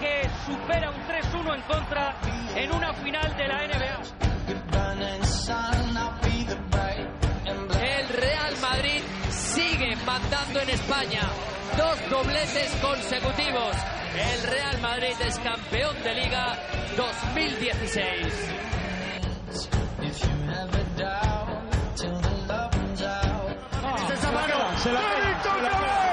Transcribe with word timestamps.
Que 0.00 0.22
supera 0.46 0.90
un 0.90 0.96
3-1 1.06 1.54
en 1.54 1.62
contra 1.62 2.16
en 2.56 2.74
una 2.74 2.92
final 2.94 3.36
de 3.36 3.48
la 3.48 3.66
NBA. 3.66 4.00
El 7.82 8.08
Real 8.08 8.54
Madrid 8.62 9.02
sigue 9.28 9.94
mandando 10.06 10.60
en 10.60 10.70
España. 10.70 11.20
Dos 11.76 12.10
dobletes 12.10 12.74
consecutivos. 12.80 13.76
El 14.16 14.42
Real 14.50 14.80
Madrid 14.80 15.14
es 15.20 15.38
campeón 15.38 16.02
de 16.02 16.14
Liga 16.14 16.56
2016. 16.96 18.50
Esa 24.12 24.32
mano, 24.32 24.78
se 24.78 24.92
la 24.92 25.00
se 25.42 25.62
la 25.62 26.09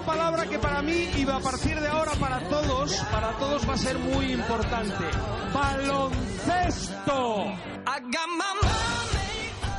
palabra 0.00 0.46
que 0.46 0.58
para 0.58 0.82
mí 0.82 1.08
y 1.16 1.28
a 1.28 1.38
partir 1.40 1.78
de 1.80 1.88
ahora 1.88 2.12
para 2.12 2.40
todos, 2.48 2.94
para 3.10 3.32
todos 3.38 3.68
va 3.68 3.74
a 3.74 3.78
ser 3.78 3.98
muy 3.98 4.32
importante. 4.32 5.04
Baloncesto. 5.52 7.46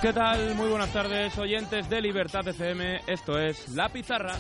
¿Qué 0.02 0.14
tal? 0.14 0.56
Muy 0.56 0.68
buenas 0.68 0.92
tardes, 0.92 1.38
oyentes 1.38 1.88
de 1.90 2.02
Libertad 2.02 2.48
FM. 2.48 3.02
Esto 3.06 3.38
es 3.38 3.70
La 3.70 3.90
Pizarra. 3.90 4.36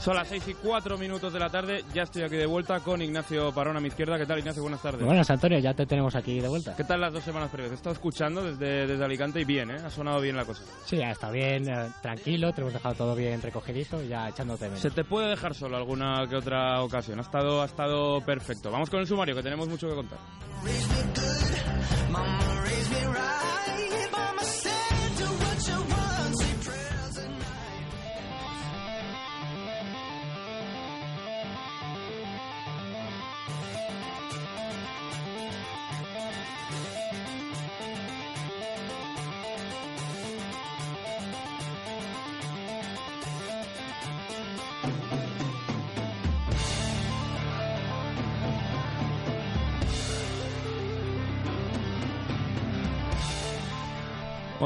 Son 0.00 0.14
las 0.14 0.28
6 0.28 0.48
y 0.48 0.54
4 0.54 0.96
minutos 0.96 1.32
de 1.32 1.38
la 1.38 1.50
tarde. 1.50 1.84
Ya 1.92 2.02
estoy 2.02 2.22
aquí 2.22 2.36
de 2.36 2.46
vuelta 2.46 2.80
con 2.80 3.02
Ignacio 3.02 3.52
Parón 3.52 3.76
a 3.76 3.80
mi 3.80 3.88
izquierda. 3.88 4.16
¿Qué 4.16 4.26
tal, 4.26 4.38
Ignacio? 4.38 4.62
Buenas 4.62 4.80
tardes. 4.80 5.04
Buenas, 5.04 5.28
Antonio, 5.30 5.58
ya 5.58 5.74
te 5.74 5.86
tenemos 5.86 6.14
aquí 6.14 6.40
de 6.40 6.48
vuelta. 6.48 6.76
¿Qué 6.76 6.84
tal 6.84 7.00
las 7.00 7.12
dos 7.12 7.24
semanas 7.24 7.50
previas? 7.50 7.72
He 7.72 7.74
estado 7.74 7.94
escuchando 7.94 8.42
desde, 8.42 8.86
desde 8.86 9.04
Alicante 9.04 9.40
y 9.40 9.44
bien, 9.44 9.70
¿eh? 9.70 9.76
Ha 9.84 9.90
sonado 9.90 10.20
bien 10.20 10.36
la 10.36 10.44
cosa. 10.44 10.62
Sí, 10.84 10.96
ya 10.98 11.10
está 11.10 11.30
bien, 11.30 11.68
eh, 11.68 11.90
tranquilo, 12.00 12.52
te 12.52 12.60
hemos 12.60 12.72
dejado 12.72 12.94
todo 12.94 13.14
bien 13.14 13.42
recogidito 13.42 14.02
y 14.02 14.08
ya 14.08 14.28
echándote 14.28 14.66
menos. 14.66 14.80
Se 14.80 14.90
te 14.90 15.04
puede 15.04 15.28
dejar 15.28 15.54
solo 15.54 15.76
alguna 15.76 16.26
que 16.28 16.36
otra 16.36 16.80
ocasión. 16.82 17.18
Ha 17.18 17.22
estado, 17.22 17.62
ha 17.62 17.66
estado 17.66 18.20
perfecto. 18.20 18.70
Vamos 18.70 18.90
con 18.90 19.00
el 19.00 19.06
sumario, 19.06 19.34
que 19.34 19.42
tenemos 19.42 19.68
mucho 19.68 19.88
que 19.88 19.94
contar. 19.94 20.18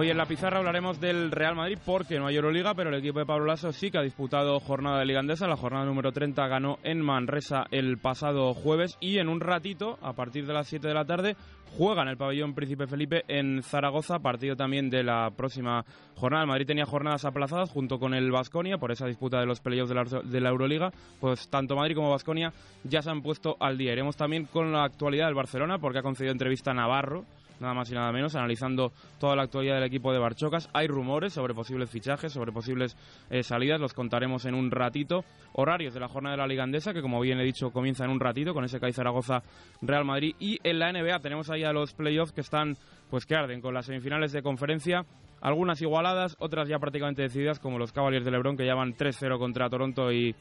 Hoy 0.03 0.11
en 0.11 0.17
la 0.17 0.27
pizarra 0.27 0.59
hablaremos 0.59 1.01
del 1.01 1.31
Real 1.31 1.55
Madrid 1.55 1.79
porque 1.87 2.19
no 2.19 2.27
hay 2.27 2.35
Euroliga, 2.35 2.75
pero 2.75 2.91
el 2.91 2.97
equipo 2.97 3.21
de 3.21 3.25
Pablo 3.25 3.47
Lasso 3.47 3.71
sí 3.71 3.89
que 3.89 3.99
ha 3.99 4.03
disputado 4.03 4.59
jornada 4.59 4.99
de 4.99 5.05
Liga 5.05 5.21
Andesa. 5.21 5.47
La 5.47 5.57
jornada 5.57 5.85
número 5.85 6.11
30 6.11 6.45
ganó 6.49 6.81
en 6.83 7.01
Manresa 7.01 7.67
el 7.71 7.99
pasado 7.99 8.53
jueves 8.53 8.97
y 8.99 9.19
en 9.19 9.29
un 9.29 9.39
ratito, 9.39 10.01
a 10.03 10.15
partir 10.15 10.45
de 10.45 10.55
las 10.55 10.67
7 10.67 10.89
de 10.89 10.95
la 10.95 11.05
tarde, 11.05 11.37
juega 11.79 12.03
en 12.03 12.09
el 12.09 12.17
pabellón 12.17 12.53
Príncipe 12.53 12.89
Felipe 12.89 13.23
en 13.29 13.62
Zaragoza, 13.62 14.19
partido 14.19 14.57
también 14.57 14.91
de 14.91 15.05
la 15.05 15.31
próxima 15.37 15.85
jornada. 16.17 16.47
Madrid 16.47 16.67
tenía 16.67 16.85
jornadas 16.85 17.25
aplazadas 17.25 17.71
junto 17.71 18.01
con 18.01 18.12
el 18.12 18.33
Vasconia 18.33 18.79
por 18.79 18.91
esa 18.91 19.07
disputa 19.07 19.39
de 19.39 19.47
los 19.47 19.61
playoffs 19.61 19.89
de 19.89 19.95
la, 19.95 20.05
de 20.05 20.49
Euroliga. 20.49 20.91
Pues 21.21 21.49
tanto 21.49 21.77
Madrid 21.77 21.95
como 21.95 22.11
Vasconia 22.11 22.53
ya 22.83 23.03
se 23.03 23.11
han 23.11 23.23
puesto 23.23 23.57
al 23.61 23.79
día. 23.79 23.93
Iremos 23.93 24.17
también 24.17 24.47
con 24.47 24.73
la 24.73 24.83
actualidad 24.83 25.27
del 25.27 25.37
Barcelona 25.37 25.79
porque 25.79 26.01
ha 26.01 26.03
concedido 26.03 26.33
entrevista 26.33 26.73
a 26.73 26.75
Navarro 26.75 27.25
nada 27.61 27.75
más 27.75 27.91
y 27.91 27.95
nada 27.95 28.13
menos, 28.13 28.35
analizando 28.35 28.93
toda 29.19 29.37
la 29.37 29.43
actualidad 29.43 29.77
del 29.77 29.85
equipo 29.85 30.13
de 30.13 30.19
Barchocas. 30.19 30.69
Hay 30.73 30.87
rumores 30.87 31.33
sobre 31.33 31.55
posibles 31.55 31.91
fichajes, 31.91 32.33
sobre 32.33 32.53
posibles 32.53 32.97
eh, 33.31 33.43
salidas, 33.43 33.81
los 33.81 33.95
contaremos 33.95 34.45
en 34.45 34.55
un 34.55 34.71
ratito. 34.71 35.25
Horarios 35.55 35.95
de 35.95 36.01
la 36.01 36.09
jornada 36.09 36.37
de 36.37 36.43
la 36.43 36.47
Liga 36.47 36.65
Andesa, 36.65 36.93
que 36.93 37.03
como 37.03 37.21
bien 37.21 37.39
he 37.39 37.45
dicho, 37.45 37.71
comienza 37.71 38.05
en 38.05 38.11
un 38.11 38.21
ratito 38.21 38.55
con 38.55 38.65
ese 38.65 38.81
CAI 38.81 38.93
Zaragoza 38.93 39.43
Real 39.81 40.05
Madrid. 40.05 40.35
Y 40.39 40.59
en 40.62 40.79
la 40.79 40.93
NBA 40.93 41.21
tenemos 41.21 41.51
ahí 41.51 41.65
a 41.65 41.73
los 41.73 41.95
playoffs 41.95 42.33
que 42.33 42.41
están, 42.41 42.77
pues 43.11 43.27
que 43.27 43.35
arden 43.35 43.61
con 43.61 43.75
las 43.75 43.87
semifinales 43.87 44.33
de 44.33 44.43
conferencia. 44.43 45.05
Algunas 45.41 45.83
igualadas, 45.83 46.37
otras 46.39 46.69
ya 46.69 46.79
prácticamente 46.79 47.23
decididas, 47.23 47.59
como 47.59 47.79
los 47.79 47.93
Cavaliers 47.93 48.25
de 48.25 48.31
LeBron, 48.31 48.57
que 48.57 48.65
ya 48.65 48.77
van 48.77 48.95
3-0 48.95 49.39
contra 49.39 49.69
Toronto 49.69 50.12
y, 50.12 50.37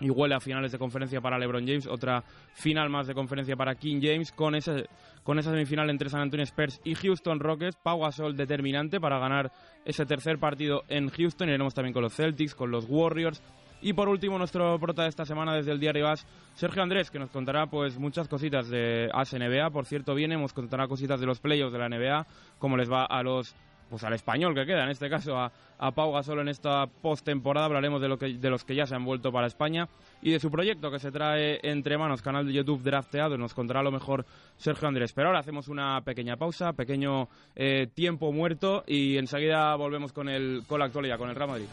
y 0.00 0.10
huele 0.10 0.34
a 0.34 0.40
finales 0.40 0.72
de 0.72 0.78
conferencia 0.78 1.20
para 1.20 1.38
LeBron 1.38 1.66
James, 1.66 1.86
otra 1.86 2.24
final 2.54 2.90
más 2.90 3.06
de 3.06 3.14
conferencia 3.14 3.56
para 3.56 3.74
King 3.74 4.00
James, 4.02 4.32
con, 4.32 4.54
ese, 4.54 4.88
con 5.22 5.38
esa 5.38 5.50
semifinal 5.50 5.90
entre 5.90 6.10
San 6.10 6.22
Antonio 6.22 6.44
Spurs 6.44 6.80
y 6.84 6.94
Houston 6.94 7.40
Rockets, 7.40 7.76
Pau 7.76 8.00
Gasol 8.00 8.36
determinante 8.36 9.00
para 9.00 9.18
ganar 9.18 9.52
ese 9.84 10.06
tercer 10.06 10.38
partido 10.38 10.84
en 10.88 11.10
Houston, 11.10 11.48
iremos 11.48 11.74
también 11.74 11.92
con 11.92 12.02
los 12.02 12.14
Celtics, 12.14 12.54
con 12.54 12.70
los 12.70 12.86
Warriors, 12.88 13.42
y 13.82 13.94
por 13.94 14.08
último, 14.08 14.36
nuestro 14.36 14.78
prota 14.78 15.04
de 15.04 15.08
esta 15.08 15.24
semana 15.24 15.54
desde 15.54 15.72
el 15.72 15.80
diario 15.80 16.08
AS, 16.08 16.26
Sergio 16.54 16.82
Andrés, 16.82 17.10
que 17.10 17.18
nos 17.18 17.30
contará 17.30 17.66
pues 17.66 17.98
muchas 17.98 18.28
cositas 18.28 18.68
de 18.68 19.08
AS 19.12 19.32
NBA. 19.32 19.70
Por 19.70 19.86
cierto, 19.86 20.14
viene, 20.14 20.36
nos 20.36 20.52
contará 20.52 20.86
cositas 20.86 21.18
de 21.18 21.26
los 21.26 21.40
playoffs 21.40 21.72
de 21.72 21.78
la 21.78 21.88
NBA, 21.88 22.26
cómo 22.58 22.76
les 22.76 22.90
va 22.90 23.06
a 23.06 23.22
los 23.22 23.54
pues 23.90 24.04
al 24.04 24.14
español 24.14 24.54
que 24.54 24.64
queda, 24.64 24.84
en 24.84 24.90
este 24.90 25.10
caso 25.10 25.36
a, 25.36 25.52
a 25.78 25.90
Pau 25.90 26.12
Gasol 26.12 26.38
en 26.40 26.48
esta 26.48 26.86
postemporada. 26.86 27.66
Hablaremos 27.66 28.00
de, 28.00 28.08
lo 28.08 28.18
que, 28.18 28.34
de 28.34 28.50
los 28.50 28.64
que 28.64 28.74
ya 28.74 28.86
se 28.86 28.94
han 28.94 29.04
vuelto 29.04 29.32
para 29.32 29.46
España 29.46 29.88
y 30.22 30.30
de 30.30 30.40
su 30.40 30.50
proyecto 30.50 30.90
que 30.90 30.98
se 30.98 31.10
trae 31.10 31.58
entre 31.62 31.98
manos, 31.98 32.22
canal 32.22 32.46
de 32.46 32.52
YouTube 32.52 32.82
Drafteado. 32.82 33.36
Nos 33.36 33.52
contará 33.52 33.82
lo 33.82 33.90
mejor 33.90 34.24
Sergio 34.56 34.88
Andrés. 34.88 35.12
Pero 35.12 35.28
ahora 35.28 35.40
hacemos 35.40 35.68
una 35.68 36.00
pequeña 36.02 36.36
pausa, 36.36 36.72
pequeño 36.72 37.28
eh, 37.56 37.88
tiempo 37.92 38.32
muerto 38.32 38.84
y 38.86 39.16
enseguida 39.16 39.74
volvemos 39.74 40.12
con, 40.12 40.28
el, 40.28 40.62
con 40.66 40.78
la 40.78 40.86
actualidad, 40.86 41.18
con 41.18 41.28
el 41.28 41.36
Real 41.36 41.48
Madrid. 41.50 41.66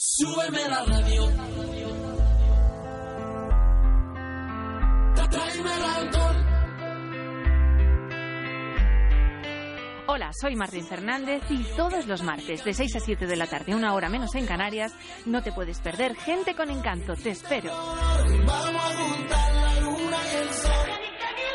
Súbeme 0.01 0.66
la 0.69 0.86
radio. 0.86 1.28
Tráeme 5.30 5.75
el 5.75 5.84
alcohol. 5.84 6.36
Hola, 10.07 10.31
soy 10.40 10.56
Martín 10.56 10.86
Fernández 10.86 11.44
y 11.50 11.66
todos 11.75 12.07
los 12.07 12.24
martes 12.24 12.63
de 12.63 12.74
6 12.74 12.96
a 12.96 13.00
7 13.01 13.28
de 13.28 13.36
la 13.36 13.48
tarde, 13.48 13.75
una 13.75 13.94
hora 13.94 14.07
menos 14.07 14.34
en 14.36 14.46
Canarias, 14.46 14.96
no 15.25 15.44
te 15.44 15.51
puedes 15.51 15.81
perder 15.81 16.16
Gente 16.16 16.56
con 16.56 16.69
Encanto. 16.69 17.16
Te 17.16 17.31
espero. 17.31 17.75
Vamos 17.75 18.81
a 18.81 18.95
juntar 18.95 19.54
la 19.54 19.81
luna 19.81 20.18
y 20.31 20.36
el 20.38 20.54
sol. 20.54 20.90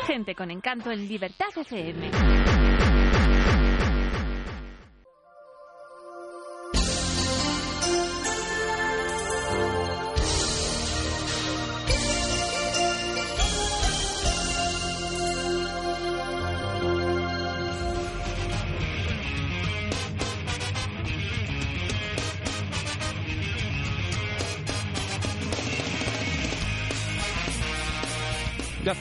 Gente 0.05 0.35
con 0.35 0.51
Encanto 0.51 0.91
en 0.91 1.07
Libertad 1.07 1.47
FM. 1.55 2.64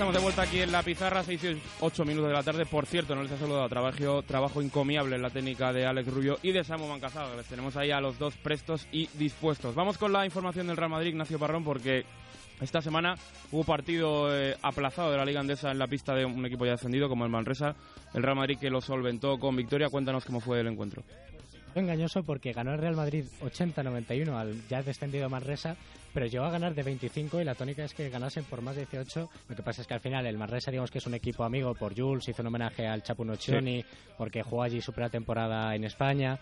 Estamos 0.05 0.21
de 0.21 0.23
vuelta 0.23 0.43
aquí 0.43 0.61
en 0.61 0.71
la 0.71 0.83
pizarra, 0.83 1.23
6 1.25 1.45
y 1.45 1.63
8 1.81 2.05
minutos 2.05 2.29
de 2.29 2.35
la 2.35 2.43
tarde. 2.43 2.67
Por 2.67 2.85
cierto, 2.85 3.15
no 3.15 3.23
les 3.23 3.33
ha 3.33 3.39
saludado 3.39 3.67
trabajo, 3.71 4.23
trabajo 4.23 4.61
encomiable 4.61 5.17
en 5.17 5.23
la 5.23 5.31
técnica 5.31 5.73
de 5.73 5.87
Alex 5.87 6.13
Rubio 6.13 6.39
y 6.43 6.53
de 6.53 6.63
Samu 6.63 6.87
Mancasado. 6.87 7.35
Les 7.37 7.47
tenemos 7.47 7.75
ahí 7.79 7.91
a 7.91 8.03
los 8.03 8.19
dos 8.19 8.35
prestos 8.37 8.87
y 8.93 9.09
dispuestos. 9.15 9.75
Vamos 9.75 9.97
con 9.97 10.13
la 10.13 10.27
información 10.27 10.67
del 10.67 10.77
Real 10.77 10.91
Madrid, 10.91 11.09
Ignacio 11.09 11.39
Parrón, 11.39 11.65
porque 11.65 12.05
esta 12.61 12.83
semana 12.83 13.15
hubo 13.51 13.65
partido 13.65 14.37
eh, 14.37 14.59
aplazado 14.61 15.11
de 15.11 15.17
la 15.17 15.25
Liga 15.25 15.41
Andesa 15.41 15.71
en 15.71 15.79
la 15.79 15.87
pista 15.87 16.15
de 16.15 16.27
un 16.27 16.45
equipo 16.45 16.67
ya 16.67 16.73
descendido 16.73 17.09
como 17.09 17.25
el 17.25 17.31
Manresa. 17.31 17.75
El 18.13 18.23
Real 18.23 18.37
Madrid 18.37 18.59
que 18.61 18.69
lo 18.69 18.83
solventó 18.83 19.39
con 19.39 19.57
victoria. 19.57 19.89
Cuéntanos 19.89 20.27
cómo 20.27 20.41
fue 20.41 20.61
el 20.61 20.67
encuentro. 20.67 21.03
Engañoso 21.75 22.23
porque 22.23 22.53
ganó 22.53 22.73
el 22.73 22.79
Real 22.79 22.95
Madrid 22.95 23.25
80-91 23.43 24.33
al 24.35 24.69
ya 24.69 24.83
descendido 24.83 25.29
Manresa, 25.29 25.77
pero 26.13 26.27
llegó 26.27 26.45
a 26.45 26.51
ganar 26.51 26.75
de 26.75 26.83
25 26.83 27.41
y 27.41 27.45
la 27.45 27.55
tónica 27.55 27.85
es 27.85 27.95
que 27.95 28.11
ganasen 28.11 28.45
por 28.45 28.63
más 28.63 28.77
de 28.77 28.87
18. 28.87 29.29
Lo 29.49 29.57
que 29.57 29.63
pasa 29.63 29.83
es 29.83 29.89
que 29.89 29.95
al 29.95 30.01
final 30.01 30.27
el 30.27 30.39
Manresa, 30.39 30.71
digamos 30.71 30.91
que 30.91 30.99
es 30.99 31.07
un 31.07 31.15
equipo 31.15 31.43
amigo 31.43 31.75
por 31.75 31.99
Jules, 31.99 32.29
hizo 32.29 32.43
un 32.43 32.49
homenaje 32.49 32.87
al 32.87 33.03
Chapu 33.03 33.25
Noccioni 33.25 33.85
porque 34.17 34.43
jugó 34.43 34.63
allí 34.63 34.81
su 34.81 34.93
primera 34.93 35.11
temporada 35.11 35.75
en 35.75 35.85
España. 35.85 36.39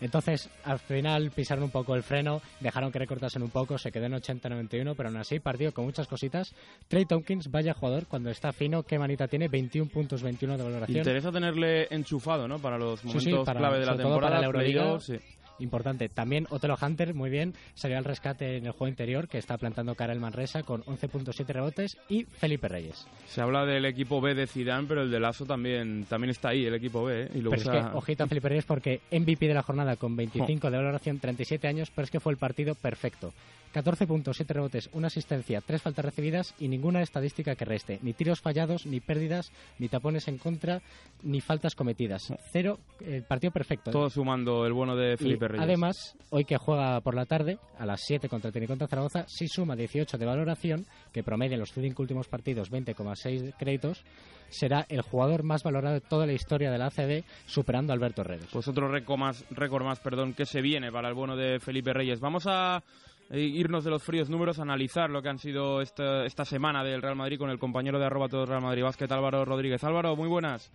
Entonces, 0.00 0.48
al 0.64 0.78
final 0.78 1.30
pisaron 1.30 1.64
un 1.64 1.70
poco 1.70 1.94
el 1.94 2.02
freno, 2.02 2.42
dejaron 2.60 2.92
que 2.92 2.98
recortasen 2.98 3.42
un 3.42 3.50
poco, 3.50 3.78
se 3.78 3.90
quedó 3.90 4.06
en 4.06 4.12
80-91, 4.12 4.94
pero 4.96 5.08
aún 5.08 5.16
así, 5.18 5.40
partido 5.40 5.72
con 5.72 5.84
muchas 5.84 6.06
cositas. 6.06 6.54
Trey 6.88 7.06
Tompkins, 7.06 7.50
vaya 7.50 7.72
jugador, 7.74 8.06
cuando 8.06 8.30
está 8.30 8.52
fino, 8.52 8.82
qué 8.82 8.98
manita 8.98 9.26
tiene, 9.28 9.48
21 9.48 9.90
puntos, 9.90 10.22
21 10.22 10.56
de 10.58 10.62
valoración. 10.64 10.98
Interesa 10.98 11.32
tenerle 11.32 11.86
enchufado, 11.90 12.46
¿no? 12.46 12.58
Para 12.58 12.78
los 12.78 13.02
momentos 13.04 13.24
sí, 13.24 13.32
para- 13.44 13.58
clave 13.58 13.78
de 13.80 13.86
la 13.86 13.96
temporada. 13.96 14.20
para 14.20 14.40
la 14.40 14.46
Euroliga. 14.46 14.82
playoff, 14.82 15.02
sí. 15.04 15.18
Importante. 15.58 16.08
También 16.08 16.46
Otelo 16.50 16.76
Hunter, 16.80 17.14
muy 17.14 17.30
bien, 17.30 17.54
salió 17.74 17.96
al 17.98 18.04
rescate 18.04 18.56
en 18.56 18.66
el 18.66 18.72
juego 18.72 18.88
interior, 18.88 19.28
que 19.28 19.38
está 19.38 19.56
plantando 19.58 19.94
cara 19.94 20.12
el 20.12 20.20
Manresa 20.20 20.62
con 20.62 20.82
11.7 20.84 21.46
rebotes, 21.46 21.96
y 22.08 22.24
Felipe 22.24 22.68
Reyes. 22.68 23.06
Se 23.26 23.40
habla 23.40 23.64
del 23.64 23.84
equipo 23.86 24.20
B 24.20 24.34
de 24.34 24.46
Zidane, 24.46 24.86
pero 24.86 25.02
el 25.02 25.10
de 25.10 25.20
Lasso 25.20 25.46
también, 25.46 26.04
también 26.08 26.30
está 26.30 26.50
ahí, 26.50 26.66
el 26.66 26.74
equipo 26.74 27.04
B. 27.04 27.22
¿eh? 27.24 27.28
Y 27.34 27.40
lo 27.40 27.50
Pero 27.50 27.62
usa- 27.62 27.78
es 27.78 27.86
que, 27.86 27.96
ojito 27.96 28.24
a 28.24 28.26
Felipe 28.26 28.48
Reyes 28.48 28.64
porque 28.64 29.00
MVP 29.10 29.48
de 29.48 29.54
la 29.54 29.62
jornada 29.62 29.96
con 29.96 30.14
25 30.16 30.70
de 30.70 30.76
valoración, 30.76 31.18
37 31.18 31.66
años, 31.68 31.90
pero 31.94 32.04
es 32.04 32.10
que 32.10 32.20
fue 32.20 32.32
el 32.32 32.38
partido 32.38 32.74
perfecto. 32.74 33.32
14 33.76 34.06
puntos, 34.06 34.38
7 34.38 34.54
rebotes, 34.54 34.88
una 34.94 35.08
asistencia, 35.08 35.60
3 35.60 35.82
faltas 35.82 36.02
recibidas 36.02 36.54
y 36.58 36.68
ninguna 36.68 37.02
estadística 37.02 37.56
que 37.56 37.66
reste. 37.66 37.98
Ni 38.00 38.14
tiros 38.14 38.40
fallados, 38.40 38.86
ni 38.86 39.00
pérdidas, 39.00 39.52
ni 39.78 39.88
tapones 39.88 40.28
en 40.28 40.38
contra, 40.38 40.80
ni 41.22 41.42
faltas 41.42 41.74
cometidas. 41.74 42.32
Cero, 42.50 42.78
el 43.04 43.22
partido 43.24 43.50
perfecto. 43.52 43.90
Todo 43.90 44.08
sumando 44.08 44.64
el 44.64 44.72
bueno 44.72 44.96
de 44.96 45.12
Y, 45.12 45.16
Felipe 45.18 45.48
Reyes. 45.48 45.62
Además, 45.62 46.16
hoy 46.30 46.46
que 46.46 46.56
juega 46.56 47.02
por 47.02 47.14
la 47.14 47.26
tarde, 47.26 47.58
a 47.78 47.84
las 47.84 48.00
7 48.06 48.30
contra 48.30 48.48
el 48.48 48.54
Tenerife 48.54 48.72
contra 48.72 48.88
Zaragoza, 48.88 49.26
sí 49.28 49.46
suma 49.46 49.76
18 49.76 50.16
de 50.16 50.24
valoración, 50.24 50.86
que 51.12 51.22
promedia 51.22 51.56
en 51.56 51.60
los 51.60 51.72
cinco 51.74 52.00
últimos 52.00 52.28
partidos 52.28 52.72
20,6 52.72 53.56
créditos, 53.58 54.04
será 54.48 54.86
el 54.88 55.02
jugador 55.02 55.42
más 55.42 55.62
valorado 55.62 55.96
de 55.96 56.00
toda 56.00 56.24
la 56.24 56.32
historia 56.32 56.70
de 56.70 56.78
la 56.78 56.86
ACB, 56.86 57.24
superando 57.44 57.92
a 57.92 57.96
Alberto 57.96 58.24
Redes. 58.24 58.48
Pues 58.50 58.68
otro 58.68 58.88
récord 58.88 59.18
más, 59.18 59.44
récord 59.50 59.84
más 59.84 60.00
perdón, 60.00 60.32
que 60.32 60.46
se 60.46 60.62
viene 60.62 60.90
para 60.90 61.08
el 61.08 61.14
bueno 61.14 61.36
de 61.36 61.60
Felipe 61.60 61.92
Reyes. 61.92 62.20
Vamos 62.20 62.46
a 62.46 62.78
eh, 62.78 62.82
irnos 63.30 63.84
de 63.84 63.90
los 63.90 64.02
fríos 64.02 64.30
números, 64.30 64.58
analizar 64.58 65.10
lo 65.10 65.22
que 65.22 65.28
han 65.28 65.38
sido 65.38 65.80
esta, 65.80 66.24
esta 66.24 66.44
semana 66.44 66.84
del 66.84 67.02
Real 67.02 67.16
Madrid 67.16 67.38
con 67.38 67.50
el 67.50 67.58
compañero 67.58 67.98
de 67.98 68.06
arroba 68.06 68.28
todo 68.28 68.46
Real 68.46 68.62
Madrid 68.62 68.82
Básquet, 68.84 69.10
Álvaro 69.10 69.44
Rodríguez. 69.44 69.82
Álvaro, 69.84 70.14
muy 70.16 70.28
buenas. 70.28 70.72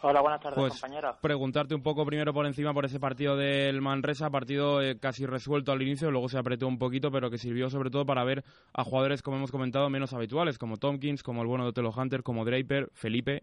Hola, 0.00 0.20
buenas 0.20 0.40
tardes, 0.40 0.58
Pues 0.58 0.72
compañera. 0.80 1.16
preguntarte 1.20 1.74
un 1.74 1.82
poco 1.82 2.06
primero 2.06 2.32
por 2.32 2.46
encima 2.46 2.72
por 2.72 2.84
ese 2.84 3.00
partido 3.00 3.36
del 3.36 3.80
Manresa, 3.80 4.30
partido 4.30 4.80
eh, 4.80 4.96
casi 5.00 5.26
resuelto 5.26 5.72
al 5.72 5.82
inicio, 5.82 6.12
luego 6.12 6.28
se 6.28 6.38
apretó 6.38 6.68
un 6.68 6.78
poquito, 6.78 7.10
pero 7.10 7.30
que 7.30 7.38
sirvió 7.38 7.68
sobre 7.68 7.90
todo 7.90 8.06
para 8.06 8.22
ver 8.22 8.44
a 8.74 8.84
jugadores, 8.84 9.22
como 9.22 9.38
hemos 9.38 9.50
comentado, 9.50 9.90
menos 9.90 10.12
habituales, 10.12 10.56
como 10.56 10.76
Tompkins, 10.76 11.24
como 11.24 11.42
el 11.42 11.48
bueno 11.48 11.64
de 11.64 11.70
Otelo 11.70 11.90
Hunter, 11.90 12.22
como 12.22 12.44
Draper, 12.44 12.90
Felipe. 12.92 13.42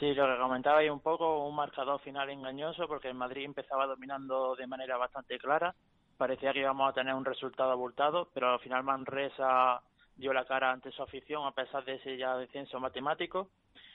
Sí, 0.00 0.12
lo 0.14 0.26
que 0.26 0.40
comentaba 0.40 0.78
ahí 0.78 0.88
un 0.88 1.00
poco, 1.00 1.46
un 1.46 1.54
marcador 1.54 2.00
final 2.00 2.30
engañoso 2.30 2.88
porque 2.88 3.06
el 3.08 3.14
Madrid 3.14 3.44
empezaba 3.44 3.86
dominando 3.86 4.56
de 4.56 4.66
manera 4.66 4.96
bastante 4.96 5.38
clara. 5.38 5.74
Parecía 6.18 6.52
que 6.52 6.58
íbamos 6.60 6.90
a 6.90 6.92
tener 6.92 7.14
un 7.14 7.24
resultado 7.24 7.70
abultado, 7.70 8.28
pero 8.34 8.52
al 8.52 8.58
final 8.60 8.82
Manresa 8.84 9.80
dio 10.16 10.32
la 10.32 10.44
cara 10.44 10.72
ante 10.72 10.90
su 10.92 11.02
afición 11.02 11.46
a 11.46 11.52
pesar 11.52 11.84
de 11.84 11.94
ese 11.94 12.16
ya 12.18 12.36
descenso 12.36 12.78
matemático. 12.80 13.48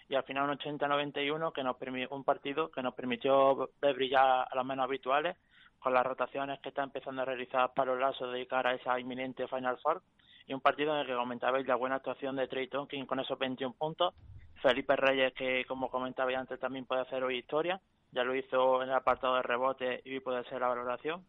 Y 0.10 0.16
al 0.16 0.24
final 0.24 0.50
un 0.50 0.58
80-91 0.58 1.52
que 1.54 1.64
nos 1.64 1.78
permi- 1.78 2.08
un 2.10 2.24
partido 2.24 2.72
que 2.72 2.82
nos 2.82 2.94
permitió 2.94 3.70
brillar 3.82 4.48
a 4.50 4.56
los 4.56 4.66
menos 4.66 4.86
habituales 4.86 5.38
con 5.80 5.94
las 5.94 6.06
rotaciones 6.06 6.60
que 6.62 6.70
está 6.70 6.84
empezando 6.84 7.22
a 7.22 7.26
realizar 7.26 7.74
Pablo 7.74 7.98
Lasso 7.98 8.28
de 8.28 8.48
cara 8.48 8.72
a 8.72 8.74
esa 8.76 9.00
inminente 9.00 9.48
Final 9.48 9.78
Four 9.80 10.02
y 10.48 10.54
un 10.54 10.62
partido 10.62 10.94
en 10.94 11.02
el 11.02 11.08
que 11.08 11.16
comentabais 11.16 11.68
la 11.68 11.76
buena 11.76 11.96
actuación 11.96 12.36
de 12.38 12.48
Trey 12.48 12.68
Tonkin 12.68 13.06
con 13.06 13.20
esos 13.20 13.38
21 13.38 13.74
puntos 13.78 14.14
Felipe 14.62 14.96
Reyes, 14.96 15.34
que 15.34 15.66
como 15.66 15.90
comentaba 15.90 16.32
antes, 16.32 16.58
también 16.60 16.86
puede 16.86 17.02
hacer 17.02 17.22
hoy 17.24 17.38
historia. 17.40 17.82
Ya 18.14 18.24
lo 18.24 18.34
hizo 18.36 18.82
en 18.82 18.90
el 18.90 18.96
apartado 18.96 19.36
de 19.36 19.42
rebote 19.42 20.02
y 20.06 20.20
puede 20.22 20.44
ser 20.46 20.62
la 20.62 20.68
valoración. 20.70 21.26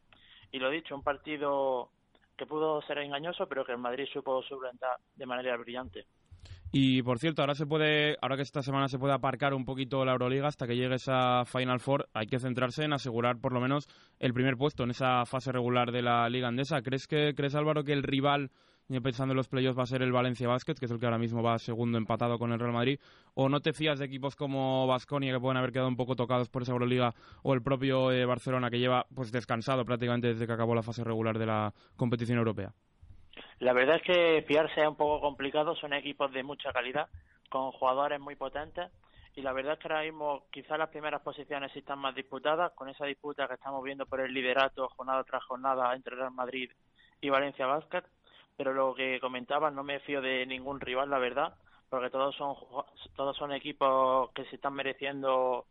Y 0.52 0.58
lo 0.58 0.70
dicho, 0.70 0.94
un 0.94 1.02
partido 1.02 1.90
que 2.36 2.46
pudo 2.46 2.82
ser 2.82 2.98
engañoso, 2.98 3.46
pero 3.46 3.64
que 3.64 3.72
el 3.72 3.78
Madrid 3.78 4.06
supo 4.12 4.42
solventar 4.42 4.96
de 5.16 5.26
manera 5.26 5.56
brillante. 5.56 6.06
Y 6.76 7.02
por 7.02 7.20
cierto, 7.20 7.42
ahora 7.42 7.54
se 7.54 7.66
puede, 7.66 8.16
ahora 8.20 8.34
que 8.34 8.42
esta 8.42 8.60
semana 8.60 8.88
se 8.88 8.98
puede 8.98 9.14
aparcar 9.14 9.54
un 9.54 9.64
poquito 9.64 10.04
la 10.04 10.10
Euroliga 10.10 10.48
hasta 10.48 10.66
que 10.66 10.74
llegue 10.74 10.96
esa 10.96 11.44
Final 11.44 11.78
Four, 11.78 12.08
hay 12.12 12.26
que 12.26 12.40
centrarse 12.40 12.82
en 12.82 12.92
asegurar 12.92 13.40
por 13.40 13.52
lo 13.52 13.60
menos 13.60 13.86
el 14.18 14.34
primer 14.34 14.56
puesto 14.56 14.82
en 14.82 14.90
esa 14.90 15.24
fase 15.24 15.52
regular 15.52 15.92
de 15.92 16.02
la 16.02 16.28
Liga 16.28 16.48
Andesa. 16.48 16.82
¿Crees 16.82 17.06
que 17.06 17.32
crees 17.36 17.54
Álvaro 17.54 17.84
que 17.84 17.92
el 17.92 18.02
rival 18.02 18.50
pensando 19.02 19.32
en 19.32 19.36
los 19.36 19.48
playoffs 19.48 19.78
va 19.78 19.84
a 19.84 19.86
ser 19.86 20.02
el 20.02 20.12
Valencia 20.12 20.48
Basket, 20.48 20.74
que 20.74 20.84
es 20.84 20.90
el 20.90 20.98
que 20.98 21.06
ahora 21.06 21.18
mismo 21.18 21.42
va 21.42 21.58
segundo 21.58 21.98
empatado 21.98 22.38
con 22.38 22.52
el 22.52 22.58
Real 22.58 22.72
Madrid, 22.72 22.98
o 23.34 23.48
no 23.48 23.60
te 23.60 23.72
fías 23.72 23.98
de 23.98 24.04
equipos 24.04 24.36
como 24.36 24.86
Vasconia 24.86 25.32
que 25.32 25.40
pueden 25.40 25.56
haber 25.56 25.72
quedado 25.72 25.88
un 25.88 25.96
poco 25.96 26.16
tocados 26.16 26.48
por 26.48 26.62
esa 26.62 26.72
Euroliga 26.72 27.14
o 27.42 27.54
el 27.54 27.62
propio 27.62 28.12
eh, 28.12 28.24
Barcelona 28.24 28.70
que 28.70 28.78
lleva 28.78 29.06
pues 29.14 29.32
descansado 29.32 29.84
prácticamente 29.84 30.28
desde 30.28 30.46
que 30.46 30.52
acabó 30.52 30.74
la 30.74 30.82
fase 30.82 31.04
regular 31.04 31.38
de 31.38 31.46
la 31.46 31.72
competición 31.96 32.38
europea? 32.38 32.72
La 33.60 33.72
verdad 33.72 33.96
es 33.96 34.02
que 34.02 34.44
fiarse 34.46 34.82
es 34.82 34.88
un 34.88 34.96
poco 34.96 35.20
complicado, 35.20 35.74
son 35.76 35.92
equipos 35.92 36.32
de 36.32 36.42
mucha 36.42 36.72
calidad, 36.72 37.08
con 37.48 37.72
jugadores 37.72 38.20
muy 38.20 38.36
potentes, 38.36 38.90
y 39.36 39.42
la 39.42 39.52
verdad 39.52 39.74
es 39.74 39.78
que 39.80 39.88
ahora 39.88 40.04
mismo 40.04 40.44
quizás 40.50 40.78
las 40.78 40.90
primeras 40.90 41.22
posiciones 41.22 41.74
están 41.74 41.98
más 41.98 42.14
disputadas, 42.14 42.72
con 42.72 42.88
esa 42.88 43.06
disputa 43.06 43.48
que 43.48 43.54
estamos 43.54 43.82
viendo 43.82 44.06
por 44.06 44.20
el 44.20 44.32
liderato 44.32 44.88
jornada 44.90 45.24
tras 45.24 45.44
jornada 45.44 45.94
entre 45.94 46.16
Real 46.16 46.30
Madrid 46.32 46.70
y 47.20 47.30
Valencia 47.30 47.66
Basket, 47.66 48.04
pero 48.56 48.72
lo 48.72 48.94
que 48.94 49.20
comentaba, 49.20 49.70
no 49.70 49.82
me 49.82 50.00
fío 50.00 50.20
de 50.20 50.46
ningún 50.46 50.80
rival, 50.80 51.10
la 51.10 51.18
verdad, 51.18 51.54
porque 51.88 52.10
todos 52.10 52.34
son 52.36 52.54
todos 53.16 53.36
son 53.36 53.52
equipos 53.52 54.30
que 54.32 54.44
se 54.46 54.56
están 54.56 54.74
mereciendo 54.74 55.66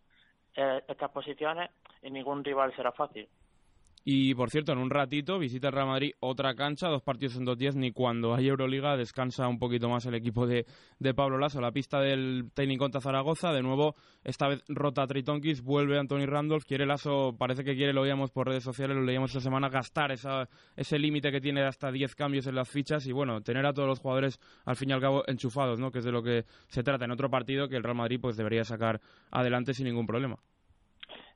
eh, 0.56 0.84
estas 0.88 1.12
posiciones 1.12 1.70
y 2.02 2.12
ningún 2.12 2.44
rival 2.44 2.76
será 2.76 2.92
fácil. 2.92 3.28
Y 4.06 4.36
por 4.36 4.50
cierto, 4.50 4.74
en 4.74 4.80
un 4.80 4.90
ratito 4.90 5.40
visita 5.40 5.68
el 5.68 5.74
Real 5.74 5.88
Madrid 5.88 6.12
otra 6.20 6.56
cancha, 6.56 6.90
dos 6.90 7.02
partidos 7.02 7.38
en 7.38 7.46
dos 7.46 7.58
días, 7.58 7.76
ni 7.76 7.92
cuando 7.92 8.36
hay 8.36 8.50
Euroliga 8.50 8.98
descansa 8.98 9.48
un 9.48 9.60
poquito 9.60 9.88
más 9.88 10.06
el 10.06 10.16
equipo 10.16 10.46
de, 10.46 10.66
de 11.00 11.14
Pablo 11.14 11.38
Lasso. 11.38 11.62
La 11.62 11.72
pista 11.72 12.02
del 12.02 12.52
técnico 12.54 12.84
contra 12.84 13.00
Zaragoza, 13.00 13.54
de 13.54 13.62
nuevo, 13.62 13.96
esta 14.26 14.50
vez 14.50 14.62
rota 14.68 15.08
Tritonkis, 15.08 15.62
vuelve 15.62 15.98
Anthony 15.98 16.26
Randolph, 16.26 16.66
quiere 16.66 16.86
Lasso, 16.86 17.34
parece 17.38 17.64
que 17.64 17.76
quiere, 17.76 17.94
lo 17.94 18.02
veíamos 18.02 18.32
por 18.32 18.48
redes 18.48 18.64
sociales, 18.64 18.98
lo 18.98 19.04
leíamos 19.04 19.32
esta 19.32 19.40
semana, 19.40 19.70
gastar 19.70 20.12
esa, 20.12 20.50
ese 20.76 21.00
límite 21.00 21.32
que 21.32 21.40
tiene 21.40 21.62
de 21.62 21.68
hasta 21.68 21.90
10 21.90 22.14
cambios 22.16 22.46
en 22.48 22.56
las 22.56 22.70
fichas 22.70 23.08
y 23.08 23.14
bueno, 23.14 23.40
tener 23.42 23.66
a 23.66 23.74
todos 23.74 23.88
los 23.88 24.00
jugadores 24.00 24.38
al 24.66 24.76
fin 24.76 24.90
y 24.90 24.94
al 24.94 25.00
cabo 25.00 25.24
enchufados, 25.28 25.80
¿no? 25.80 25.92
que 25.92 26.00
es 26.00 26.06
de 26.06 26.12
lo 26.12 26.22
que 26.22 26.44
se 26.68 26.84
trata 26.84 27.06
en 27.06 27.12
otro 27.12 27.30
partido 27.30 27.70
que 27.70 27.78
el 27.78 27.84
Real 27.84 27.96
Madrid 27.96 28.20
pues 28.22 28.36
debería 28.36 28.66
sacar 28.66 29.00
adelante 29.32 29.74
sin 29.74 29.86
ningún 29.86 30.06
problema. 30.06 30.40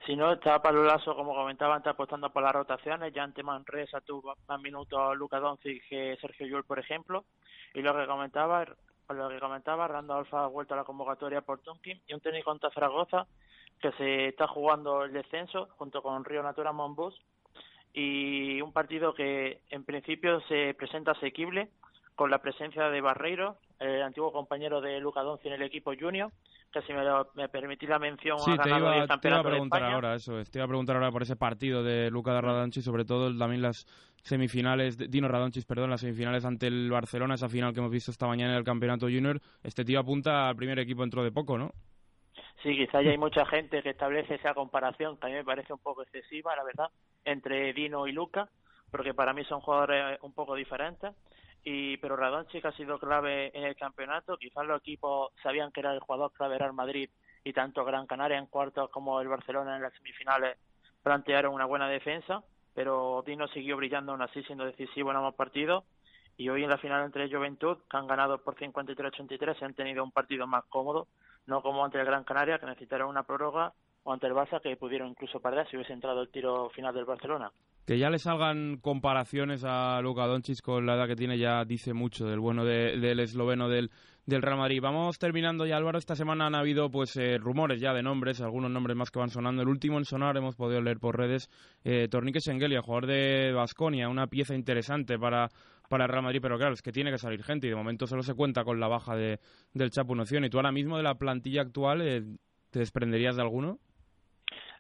Si 0.08 0.16
no, 0.16 0.32
está 0.32 0.62
Pablo 0.62 0.86
Lasso, 0.86 1.14
como 1.18 1.36
comentaba 1.36 1.76
antes, 1.76 1.92
apostando 1.92 2.30
por 2.30 2.42
las 2.42 2.54
rotaciones. 2.54 3.12
Ya 3.14 3.24
ante 3.24 3.44
Manresa 3.44 4.00
tuvo 4.00 4.38
más 4.48 4.62
minutos 4.62 5.18
Luca 5.18 5.38
Doncic 5.38 5.86
que 5.90 6.18
Sergio 6.22 6.48
Llull, 6.48 6.64
por 6.64 6.80
ejemplo. 6.80 7.26
Y 7.74 7.82
lo 7.82 7.94
que 7.94 8.08
comentaba, 8.08 8.64
lo 9.10 9.28
que 9.28 9.40
comentaba, 9.42 9.86
Randolph 9.90 10.34
ha 10.34 10.48
vuelto 10.48 10.76
a 10.76 10.78
la 10.78 10.86
convocatoria 10.86 11.42
por 11.42 11.60
Tonkin 11.60 12.02
y 12.08 12.14
un 12.14 12.22
técnico 12.22 12.52
contra 12.52 12.72
Zaragoza 12.72 13.28
que 13.82 13.92
se 13.98 14.28
está 14.30 14.48
jugando 14.48 15.04
el 15.04 15.12
descenso 15.12 15.68
junto 15.78 16.02
con 16.02 16.24
Río 16.24 16.42
Natura 16.42 16.72
Monbus 16.72 17.22
y 17.92 18.62
un 18.62 18.72
partido 18.72 19.14
que 19.14 19.60
en 19.72 19.84
principio 19.84 20.40
se 20.48 20.74
presenta 20.74 21.12
asequible 21.12 21.70
con 22.16 22.32
la 22.32 22.42
presencia 22.42 22.90
de 22.90 23.02
Barreiro, 23.02 23.58
el 23.80 24.02
antiguo 24.02 24.32
compañero 24.32 24.82
de 24.82 25.00
Luca 25.00 25.22
Doncic 25.22 25.48
en 25.48 25.54
el 25.54 25.62
equipo 25.64 25.94
junior, 26.00 26.32
que 26.72 26.82
si 26.82 26.94
me, 26.94 27.04
lo, 27.04 27.30
me 27.36 27.48
permitís 27.50 27.90
la 27.90 28.00
mención 28.00 28.38
sí, 28.40 28.52
ha 28.52 28.64
te 28.64 28.70
iba, 28.70 28.98
el 28.98 29.08
te 29.08 29.28
iba 29.28 29.38
a 29.38 29.44
de 29.44 29.50
preguntar 29.50 29.84
ahora 29.84 30.16
eso, 30.16 30.40
es, 30.40 30.50
te 30.52 30.60
iba 30.60 30.66
a 30.66 30.68
preguntar 30.68 30.96
ahora 30.96 31.12
por 31.12 31.22
ese 31.22 31.36
partido 31.36 31.84
de 31.84 32.10
Luca 32.12 32.34
de 32.34 32.42
Radonchis, 32.42 32.84
sobre 32.84 33.06
todo 33.06 33.36
también 33.38 33.62
las 33.62 33.86
semifinales, 34.24 34.98
de- 34.98 35.08
Dino 35.08 35.28
Radonchis, 35.28 35.66
perdón, 35.66 35.90
las 35.92 36.02
semifinales 36.02 36.44
ante 36.44 36.68
el 36.68 36.90
Barcelona, 36.92 37.36
esa 37.36 37.48
final 37.50 37.74
que 37.74 37.80
hemos 37.80 37.92
visto 37.92 38.12
esta 38.12 38.28
mañana 38.28 38.52
en 38.54 38.58
el 38.58 38.64
Campeonato 38.64 39.06
Junior. 39.06 39.40
Este 39.64 39.86
tío 39.86 40.00
apunta 40.00 40.50
al 40.50 40.56
primer 40.56 40.80
equipo 40.80 41.02
dentro 41.02 41.24
de 41.24 41.32
poco, 41.32 41.58
¿no? 41.58 41.72
Sí, 42.64 42.76
quizá 42.76 43.02
ya 43.02 43.12
hay 43.12 43.18
mucha 43.18 43.46
gente 43.46 43.82
que 43.84 43.92
establece 43.92 44.36
esa 44.36 44.54
comparación, 44.54 45.18
que 45.18 45.28
a 45.28 45.30
mí 45.30 45.36
me 45.36 45.46
parece 45.46 45.72
un 45.74 45.80
poco 45.80 46.02
excesiva, 46.02 46.56
la 46.56 46.64
verdad, 46.64 46.90
entre 47.24 47.72
Dino 47.74 48.08
y 48.08 48.12
Luca, 48.12 48.50
porque 48.92 49.14
para 49.14 49.34
mí 49.34 49.44
son 49.46 49.62
jugadores 49.62 50.20
un 50.22 50.34
poco 50.34 50.56
diferentes. 50.56 51.12
Y, 51.70 51.98
pero 51.98 52.16
Radonchik 52.16 52.64
ha 52.64 52.72
sido 52.72 52.98
clave 52.98 53.52
en 53.54 53.66
el 53.66 53.76
campeonato. 53.76 54.38
Quizás 54.38 54.66
los 54.66 54.80
equipos 54.80 55.34
sabían 55.44 55.70
que 55.74 55.82
era 55.82 55.92
el 55.92 56.00
jugador 56.00 56.32
clave 56.32 56.56
era 56.56 56.66
el 56.66 56.72
Madrid 56.72 57.10
y 57.44 57.52
tanto 57.52 57.84
Gran 57.84 58.08
Canaria 58.08 58.38
en 58.38 58.46
cuartos 58.46 58.90
como 58.90 59.20
el 59.20 59.28
Barcelona 59.28 59.76
en 59.76 59.82
las 59.82 59.94
semifinales 59.96 60.58
plantearon 61.04 61.54
una 61.54 61.66
buena 61.66 61.90
defensa, 61.90 62.42
pero 62.74 63.22
Dino 63.26 63.50
siguió 63.50 63.76
brillando 63.76 64.14
aún 64.14 64.22
así 64.22 64.44
siendo 64.44 64.64
decisivo 64.64 65.12
en 65.12 65.18
ambos 65.18 65.36
partidos. 65.36 65.84
Y 66.38 66.48
hoy 66.48 66.64
en 66.64 66.70
la 66.70 66.78
final 66.78 67.04
entre 67.04 67.30
Juventud, 67.30 67.80
que 67.90 67.98
han 67.98 68.08
ganado 68.08 68.42
por 68.42 68.56
53-83, 68.56 69.60
se 69.60 69.66
han 69.66 69.74
tenido 69.74 70.06
un 70.06 70.14
partido 70.14 70.48
más 70.48 70.64
cómodo, 70.70 71.10
no 71.48 71.62
como 71.62 71.84
ante 71.84 72.00
el 72.00 72.06
Gran 72.06 72.24
Canaria, 72.24 72.60
que 72.60 72.66
necesitaron 72.66 73.10
una 73.10 73.24
prórroga, 73.24 73.74
o 74.04 74.14
ante 74.14 74.28
el 74.28 74.34
Barça, 74.34 74.62
que 74.62 74.78
pudieron 74.78 75.10
incluso 75.10 75.42
perder 75.42 75.68
si 75.68 75.76
hubiese 75.76 75.92
entrado 75.92 76.22
el 76.22 76.30
tiro 76.30 76.70
final 76.70 76.96
del 76.96 77.04
Barcelona. 77.04 77.52
Que 77.88 77.98
ya 77.98 78.10
le 78.10 78.20
salgan 78.20 78.78
comparaciones 78.82 79.64
a 79.66 80.02
Luka 80.02 80.28
Doncic 80.28 80.62
con 80.62 80.86
la 80.86 80.96
edad 80.96 81.08
que 81.08 81.16
tiene 81.16 81.38
ya 81.38 81.64
dice 81.64 81.94
mucho 81.94 82.26
del 82.28 82.42
bueno 82.42 82.66
de- 82.66 83.00
del 83.00 83.22
esloveno 83.22 83.70
del, 83.70 83.92
del 84.26 84.42
Real 84.42 84.58
Madrid. 84.58 84.82
Vamos 84.82 85.18
terminando 85.20 85.66
ya, 85.66 85.78
Álvaro. 85.78 85.98
Esta 85.98 86.14
semana 86.18 86.48
han 86.48 86.56
habido 86.56 86.92
pues 86.92 87.16
eh, 87.16 87.38
rumores 87.38 87.80
ya 87.80 87.94
de 87.94 88.04
nombres, 88.04 88.42
algunos 88.42 88.70
nombres 88.72 88.98
más 88.98 89.10
que 89.10 89.20
van 89.20 89.30
sonando. 89.30 89.62
El 89.62 89.70
último 89.70 89.98
en 90.00 90.04
sonar 90.04 90.36
hemos 90.36 90.58
podido 90.58 90.82
leer 90.82 91.00
por 91.00 91.18
redes, 91.18 91.50
eh, 91.86 92.10
Tornique 92.12 92.42
Schengelia, 92.42 92.82
jugador 92.82 93.08
de 93.08 93.54
Basconia, 93.54 94.10
una 94.10 94.28
pieza 94.28 94.54
interesante 94.54 95.18
para 95.18 95.50
para 95.90 96.04
el 96.04 96.10
Real 96.12 96.24
Madrid, 96.24 96.40
pero 96.42 96.58
claro, 96.58 96.74
es 96.74 96.82
que 96.82 96.92
tiene 96.92 97.12
que 97.12 97.18
salir 97.18 97.42
gente 97.42 97.68
y 97.68 97.70
de 97.70 97.76
momento 97.78 98.06
solo 98.08 98.22
se 98.22 98.34
cuenta 98.34 98.66
con 98.66 98.78
la 98.82 98.90
baja 98.90 99.16
de, 99.16 99.40
del 99.74 99.90
Chapo 99.92 100.14
Noción. 100.14 100.44
¿Y 100.44 100.50
tú 100.50 100.58
ahora 100.58 100.74
mismo 100.74 100.98
de 100.98 101.04
la 101.04 101.16
plantilla 101.16 101.62
actual 101.62 102.02
eh, 102.02 102.26
te 102.70 102.80
desprenderías 102.80 103.38
de 103.38 103.44
alguno? 103.44 103.80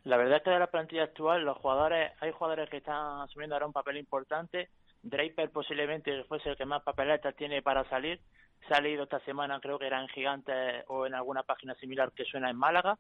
La 0.07 0.15
verdad 0.15 0.37
es 0.37 0.43
que 0.43 0.51
de 0.51 0.59
la 0.59 0.67
plantilla 0.71 1.03
actual, 1.03 1.43
los 1.43 1.57
jugadores, 1.57 2.13
hay 2.21 2.31
jugadores 2.31 2.69
que 2.69 2.77
están 2.77 3.19
asumiendo 3.19 3.55
ahora 3.55 3.67
un 3.67 3.73
papel 3.73 3.97
importante. 3.97 4.69
Draper 5.03 5.51
posiblemente 5.51 6.23
fuese 6.23 6.47
el 6.47 6.55
que 6.55 6.65
más 6.65 6.81
papeletas 6.81 7.35
tiene 7.35 7.61
para 7.61 7.83
salir. 7.89 8.21
Se 8.69 8.73
ha 8.73 8.79
leído 8.79 9.03
esta 9.03 9.19
semana, 9.25 9.59
creo 9.59 9.77
que 9.77 9.85
era 9.87 9.99
en 9.99 10.07
Gigantes 10.07 10.85
o 10.87 11.05
en 11.05 11.13
alguna 11.13 11.43
página 11.43 11.75
similar 11.75 12.13
que 12.13 12.23
suena 12.23 12.49
en 12.49 12.55
Málaga. 12.55 12.97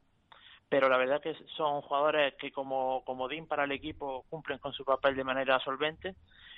Pero 0.67 0.89
la 0.89 0.97
verdad 0.97 1.21
es 1.23 1.37
que 1.37 1.45
son 1.55 1.79
jugadores 1.81 2.33
que 2.33 2.51
como 2.51 3.05
comodín 3.05 3.47
para 3.47 3.63
el 3.63 3.71
equipo 3.71 4.25
cumplen 4.29 4.59
con 4.59 4.73
su 4.73 4.83
papel 4.83 5.15
de 5.15 5.23
manera 5.23 5.61
solvente. 5.61 6.13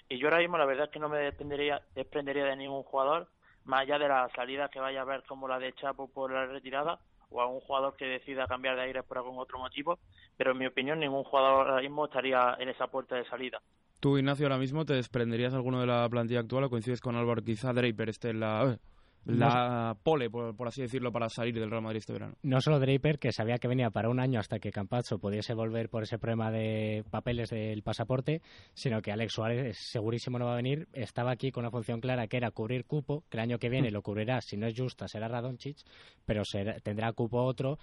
Y 0.10 0.18
yo 0.18 0.30
ahora 0.30 0.40
mismo 0.40 0.58
la 0.58 0.66
verdad 0.66 0.86
es 0.86 0.92
que 0.92 1.00
no 1.00 1.10
me 1.10 1.20
desprendería, 1.20 1.80
desprendería 1.94 2.46
de 2.46 2.56
ningún 2.56 2.82
jugador, 2.82 3.28
más 3.66 3.82
allá 3.82 4.00
de 4.00 4.08
la 4.08 4.28
salida 4.36 4.70
que 4.70 4.80
vaya 4.80 5.02
a 5.02 5.06
ver 5.06 5.22
como 5.28 5.48
la 5.48 5.60
de 5.60 5.74
Chapo 5.74 6.12
por 6.12 6.32
la 6.32 6.48
retirada 6.48 7.00
o 7.30 7.42
a 7.42 7.48
un 7.48 7.60
jugador 7.62 7.96
que 7.96 8.06
decida 8.06 8.48
cambiar 8.48 8.76
de 8.76 8.84
aire 8.84 9.04
por 9.04 9.18
algún 9.18 9.38
otro 9.38 9.60
motivo, 9.60 10.00
pero 10.38 10.52
en 10.52 10.58
mi 10.58 10.66
opinión 10.66 11.00
ningún 11.00 11.24
jugador 11.24 11.70
ahora 11.70 11.82
mismo 11.82 12.06
estaría 12.06 12.56
en 12.60 12.70
esa 12.70 12.88
puerta 12.88 13.16
de 13.16 13.26
salida. 13.26 13.62
¿Tú, 14.00 14.18
Ignacio, 14.18 14.46
ahora 14.46 14.58
mismo 14.58 14.86
te 14.86 14.94
desprenderías 14.94 15.54
alguno 15.54 15.82
de 15.82 15.88
la 15.88 16.08
plantilla 16.10 16.40
actual 16.40 16.64
o 16.64 16.70
coincides 16.70 17.02
con 17.02 17.16
Álvaro? 17.16 17.44
Quizá 17.44 17.74
Draper 17.74 18.10
esté 18.10 18.30
en 18.30 18.40
la, 18.40 18.80
la 19.38 19.98
pole, 20.04 20.30
por, 20.30 20.56
por 20.56 20.68
así 20.68 20.82
decirlo, 20.82 21.12
para 21.12 21.30
salir 21.30 21.54
del 21.54 21.70
Real 21.70 21.82
Madrid 21.84 22.00
este 22.00 22.14
verano. 22.14 22.36
No 22.44 22.62
solo 22.62 22.80
Draper, 22.80 23.20
que 23.20 23.32
sabía 23.32 23.58
que 23.58 23.68
venía 23.68 23.90
para 23.90 24.10
un 24.10 24.20
año 24.20 24.40
hasta 24.40 24.60
que 24.60 24.72
Campazzo 24.72 25.20
pudiese 25.20 25.54
volver 25.54 25.90
por 25.90 26.04
ese 26.04 26.18
problema 26.20 26.52
de 26.52 27.04
papeles 27.10 27.50
del 27.50 27.84
pasaporte, 27.84 28.42
sino 28.74 29.02
que 29.02 29.12
Alex 29.12 29.34
Suárez 29.34 29.78
segurísimo 29.80 30.40
no 30.40 30.46
va 30.46 30.54
a 30.54 30.58
venir. 30.58 30.88
Estaba 30.94 31.32
aquí 31.32 31.52
con 31.52 31.64
una 31.64 31.72
función 31.72 32.00
clara 32.02 32.28
que 32.28 32.38
era 32.38 32.52
cubrir 32.52 32.86
cupo, 32.86 33.24
que 33.30 33.38
el 33.38 33.42
año 33.44 33.60
que 33.60 33.70
viene 33.70 33.92
lo 33.92 34.02
cubrirá, 34.02 34.42
si 34.42 34.58
no 34.58 34.68
es 34.68 34.74
justa, 34.78 35.08
será 35.08 35.28
Radonchich, 35.28 35.84
pero 36.26 36.44
será- 36.46 36.80
tendrá 36.80 37.12
cupo 37.14 37.42
otro 37.44 37.78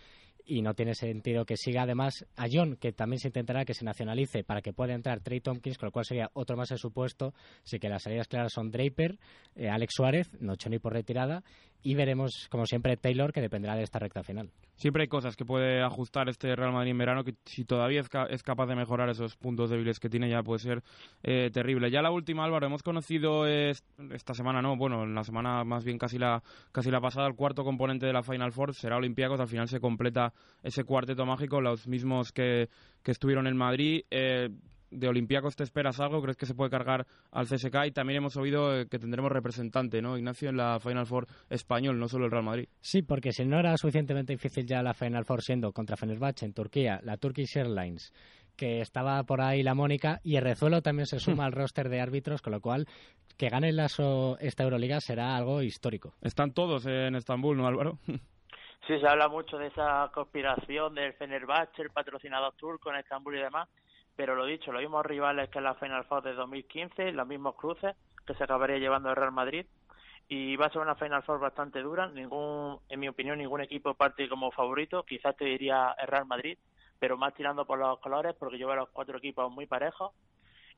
y 0.46 0.62
no 0.62 0.74
tiene 0.74 0.94
sentido 0.94 1.44
que 1.44 1.56
siga 1.56 1.82
además 1.82 2.24
a 2.36 2.46
John, 2.50 2.76
que 2.76 2.92
también 2.92 3.18
se 3.18 3.28
intentará 3.28 3.64
que 3.64 3.74
se 3.74 3.84
nacionalice 3.84 4.44
para 4.44 4.62
que 4.62 4.72
pueda 4.72 4.94
entrar 4.94 5.20
Trey 5.20 5.40
Tompkins, 5.40 5.76
con 5.76 5.88
lo 5.88 5.92
cual 5.92 6.04
sería 6.04 6.30
otro 6.34 6.56
más 6.56 6.70
en 6.70 6.78
su 6.78 6.92
puesto. 6.92 7.34
Así 7.64 7.78
que 7.80 7.88
las 7.88 8.04
salidas 8.04 8.28
claras 8.28 8.52
son 8.52 8.70
Draper, 8.70 9.18
eh, 9.56 9.68
Alex 9.68 9.94
Suárez, 9.94 10.30
Nochoni 10.40 10.78
por 10.78 10.92
retirada, 10.92 11.42
y 11.88 11.94
veremos, 11.94 12.48
como 12.50 12.66
siempre, 12.66 12.96
Taylor, 12.96 13.32
que 13.32 13.40
dependerá 13.40 13.76
de 13.76 13.82
esta 13.84 13.98
recta 14.00 14.22
final. 14.24 14.50
Siempre 14.74 15.02
hay 15.02 15.08
cosas 15.08 15.36
que 15.36 15.44
puede 15.44 15.80
ajustar 15.82 16.28
este 16.28 16.54
Real 16.56 16.72
Madrid 16.72 16.90
en 16.90 16.98
verano 16.98 17.22
que 17.22 17.34
si 17.44 17.64
todavía 17.64 18.00
es, 18.00 18.08
ca- 18.08 18.26
es 18.28 18.42
capaz 18.42 18.66
de 18.66 18.74
mejorar 18.74 19.08
esos 19.08 19.36
puntos 19.36 19.70
débiles 19.70 20.00
que 20.00 20.08
tiene 20.08 20.28
ya 20.28 20.42
puede 20.42 20.58
ser 20.58 20.82
eh, 21.22 21.50
terrible. 21.52 21.90
Ya 21.90 22.02
la 22.02 22.10
última, 22.10 22.44
Álvaro, 22.44 22.66
hemos 22.66 22.82
conocido 22.82 23.46
es- 23.46 23.84
esta 24.12 24.34
semana, 24.34 24.60
no, 24.60 24.76
bueno, 24.76 25.04
en 25.04 25.14
la 25.14 25.22
semana 25.22 25.62
más 25.64 25.84
bien 25.84 25.96
casi 25.96 26.18
la 26.18 26.42
casi 26.72 26.90
la 26.90 27.00
pasada, 27.00 27.28
el 27.28 27.34
cuarto 27.36 27.62
componente 27.62 28.04
de 28.06 28.12
la 28.12 28.22
Final 28.24 28.52
Four 28.52 28.74
será 28.74 28.96
Olympiacos, 28.96 29.38
al 29.40 29.48
final 29.48 29.68
se 29.68 29.78
completa 29.80 30.32
ese 30.64 30.82
cuarteto 30.84 31.24
mágico, 31.24 31.60
los 31.60 31.86
mismos 31.86 32.32
que, 32.32 32.68
que 33.04 33.12
estuvieron 33.12 33.46
en 33.46 33.56
Madrid. 33.56 34.02
Eh, 34.10 34.50
de 34.96 35.08
Olympiacos 35.08 35.56
te 35.56 35.62
esperas 35.62 36.00
algo? 36.00 36.20
¿Crees 36.22 36.36
que 36.36 36.46
se 36.46 36.54
puede 36.54 36.70
cargar 36.70 37.06
al 37.30 37.46
CSK? 37.46 37.86
Y 37.86 37.92
también 37.92 38.18
hemos 38.18 38.36
oído 38.36 38.74
eh, 38.76 38.86
que 38.88 38.98
tendremos 38.98 39.30
representante, 39.30 40.02
¿no, 40.02 40.16
Ignacio, 40.16 40.50
en 40.50 40.56
la 40.56 40.80
Final 40.80 41.06
Four 41.06 41.26
español, 41.50 41.98
no 41.98 42.08
solo 42.08 42.24
el 42.26 42.30
Real 42.30 42.44
Madrid. 42.44 42.68
Sí, 42.80 43.02
porque 43.02 43.32
si 43.32 43.44
no 43.44 43.58
era 43.58 43.76
suficientemente 43.76 44.32
difícil 44.32 44.66
ya 44.66 44.82
la 44.82 44.94
Final 44.94 45.24
Four 45.24 45.42
siendo 45.42 45.72
contra 45.72 45.96
Fenerbahce 45.96 46.44
en 46.46 46.52
Turquía, 46.54 47.00
la 47.02 47.16
Turkish 47.16 47.56
Airlines, 47.56 48.12
que 48.56 48.80
estaba 48.80 49.22
por 49.24 49.40
ahí 49.42 49.62
la 49.62 49.74
Mónica, 49.74 50.20
y 50.24 50.36
el 50.36 50.42
Rezuelo 50.44 50.80
también 50.82 51.06
se 51.06 51.18
suma 51.20 51.44
al 51.46 51.52
roster 51.52 51.88
de 51.88 52.00
árbitros, 52.00 52.40
con 52.42 52.52
lo 52.52 52.60
cual 52.60 52.86
que 53.36 53.50
gane 53.50 53.70
la 53.72 53.88
so- 53.88 54.38
esta 54.40 54.64
Euroliga 54.64 54.98
será 55.00 55.36
algo 55.36 55.60
histórico. 55.62 56.14
Están 56.22 56.52
todos 56.52 56.86
en 56.86 57.16
Estambul, 57.16 57.56
¿no, 57.56 57.66
Álvaro? 57.66 57.98
Sí, 58.86 58.94
se 59.00 59.08
habla 59.08 59.26
mucho 59.28 59.58
de 59.58 59.66
esa 59.66 60.08
conspiración 60.14 60.94
del 60.94 61.12
Fenerbahce, 61.14 61.82
el 61.82 61.90
patrocinador 61.90 62.54
turco 62.54 62.90
en 62.90 63.00
Estambul 63.00 63.34
y 63.36 63.40
demás, 63.42 63.68
pero 64.16 64.34
lo 64.34 64.46
dicho, 64.46 64.72
los 64.72 64.80
mismos 64.80 65.04
rivales 65.04 65.50
que 65.50 65.60
la 65.60 65.74
Final 65.74 66.04
Four 66.04 66.22
de 66.22 66.34
2015, 66.34 67.12
los 67.12 67.26
mismos 67.26 67.54
cruces 67.54 67.94
que 68.26 68.34
se 68.34 68.44
acabaría 68.44 68.78
llevando 68.78 69.10
el 69.10 69.16
Real 69.16 69.32
Madrid. 69.32 69.66
Y 70.28 70.56
va 70.56 70.66
a 70.66 70.70
ser 70.70 70.82
una 70.82 70.96
Final 70.96 71.22
Four 71.22 71.38
bastante 71.38 71.80
dura, 71.80 72.08
ningún 72.08 72.80
en 72.88 72.98
mi 72.98 73.08
opinión 73.08 73.38
ningún 73.38 73.60
equipo 73.60 73.94
parte 73.94 74.28
como 74.28 74.50
favorito, 74.50 75.04
quizás 75.04 75.36
te 75.36 75.44
diría 75.44 75.94
el 76.00 76.08
Real 76.08 76.26
Madrid, 76.26 76.58
pero 76.98 77.16
más 77.16 77.34
tirando 77.34 77.64
por 77.64 77.78
los 77.78 78.00
colores 78.00 78.34
porque 78.36 78.58
yo 78.58 78.66
veo 78.66 78.76
los 78.76 78.88
cuatro 78.88 79.18
equipos 79.18 79.52
muy 79.52 79.66
parejos. 79.66 80.12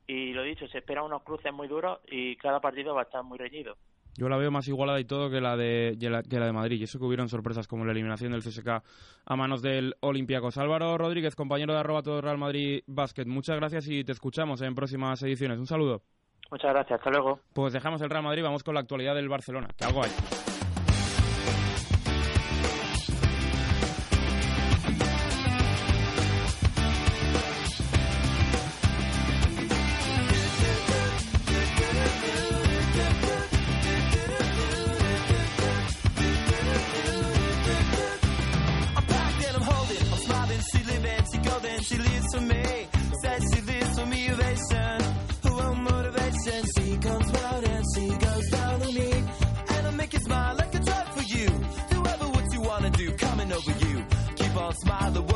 Y 0.07 0.33
lo 0.33 0.43
dicho, 0.43 0.67
se 0.69 0.79
esperan 0.79 1.05
unos 1.05 1.23
cruces 1.23 1.53
muy 1.53 1.69
duros 1.69 2.01
y 2.07 2.37
cada 2.37 2.61
partido 2.61 2.95
va 2.95 3.03
a 3.03 3.05
estar 3.05 3.23
muy 3.23 3.39
reñido. 3.39 3.77
Yo 4.17 4.29
la 4.29 4.37
veo 4.37 4.51
más 4.51 4.67
igualada 4.69 4.99
y 5.01 5.05
todo 5.05 5.31
que 5.31 5.41
la 5.41 5.57
de 5.57 5.97
que 5.99 6.11
la, 6.11 6.47
de 6.47 6.53
Madrid. 6.53 6.81
Y 6.81 6.85
eso 6.85 6.99
que 6.99 7.05
hubieron 7.05 7.29
sorpresas 7.29 7.67
como 7.69 7.85
la 7.85 7.93
eliminación 7.93 8.33
del 8.33 8.43
CSK 8.43 8.83
a 9.27 9.37
manos 9.37 9.63
del 9.63 9.95
Olympiacos. 10.01 10.59
Álvaro 10.59 10.99
Rodríguez, 10.99 11.35
compañero 11.37 11.73
de 11.73 11.81
arroba 11.81 12.03
todo 12.03 12.21
Real 12.21 12.39
Madrid 12.39 12.83
Basket. 12.87 13.27
Muchas 13.27 13.57
gracias 13.57 13.89
y 13.89 14.05
te 14.05 14.13
escuchamos 14.13 14.61
en 14.63 14.75
próximas 14.75 15.23
ediciones. 15.23 15.59
Un 15.59 15.67
saludo. 15.67 16.03
Muchas 16.51 16.73
gracias, 16.73 16.99
hasta 16.99 17.11
luego. 17.11 17.41
Pues 17.53 17.73
dejamos 17.73 18.01
el 18.01 18.11
Real 18.11 18.25
Madrid, 18.25 18.43
vamos 18.43 18.63
con 18.63 18.75
la 18.75 18.81
actualidad 18.81 19.15
del 19.15 19.29
Barcelona, 19.29 19.69
que 41.61 41.69
algo 41.69 41.69
hay. 41.69 41.79
this 41.79 42.27
for 42.35 42.41
me. 42.41 42.89
Said 43.23 43.43
she 43.53 43.61
lives 43.63 43.99
for 43.99 44.07
me 44.07 44.31
ovation. 44.31 44.99
Who 45.45 45.57
want 45.57 45.83
motivation? 45.83 46.65
She 46.77 46.97
comes 46.99 47.33
round 47.33 47.65
and 47.67 47.85
she 47.95 48.09
goes 48.09 48.51
down 48.51 48.83
on 48.83 48.95
me. 48.95 49.13
And 49.69 49.87
I 49.87 49.91
make 49.91 50.13
you 50.13 50.21
smile 50.21 50.57
like 50.57 50.75
a 50.75 50.79
drug 50.79 51.07
for 51.15 51.23
you. 51.23 51.47
Do 51.91 52.07
ever 52.07 52.29
what 52.29 52.53
you 52.53 52.61
wanna 52.61 52.91
do, 52.91 53.13
coming 53.13 53.53
over 53.53 53.73
you. 53.87 54.05
Keep 54.37 54.57
on 54.57 54.75
smiling 54.77 55.27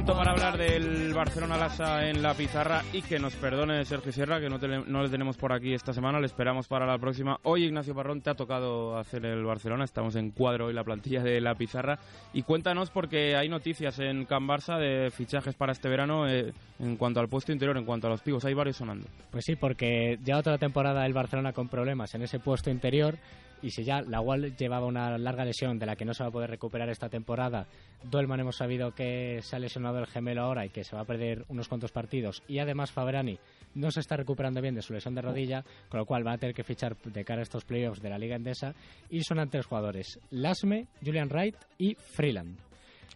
Momento 0.00 0.16
para 0.16 0.30
hablar 0.30 0.56
del 0.56 1.12
Barcelona 1.12 1.58
Lasa 1.58 2.08
en 2.08 2.22
la 2.22 2.32
pizarra 2.32 2.82
y 2.90 3.02
que 3.02 3.18
nos 3.18 3.34
perdone 3.34 3.84
Sergio 3.84 4.10
Sierra, 4.12 4.40
que 4.40 4.48
no, 4.48 4.58
tele- 4.58 4.82
no 4.86 5.02
le 5.02 5.10
tenemos 5.10 5.36
por 5.36 5.52
aquí 5.52 5.74
esta 5.74 5.92
semana, 5.92 6.18
le 6.18 6.24
esperamos 6.24 6.68
para 6.68 6.86
la 6.86 6.96
próxima. 6.96 7.38
Hoy 7.42 7.64
Ignacio 7.66 7.94
Parrón 7.94 8.22
te 8.22 8.30
ha 8.30 8.34
tocado 8.34 8.96
hacer 8.96 9.26
el 9.26 9.44
Barcelona, 9.44 9.84
estamos 9.84 10.16
en 10.16 10.30
cuadro 10.30 10.66
hoy 10.68 10.72
la 10.72 10.84
plantilla 10.84 11.22
de 11.22 11.38
la 11.42 11.54
pizarra. 11.54 11.98
Y 12.32 12.44
cuéntanos 12.44 12.88
porque 12.88 13.36
hay 13.36 13.50
noticias 13.50 13.98
en 13.98 14.24
Can 14.24 14.48
Barça 14.48 14.78
de 14.78 15.10
fichajes 15.10 15.54
para 15.54 15.72
este 15.72 15.90
verano 15.90 16.26
eh, 16.26 16.54
en 16.78 16.96
cuanto 16.96 17.20
al 17.20 17.28
puesto 17.28 17.52
interior, 17.52 17.76
en 17.76 17.84
cuanto 17.84 18.06
a 18.06 18.10
los 18.10 18.22
pibos, 18.22 18.42
hay 18.46 18.54
varios 18.54 18.78
sonando. 18.78 19.06
Pues 19.30 19.44
sí, 19.44 19.54
porque 19.56 20.18
toda 20.24 20.52
la 20.52 20.58
temporada 20.58 21.04
el 21.04 21.12
Barcelona 21.12 21.52
con 21.52 21.68
problemas 21.68 22.14
en 22.14 22.22
ese 22.22 22.40
puesto 22.40 22.70
interior 22.70 23.18
y 23.62 23.70
si 23.70 23.84
ya 23.84 24.02
la 24.02 24.20
Wall 24.20 24.56
llevaba 24.56 24.86
una 24.86 25.18
larga 25.18 25.44
lesión 25.44 25.78
de 25.78 25.86
la 25.86 25.96
que 25.96 26.04
no 26.04 26.14
se 26.14 26.22
va 26.22 26.28
a 26.28 26.32
poder 26.32 26.50
recuperar 26.50 26.88
esta 26.88 27.08
temporada, 27.08 27.66
Dolman 28.02 28.40
hemos 28.40 28.56
sabido 28.56 28.92
que 28.92 29.40
se 29.42 29.56
ha 29.56 29.58
lesionado 29.58 29.98
el 29.98 30.06
gemelo 30.06 30.42
ahora 30.42 30.64
y 30.64 30.70
que 30.70 30.84
se 30.84 30.96
va 30.96 31.02
a 31.02 31.06
perder 31.06 31.44
unos 31.48 31.68
cuantos 31.68 31.92
partidos 31.92 32.42
y 32.48 32.58
además 32.58 32.92
Fabrani 32.92 33.38
no 33.74 33.90
se 33.90 34.00
está 34.00 34.16
recuperando 34.16 34.60
bien 34.60 34.74
de 34.74 34.82
su 34.82 34.92
lesión 34.92 35.14
de 35.14 35.22
rodilla, 35.22 35.64
con 35.88 36.00
lo 36.00 36.06
cual 36.06 36.26
va 36.26 36.32
a 36.32 36.38
tener 36.38 36.54
que 36.54 36.64
fichar 36.64 36.96
de 36.96 37.24
cara 37.24 37.40
a 37.40 37.42
estos 37.42 37.64
playoffs 37.64 38.00
de 38.00 38.10
la 38.10 38.18
Liga 38.18 38.36
Endesa 38.36 38.74
y 39.08 39.22
son 39.22 39.48
tres 39.48 39.66
jugadores, 39.66 40.18
Lasme, 40.30 40.86
Julian 41.04 41.28
Wright 41.28 41.56
y 41.78 41.94
Freeland. 41.94 42.58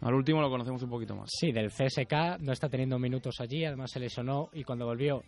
Al 0.01 0.13
último 0.13 0.41
lo 0.41 0.49
conocemos 0.49 0.83
un 0.83 0.89
poquito 0.89 1.15
más. 1.15 1.29
Sí, 1.31 1.51
del 1.51 1.71
CSK 1.71 2.39
no 2.39 2.51
está 2.51 2.67
teniendo 2.67 2.99
minutos 2.99 3.35
allí, 3.39 3.63
además 3.63 3.91
se 3.91 3.99
lesionó 3.99 4.49
y 4.53 4.63
cuando 4.63 4.85
volvió 4.85 5.23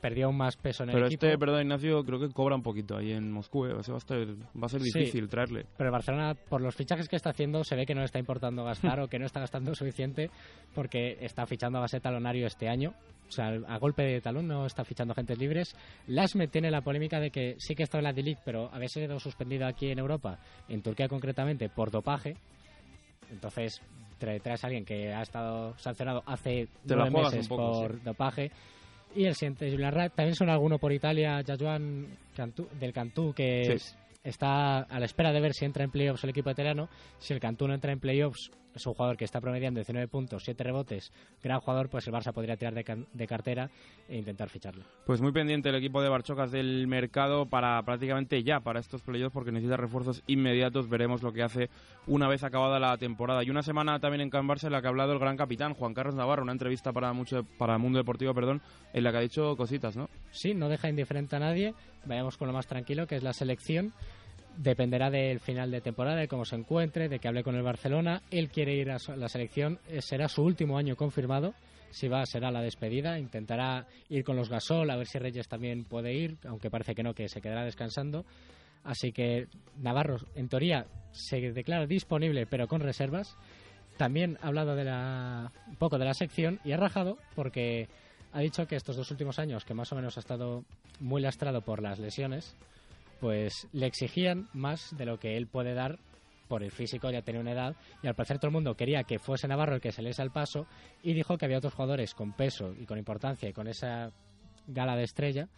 perdió 0.00 0.26
aún 0.26 0.36
más 0.36 0.56
peso 0.56 0.82
en 0.84 0.88
Pero 0.90 1.06
el 1.06 1.12
equipo. 1.12 1.26
este, 1.26 1.38
perdón 1.38 1.62
Ignacio, 1.62 2.04
creo 2.04 2.18
que 2.20 2.30
cobra 2.30 2.56
un 2.56 2.62
poquito 2.62 2.96
ahí 2.96 3.12
en 3.12 3.30
Moscú, 3.30 3.66
eh, 3.66 3.72
o 3.74 3.82
sea, 3.82 3.92
va, 3.92 3.98
a 3.98 4.00
estar- 4.00 4.26
va 4.60 4.66
a 4.66 4.68
ser 4.68 4.80
Sí. 4.80 4.98
difícil 4.98 5.28
traerle. 5.28 5.66
Pero 5.76 5.88
el 5.88 5.92
Barcelona, 5.92 6.34
por 6.34 6.60
los 6.60 6.74
fichajes 6.74 7.08
que 7.08 7.16
está 7.16 7.30
haciendo, 7.30 7.62
se 7.64 7.76
ve 7.76 7.86
que 7.86 7.94
no 7.94 8.00
le 8.00 8.06
está 8.06 8.18
importando 8.18 8.64
gastar 8.64 9.00
o 9.00 9.08
que 9.08 9.18
no 9.18 9.26
está 9.26 9.40
gastando 9.40 9.74
suficiente 9.74 10.30
porque 10.74 11.18
está 11.20 11.46
fichando 11.46 11.78
a 11.78 11.82
base 11.82 12.00
talonario 12.00 12.46
este 12.46 12.68
año. 12.68 12.94
O 13.28 13.32
sea, 13.32 13.48
a 13.68 13.78
golpe 13.78 14.02
de 14.02 14.20
talón 14.20 14.48
no 14.48 14.66
está 14.66 14.84
fichando 14.84 15.12
agentes 15.12 15.38
libres. 15.38 15.76
Lasme 16.08 16.48
tiene 16.48 16.68
la 16.70 16.80
polémica 16.80 17.20
de 17.20 17.30
que 17.30 17.54
sí 17.58 17.76
que 17.76 17.84
está 17.84 17.98
en 17.98 18.04
la 18.04 18.12
D-League, 18.12 18.40
pero 18.44 18.68
a 18.72 18.78
veces 18.78 19.04
sido 19.04 19.20
suspendido 19.20 19.66
aquí 19.68 19.88
en 19.90 20.00
Europa, 20.00 20.38
en 20.68 20.82
Turquía 20.82 21.06
concretamente, 21.06 21.68
por 21.68 21.92
dopaje. 21.92 22.36
Entonces, 23.30 23.80
tra- 24.20 24.40
traes 24.42 24.64
a 24.64 24.66
alguien 24.66 24.84
que 24.84 25.12
ha 25.12 25.22
estado 25.22 25.78
sancionado 25.78 26.22
hace 26.26 26.66
Te 26.86 26.96
nueve 26.96 27.10
meses 27.10 27.46
poco, 27.48 27.72
por 27.82 27.92
sí. 27.94 28.00
dopaje. 28.04 28.50
Y 29.14 29.24
el 29.24 29.34
siguiente. 29.34 29.70
También 30.14 30.34
son 30.34 30.48
alguno 30.50 30.78
por 30.78 30.92
Italia, 30.92 31.42
Jajuan 31.46 32.06
del 32.78 32.92
Cantú, 32.92 33.32
que 33.34 33.64
Sí. 33.64 33.72
es- 33.72 33.98
está 34.22 34.80
a 34.80 34.98
la 35.00 35.06
espera 35.06 35.32
de 35.32 35.40
ver 35.40 35.52
si 35.54 35.64
entra 35.64 35.82
en 35.84 35.90
playoffs 35.90 36.22
el 36.24 36.30
equipo 36.30 36.50
italiano. 36.50 36.88
Si 37.18 37.32
el 37.34 37.40
Cantú 37.40 37.66
no 37.66 37.74
entra 37.74 37.92
en 37.92 38.00
playoffs, 38.00 38.50
es 38.74 38.86
un 38.86 38.94
jugador 38.94 39.16
que 39.16 39.24
está 39.24 39.40
promediando 39.40 39.78
19 39.78 40.08
puntos, 40.08 40.44
7 40.44 40.62
rebotes, 40.62 41.12
gran 41.42 41.60
jugador, 41.60 41.88
pues 41.88 42.06
el 42.06 42.12
Barça 42.12 42.32
podría 42.32 42.56
tirar 42.56 42.74
de, 42.74 43.04
de 43.12 43.26
cartera 43.26 43.70
e 44.08 44.16
intentar 44.16 44.48
ficharlo. 44.48 44.84
Pues 45.06 45.20
muy 45.20 45.32
pendiente 45.32 45.68
el 45.68 45.74
equipo 45.74 46.02
de 46.02 46.08
Barchocas 46.08 46.50
del 46.50 46.86
mercado 46.86 47.46
para 47.46 47.82
prácticamente 47.82 48.42
ya, 48.42 48.60
para 48.60 48.80
estos 48.80 49.02
playoffs, 49.02 49.32
porque 49.32 49.52
necesita 49.52 49.76
refuerzos 49.76 50.22
inmediatos. 50.26 50.88
Veremos 50.88 51.22
lo 51.22 51.32
que 51.32 51.42
hace 51.42 51.70
una 52.06 52.28
vez 52.28 52.44
acabada 52.44 52.78
la 52.78 52.96
temporada. 52.96 53.42
Y 53.44 53.50
una 53.50 53.62
semana 53.62 53.98
también 54.00 54.22
en 54.22 54.30
Can 54.30 54.48
Barça 54.48 54.64
en 54.64 54.72
la 54.72 54.80
que 54.80 54.86
ha 54.86 54.90
hablado 54.90 55.12
el 55.12 55.18
gran 55.18 55.36
capitán, 55.36 55.74
Juan 55.74 55.94
Carlos 55.94 56.14
Navarro, 56.14 56.42
una 56.42 56.52
entrevista 56.52 56.92
para 56.92 57.12
mucho 57.12 57.44
para 57.58 57.78
Mundo 57.78 57.98
Deportivo, 57.98 58.34
perdón, 58.34 58.60
en 58.92 59.04
la 59.04 59.10
que 59.12 59.18
ha 59.18 59.22
dicho 59.22 59.56
cositas, 59.56 59.96
¿no? 59.96 60.08
Sí, 60.30 60.54
no 60.54 60.68
deja 60.68 60.88
indiferente 60.88 61.36
a 61.36 61.40
nadie. 61.40 61.74
Vayamos 62.04 62.36
con 62.36 62.48
lo 62.48 62.54
más 62.54 62.66
tranquilo, 62.66 63.06
que 63.06 63.16
es 63.16 63.22
la 63.22 63.32
selección. 63.32 63.92
Dependerá 64.56 65.10
del 65.10 65.40
final 65.40 65.70
de 65.70 65.80
temporada, 65.80 66.16
de 66.18 66.28
cómo 66.28 66.44
se 66.44 66.56
encuentre, 66.56 67.08
de 67.08 67.18
que 67.18 67.28
hable 67.28 67.42
con 67.42 67.54
el 67.56 67.62
Barcelona. 67.62 68.22
Él 68.30 68.50
quiere 68.50 68.74
ir 68.74 68.90
a 68.90 68.98
la 69.16 69.28
selección. 69.28 69.78
Eh, 69.88 70.02
Será 70.02 70.28
su 70.28 70.42
último 70.42 70.76
año 70.76 70.96
confirmado. 70.96 71.54
Si 71.90 72.08
va, 72.08 72.24
será 72.26 72.50
la 72.50 72.60
despedida. 72.60 73.18
Intentará 73.18 73.86
ir 74.08 74.22
con 74.22 74.36
los 74.36 74.48
Gasol, 74.48 74.90
a 74.90 74.96
ver 74.96 75.06
si 75.06 75.18
Reyes 75.18 75.48
también 75.48 75.84
puede 75.84 76.12
ir, 76.14 76.36
aunque 76.46 76.70
parece 76.70 76.94
que 76.94 77.02
no, 77.02 77.14
que 77.14 77.28
se 77.28 77.40
quedará 77.40 77.64
descansando. 77.64 78.24
Así 78.84 79.12
que 79.12 79.48
Navarro, 79.78 80.18
en 80.34 80.48
teoría, 80.48 80.86
se 81.12 81.52
declara 81.52 81.86
disponible, 81.86 82.46
pero 82.46 82.68
con 82.68 82.80
reservas. 82.80 83.36
También 83.96 84.38
ha 84.40 84.48
hablado 84.48 84.76
de 84.76 84.84
la, 84.84 85.52
un 85.66 85.76
poco 85.76 85.98
de 85.98 86.04
la 86.06 86.14
sección 86.14 86.60
y 86.64 86.72
ha 86.72 86.76
rajado 86.76 87.18
porque 87.34 87.88
ha 88.32 88.40
dicho 88.40 88.66
que 88.66 88.76
estos 88.76 88.96
dos 88.96 89.10
últimos 89.10 89.38
años, 89.38 89.64
que 89.64 89.74
más 89.74 89.92
o 89.92 89.96
menos 89.96 90.16
ha 90.16 90.20
estado 90.20 90.64
muy 91.00 91.20
lastrado 91.20 91.60
por 91.62 91.82
las 91.82 91.98
lesiones, 91.98 92.56
pues 93.20 93.68
le 93.72 93.86
exigían 93.86 94.48
más 94.52 94.96
de 94.96 95.04
lo 95.04 95.18
que 95.18 95.36
él 95.36 95.46
puede 95.46 95.74
dar 95.74 95.98
por 96.48 96.64
el 96.64 96.72
físico, 96.72 97.10
ya 97.10 97.22
tenía 97.22 97.40
una 97.40 97.52
edad, 97.52 97.76
y 98.02 98.08
al 98.08 98.16
parecer 98.16 98.38
todo 98.38 98.48
el 98.48 98.54
mundo 98.54 98.74
quería 98.74 99.04
que 99.04 99.20
fuese 99.20 99.46
Navarro 99.46 99.76
el 99.76 99.80
que 99.80 99.92
se 99.92 100.02
les 100.02 100.18
al 100.18 100.32
paso, 100.32 100.66
y 101.02 101.12
dijo 101.12 101.38
que 101.38 101.44
había 101.44 101.58
otros 101.58 101.74
jugadores 101.74 102.12
con 102.14 102.32
peso 102.32 102.74
y 102.76 102.86
con 102.86 102.98
importancia 102.98 103.48
y 103.48 103.52
con 103.52 103.68
esa 103.68 104.10
gala 104.66 104.96
de 104.96 105.04
estrella 105.04 105.48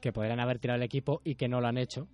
que 0.00 0.12
podrían 0.12 0.40
haber 0.40 0.58
tirado 0.58 0.78
el 0.78 0.82
equipo 0.82 1.20
y 1.24 1.36
que 1.36 1.46
no 1.46 1.60
lo 1.60 1.68
han 1.68 1.78
hecho, 1.78 2.08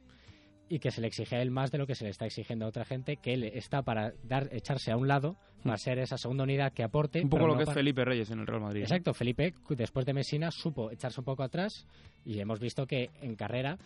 y 0.69 0.79
que 0.79 0.91
se 0.91 1.01
le 1.01 1.07
exige 1.07 1.37
a 1.37 1.41
él 1.41 1.51
más 1.51 1.71
de 1.71 1.79
lo 1.79 1.87
que 1.87 1.95
se 1.95 2.05
le 2.05 2.11
está 2.11 2.27
exigiendo 2.27 2.67
a 2.67 2.69
otra 2.69 2.85
gente, 2.85 3.17
que 3.17 3.33
él 3.33 3.45
está 3.45 3.83
para 3.83 4.13
dar 4.25 4.51
echarse 4.53 4.93
a 4.93 4.97
un 4.97 5.09
lado, 5.09 5.37
para 5.65 5.79
ser 5.79 5.99
esa 5.99 6.19
segunda 6.19 6.45
unidad 6.45 6.73
que 6.75 6.83
aporte. 6.83 7.23
Un 7.23 7.31
poco 7.31 7.47
lo 7.47 7.55
no 7.55 7.59
que 7.59 7.65
es 7.65 7.73
Felipe 7.73 8.05
Reyes 8.05 8.31
en 8.31 8.41
el 8.41 8.47
Real 8.47 8.61
Madrid. 8.61 8.83
Exacto, 8.83 9.15
Felipe, 9.15 9.55
después 9.71 10.05
de 10.05 10.13
Messina, 10.13 10.51
supo 10.51 10.91
echarse 10.91 11.21
un 11.21 11.25
poco 11.25 11.43
atrás 11.43 11.87
y 12.25 12.39
hemos 12.41 12.61
visto 12.61 12.87
que 12.87 13.11
en 13.23 13.35
carrera 13.35 13.79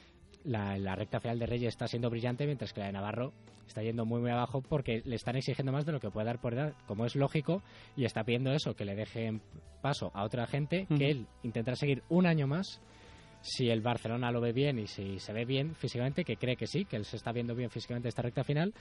la, 0.45 0.79
la 0.79 0.95
recta 0.95 1.21
final 1.21 1.39
de 1.39 1.47
Reyes 1.47 1.69
está 1.69 1.87
siendo 1.87 2.11
brillante, 2.11 2.47
mientras 2.47 2.73
que 2.73 2.81
la 2.81 2.87
de 2.87 2.93
Navarro 2.93 3.33
está 3.67 3.83
yendo 3.83 4.05
muy, 4.05 4.21
muy 4.21 4.31
abajo 4.31 4.61
porque 4.61 5.03
le 5.05 5.17
están 5.17 5.37
exigiendo 5.37 5.73
más 5.73 5.87
de 5.87 5.93
lo 5.93 6.01
que 6.01 6.11
puede 6.11 6.27
dar 6.27 6.41
por 6.41 6.55
edad, 6.55 6.75
como 6.87 7.07
es 7.07 7.17
lógico, 7.17 7.63
y 7.97 8.05
está 8.05 8.25
pidiendo 8.25 8.53
eso, 8.53 8.75
que 8.75 8.85
le 8.85 8.95
dejen 8.95 9.41
paso 9.81 10.11
a 10.15 10.25
otra 10.25 10.47
gente, 10.47 10.87
que 10.97 11.11
él 11.11 11.27
intentará 11.43 11.77
seguir 11.77 12.03
un 12.09 12.27
año 12.27 12.47
más. 12.47 12.81
Si 13.41 13.69
el 13.71 13.81
Barcelona 13.81 14.31
lo 14.31 14.41
ve 14.41 14.53
bien 14.53 14.79
y 14.79 14.87
si 14.87 15.19
se 15.19 15.33
ve 15.33 15.45
bien 15.45 15.75
físicamente, 15.75 16.25
que 16.25 16.37
cree 16.37 16.57
que 16.57 16.69
sí, 16.69 16.85
que 16.85 16.97
él 16.97 17.05
se 17.05 17.17
está 17.17 17.33
viendo 17.33 17.57
bien 17.57 17.71
físicamente 17.71 18.09
esta 18.09 18.23
recta 18.23 18.45
final, 18.45 18.73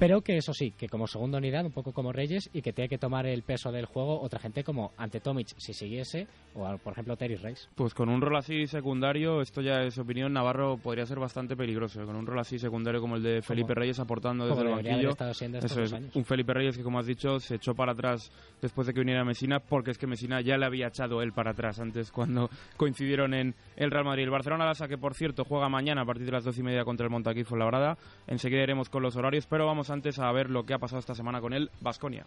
pero 0.00 0.22
que 0.22 0.38
eso 0.38 0.54
sí, 0.54 0.70
que 0.70 0.88
como 0.88 1.06
segunda 1.06 1.36
unidad, 1.36 1.66
un 1.66 1.72
poco 1.72 1.92
como 1.92 2.10
Reyes, 2.10 2.48
y 2.54 2.62
que 2.62 2.72
tiene 2.72 2.88
que 2.88 2.96
tomar 2.96 3.26
el 3.26 3.42
peso 3.42 3.70
del 3.70 3.84
juego 3.84 4.18
otra 4.18 4.40
gente 4.40 4.64
como 4.64 4.92
ante 4.96 5.20
Tomic 5.20 5.48
si 5.58 5.74
siguiese, 5.74 6.26
o 6.54 6.78
por 6.78 6.94
ejemplo 6.94 7.18
Terry 7.18 7.36
Reis. 7.36 7.68
Pues 7.74 7.92
con 7.92 8.08
un 8.08 8.22
rol 8.22 8.36
así 8.36 8.66
secundario, 8.66 9.42
esto 9.42 9.60
ya 9.60 9.82
es 9.82 9.98
opinión, 9.98 10.32
Navarro 10.32 10.78
podría 10.78 11.04
ser 11.04 11.18
bastante 11.18 11.54
peligroso. 11.54 12.02
Con 12.06 12.16
un 12.16 12.26
rol 12.26 12.38
así 12.38 12.58
secundario 12.58 13.02
como 13.02 13.16
el 13.16 13.22
de 13.22 13.42
Felipe 13.42 13.74
Reyes 13.74 14.00
aportando 14.00 14.46
desde 14.46 14.62
el 14.62 14.68
banquillo. 14.70 15.10
Eso 15.10 15.82
es, 15.82 15.92
años. 15.92 16.16
un 16.16 16.24
Felipe 16.24 16.54
Reyes 16.54 16.78
que, 16.78 16.82
como 16.82 16.98
has 16.98 17.06
dicho, 17.06 17.38
se 17.38 17.56
echó 17.56 17.74
para 17.74 17.92
atrás 17.92 18.32
después 18.62 18.86
de 18.86 18.94
que 18.94 19.00
viniera 19.00 19.22
Mesina, 19.22 19.60
porque 19.60 19.90
es 19.90 19.98
que 19.98 20.06
Mesina 20.06 20.40
ya 20.40 20.56
le 20.56 20.64
había 20.64 20.86
echado 20.86 21.20
él 21.20 21.32
para 21.32 21.50
atrás 21.50 21.78
antes 21.78 22.10
cuando 22.10 22.48
coincidieron 22.78 23.34
en 23.34 23.54
el 23.76 23.90
Real 23.90 24.06
Madrid. 24.06 24.24
El 24.24 24.30
Barcelona 24.30 24.64
Lasa, 24.64 24.88
que 24.88 24.96
por 24.96 25.12
cierto 25.12 25.44
juega 25.44 25.68
mañana 25.68 26.02
a 26.02 26.06
partir 26.06 26.24
de 26.24 26.32
las 26.32 26.44
doce 26.44 26.60
y 26.60 26.64
media 26.64 26.84
contra 26.84 27.04
el 27.04 27.10
Montaquí 27.10 27.44
Labrada. 27.50 27.98
Enseguida 28.26 28.62
iremos 28.62 28.88
con 28.88 29.02
los 29.02 29.16
horarios, 29.16 29.46
pero 29.46 29.66
vamos 29.66 29.89
antes 29.90 30.18
a 30.18 30.30
ver 30.32 30.50
lo 30.50 30.64
que 30.64 30.74
ha 30.74 30.78
pasado 30.78 31.00
esta 31.00 31.14
semana 31.14 31.40
con 31.40 31.52
el 31.52 31.70
Vasconia. 31.80 32.24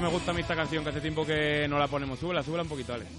Me 0.00 0.08
gusta 0.08 0.30
a 0.30 0.34
mí 0.34 0.40
esta 0.40 0.56
canción, 0.56 0.82
que 0.82 0.90
hace 0.90 1.00
tiempo 1.00 1.26
que 1.26 1.66
no 1.68 1.78
la 1.78 1.86
ponemos. 1.86 2.18
Súbela, 2.18 2.42
súbela 2.42 2.62
un 2.62 2.68
poquito, 2.68 2.94
Alex. 2.94 3.10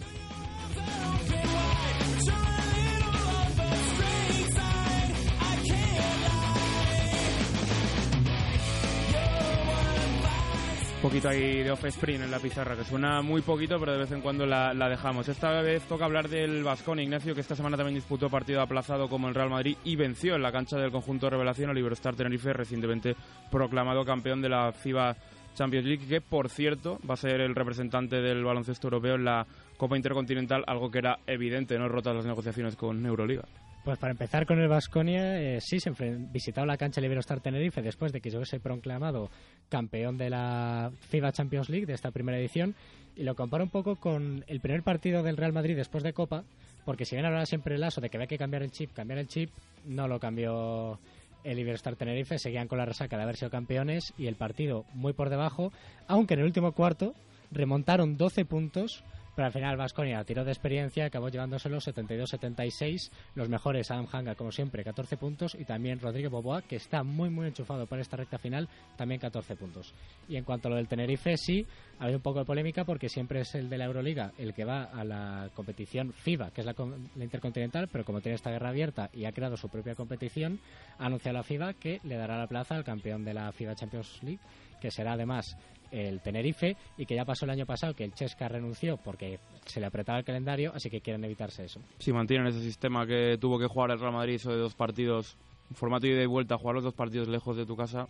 Un 10.96 11.10
poquito 11.10 11.30
ahí 11.30 11.64
de 11.64 11.72
off-screen 11.72 12.22
en 12.22 12.30
la 12.30 12.38
pizarra, 12.38 12.76
que 12.76 12.84
suena 12.84 13.24
muy 13.24 13.42
poquito, 13.42 13.80
pero 13.80 13.94
de 13.94 13.98
vez 13.98 14.12
en 14.12 14.22
cuando 14.22 14.46
la, 14.46 14.72
la 14.72 14.88
dejamos. 14.88 15.28
Esta 15.28 15.60
vez 15.62 15.82
toca 15.88 16.06
hablar 16.06 16.30
del 16.30 16.64
Vascón 16.64 17.00
Ignacio, 17.00 17.34
que 17.34 17.42
esta 17.42 17.56
semana 17.56 17.76
también 17.76 17.96
disputó 17.96 18.30
partido 18.30 18.62
aplazado 18.62 19.10
como 19.10 19.28
el 19.28 19.34
Real 19.34 19.50
Madrid 19.50 19.78
y 19.84 19.96
venció 19.96 20.36
en 20.36 20.44
la 20.44 20.52
cancha 20.52 20.78
del 20.78 20.92
conjunto 20.92 21.26
de 21.26 21.32
revelación 21.32 21.72
al 21.72 21.78
Iberostar 21.80 22.16
Tenerife, 22.16 22.54
recientemente 22.54 23.16
proclamado 23.50 24.06
campeón 24.06 24.44
de 24.44 24.50
la 24.50 24.72
FIBA 24.72 25.18
Champions 25.54 25.86
League, 25.86 26.08
que 26.08 26.22
por 26.22 26.50
cierto 26.50 27.00
va 27.10 27.16
a 27.16 27.18
ser 27.18 27.42
el 27.42 27.56
representante 27.56 28.22
del 28.22 28.44
baloncesto 28.44 28.88
europeo 28.88 29.16
en 29.16 29.26
la 29.26 29.46
Copa 29.78 29.98
Intercontinental, 29.98 30.64
algo 30.68 30.92
que 30.92 31.00
era 31.00 31.20
evidente, 31.28 31.78
no 31.78 31.88
rotas 31.88 32.16
las 32.16 32.26
negociaciones 32.26 32.76
con 32.76 33.06
Euroliga. 33.06 33.44
Pues 33.84 33.98
para 33.98 34.12
empezar 34.12 34.46
con 34.46 34.60
el 34.60 34.68
Vasconia, 34.68 35.42
eh, 35.42 35.60
sí, 35.60 35.80
se 35.80 35.92
visitaba 36.32 36.68
la 36.68 36.78
cancha 36.78 37.02
del 37.02 37.08
Iberostar 37.08 37.40
Tenerife 37.40 37.82
después 37.82 38.12
de 38.12 38.22
que 38.22 38.30
yo 38.30 38.46
se 38.46 38.60
proclamado 38.60 39.32
campeón 39.70 40.20
de 40.20 40.30
la 40.30 40.92
FIBA 41.10 41.32
Champions 41.32 41.70
League 41.70 41.88
de 41.88 41.94
esta 41.94 42.12
primera 42.12 42.38
edición 42.38 42.76
y 43.16 43.24
lo 43.24 43.34
comparo 43.34 43.64
un 43.64 43.72
poco 43.72 43.96
con 43.96 44.46
el 44.46 44.60
primer 44.60 44.84
partido 44.84 45.24
del 45.24 45.36
Real 45.36 45.52
Madrid 45.52 45.76
después 45.76 46.04
de 46.04 46.14
Copa, 46.14 46.44
porque 46.86 47.06
si 47.06 47.16
bien 47.16 47.26
hablaba 47.26 47.48
siempre 47.48 47.74
el 47.74 47.84
aso 47.84 48.02
de 48.02 48.10
que 48.10 48.18
había 48.18 48.28
que 48.28 48.38
cambiar 48.38 48.62
el 48.62 48.70
chip, 48.70 48.94
cambiar 48.94 49.18
el 49.18 49.28
chip, 49.28 49.50
no 49.86 50.08
lo 50.08 50.20
cambió 50.20 51.00
el 51.44 51.60
Iberostar 51.60 51.96
Tenerife, 51.96 52.40
seguían 52.40 52.68
con 52.68 52.78
la 52.78 52.86
resaca 52.86 53.18
de 53.18 53.24
haber 53.24 53.38
sido 53.38 53.52
campeones 53.52 54.14
y 54.18 54.28
el 54.28 54.36
partido 54.36 54.86
muy 54.94 55.14
por 55.14 55.30
debajo, 55.30 55.72
aunque 56.08 56.34
en 56.34 56.42
el 56.42 56.46
último 56.46 56.74
cuarto 56.74 57.14
remontaron 57.52 58.18
12 58.18 58.46
puntos, 58.46 59.04
pero 59.36 59.48
al 59.48 59.54
final 59.54 59.78
Vasconia 59.78 60.24
tiró 60.24 60.44
de 60.44 60.52
experiencia, 60.52 61.06
acabó 61.06 61.30
llevándoselo 61.30 61.78
72-76, 61.78 63.12
los 63.36 63.50
mejores 63.50 63.90
Adam 63.92 64.08
Hanga 64.12 64.36
como 64.36 64.52
siempre 64.52 64.84
14 64.84 65.18
puntos 65.18 65.56
y 65.56 65.66
también 65.66 66.00
Rodrigo 66.00 66.30
Boboa 66.30 66.62
que 66.62 66.76
está 66.76 67.04
muy 67.04 67.30
muy 67.30 67.48
enchufado 67.48 67.88
para 67.88 68.02
esta 68.02 68.18
recta 68.18 68.38
final, 68.38 68.68
también 68.98 69.20
14 69.20 69.56
puntos. 69.56 69.94
Y 70.28 70.36
en 70.36 70.44
cuanto 70.44 70.68
a 70.68 70.72
lo 70.72 70.78
del 70.78 70.88
Tenerife, 70.88 71.38
sí, 71.38 71.66
ha 72.00 72.04
habido 72.04 72.18
un 72.18 72.24
poco 72.24 72.40
de 72.40 72.46
polémica 72.46 72.86
porque 72.86 73.10
siempre 73.10 73.42
es 73.42 73.56
el 73.56 73.70
de 73.70 73.78
la 73.78 73.86
Euroliga 73.86 74.32
el 74.38 74.54
que 74.54 74.66
va 74.66 74.84
a 74.84 75.04
la 75.04 75.50
competición 75.54 76.14
FIBA, 76.14 76.52
que 76.52 76.62
es 76.62 76.68
la, 76.68 76.76
la 77.16 77.24
intercontinental, 77.24 77.88
pero 77.92 78.04
como 78.06 78.22
tiene 78.22 78.36
esta 78.36 78.52
guerra 78.52 78.70
abierta 78.70 79.10
y 79.14 79.26
ha 79.26 79.32
creado 79.32 79.58
su 79.58 79.70
propia 79.70 79.96
competición, 79.96 80.60
ha 80.98 81.06
anunciado 81.06 81.38
la 81.38 81.44
FIBA 81.44 81.74
que 81.74 82.00
le 82.04 82.16
dará 82.16 82.38
la 82.38 82.48
plaza 82.48 82.76
al 82.76 82.84
campeón 82.84 83.24
de 83.24 83.34
la 83.34 83.52
FIBA 83.52 83.76
Champions 83.76 84.22
League, 84.24 84.40
que 84.82 84.92
será 84.92 85.14
además 85.14 85.58
el 85.92 86.22
Tenerife 86.22 86.76
y 86.98 87.06
que 87.06 87.16
ya 87.16 87.26
pasó 87.26 87.46
el 87.46 87.52
año 87.52 87.66
pasado 87.66 87.94
que 87.94 88.04
el 88.04 88.14
Chesca 88.14 88.48
renunció 88.48 88.98
porque 88.98 89.40
se 89.66 89.80
le 89.80 89.86
apretaba 89.86 90.20
el 90.20 90.26
calendario, 90.26 90.72
así 90.74 90.90
que 90.90 91.02
quieren 91.02 91.24
evitarse 91.26 91.66
eso. 91.66 91.82
Si 92.00 92.12
mantienen 92.14 92.48
ese 92.48 92.62
sistema 92.62 93.06
que 93.06 93.38
tuvo 93.40 93.60
que 93.60 93.68
jugar 93.68 93.92
el 93.92 94.00
Real 94.00 94.14
Madrid, 94.14 94.36
eso 94.36 94.52
de 94.52 94.58
dos 94.58 94.74
partidos, 94.76 95.38
formato 95.74 96.06
ida 96.08 96.22
y 96.22 96.26
vuelta, 96.26 96.58
jugar 96.58 96.76
los 96.76 96.84
dos 96.84 96.94
partidos 96.94 97.28
lejos 97.28 97.56
de 97.56 97.66
tu 97.66 97.76
casa, 97.78 98.08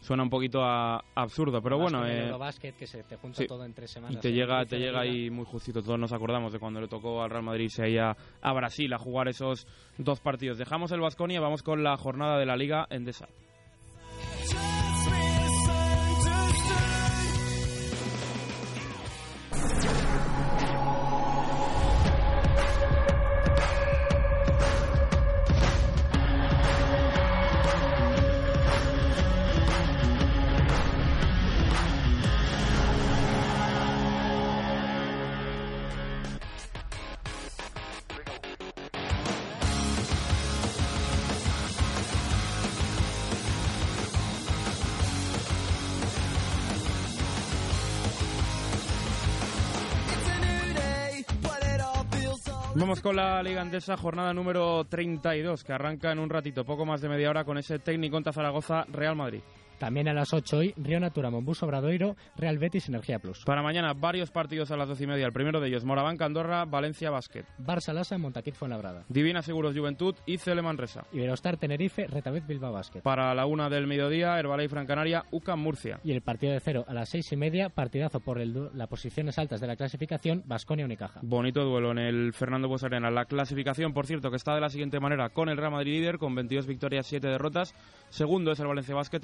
suena 0.00 0.22
un 0.22 0.30
poquito 0.30 0.62
a- 0.62 1.02
absurdo. 1.14 1.62
Pero 1.62 1.78
bueno, 1.78 2.00
con 2.00 2.08
el 2.08 2.16
eh, 2.16 2.24
Eurobasket, 2.26 2.76
que 2.76 2.86
se 2.86 3.02
te 3.02 3.16
junta 3.16 3.38
sí. 3.38 3.46
todo 3.46 3.64
en 3.64 3.72
tres 3.72 3.90
y 3.90 3.94
semanas. 3.94 4.20
te 4.20 4.28
en 4.28 4.34
llega, 4.34 4.64
te 4.66 4.78
llega 4.78 5.00
ahí 5.00 5.30
muy 5.30 5.44
justito. 5.46 5.82
Todos 5.82 5.98
nos 5.98 6.12
acordamos 6.12 6.52
de 6.52 6.58
cuando 6.58 6.80
le 6.80 6.88
tocó 6.88 7.22
al 7.22 7.30
Real 7.30 7.42
Madrid 7.44 7.64
irse 7.64 7.82
ahí 7.82 7.96
a, 7.98 8.16
a 8.42 8.52
Brasil 8.52 8.92
a 8.92 8.98
jugar 8.98 9.28
esos 9.28 9.66
dos 9.96 10.20
partidos. 10.20 10.58
Dejamos 10.58 10.92
el 10.92 11.00
Vasconia, 11.00 11.40
vamos 11.40 11.62
con 11.62 11.82
la 11.82 11.96
jornada 11.96 12.38
de 12.38 12.46
la 12.46 12.56
Liga 12.56 12.86
Endesa. 12.90 13.26
Vamos 52.78 53.02
con 53.02 53.16
la 53.16 53.42
Liga 53.42 53.60
Andesa, 53.60 53.96
jornada 53.96 54.32
número 54.32 54.84
32, 54.84 55.64
que 55.64 55.72
arranca 55.72 56.12
en 56.12 56.20
un 56.20 56.30
ratito, 56.30 56.64
poco 56.64 56.86
más 56.86 57.00
de 57.00 57.08
media 57.08 57.28
hora, 57.28 57.44
con 57.44 57.58
ese 57.58 57.80
técnico 57.80 58.16
en 58.16 58.32
Zaragoza, 58.32 58.84
Real 58.92 59.16
Madrid. 59.16 59.40
También 59.78 60.08
a 60.08 60.14
las 60.14 60.32
8 60.32 60.56
hoy, 60.58 60.74
Río 60.76 61.00
Natura, 61.00 61.30
Monbus 61.30 61.62
Obradoiro, 61.62 62.16
Real 62.36 62.58
Betis, 62.58 62.88
Energía 62.88 63.18
Plus. 63.18 63.44
Para 63.44 63.62
mañana, 63.62 63.94
varios 63.94 64.30
partidos 64.30 64.70
a 64.70 64.76
las 64.76 64.88
12 64.88 65.04
y 65.04 65.06
media. 65.06 65.26
El 65.26 65.32
primero 65.32 65.60
de 65.60 65.68
ellos, 65.68 65.84
Morabanca, 65.84 66.24
Andorra, 66.24 66.64
Valencia, 66.64 67.10
Básquet. 67.10 67.46
Barça 67.58 67.92
Lasa, 67.92 68.18
Montaquit, 68.18 68.54
Fuenlabrada. 68.54 69.04
Divina 69.08 69.42
Seguros 69.42 69.76
Juventud 69.76 70.14
y 70.26 70.38
Cele 70.38 70.62
Manresa. 70.62 71.04
Iberostar, 71.12 71.56
Tenerife, 71.56 72.06
Retabet, 72.06 72.46
Bilbao 72.46 72.72
Basket. 72.72 73.02
Para 73.02 73.34
la 73.34 73.46
una 73.46 73.68
del 73.68 73.86
mediodía, 73.86 74.38
Herbalife 74.38 74.74
Gran 74.74 74.86
Canaria, 74.86 75.24
UCAM 75.30 75.60
Murcia. 75.60 76.00
Y 76.04 76.12
el 76.12 76.22
partido 76.22 76.52
de 76.52 76.60
cero 76.60 76.84
a 76.88 76.94
las 76.94 77.08
seis 77.08 77.30
y 77.32 77.36
media, 77.36 77.68
partidazo 77.68 78.20
por 78.20 78.38
el 78.40 78.48
las 78.74 78.88
posiciones 78.88 79.38
altas 79.38 79.60
de 79.60 79.66
la 79.66 79.76
clasificación, 79.76 80.42
Basconia 80.46 80.84
Unicaja. 80.84 81.20
Bonito 81.22 81.64
duelo 81.64 81.90
en 81.92 81.98
el 81.98 82.32
Fernando 82.32 82.68
Bues 82.68 82.84
Arena. 82.84 83.10
La 83.10 83.26
clasificación, 83.26 83.92
por 83.92 84.06
cierto, 84.06 84.30
que 84.30 84.36
está 84.36 84.54
de 84.54 84.60
la 84.60 84.70
siguiente 84.70 85.00
manera, 85.00 85.28
con 85.30 85.48
el 85.48 85.56
Real 85.56 85.72
Madrid 85.72 85.88
líder, 85.88 86.18
con 86.18 86.34
22 86.34 86.66
victorias, 86.66 87.06
7 87.06 87.26
derrotas. 87.26 87.74
Segundo 88.10 88.52
es 88.52 88.60
el 88.60 88.66
Valencia 88.66 88.94
Basket, 88.94 89.20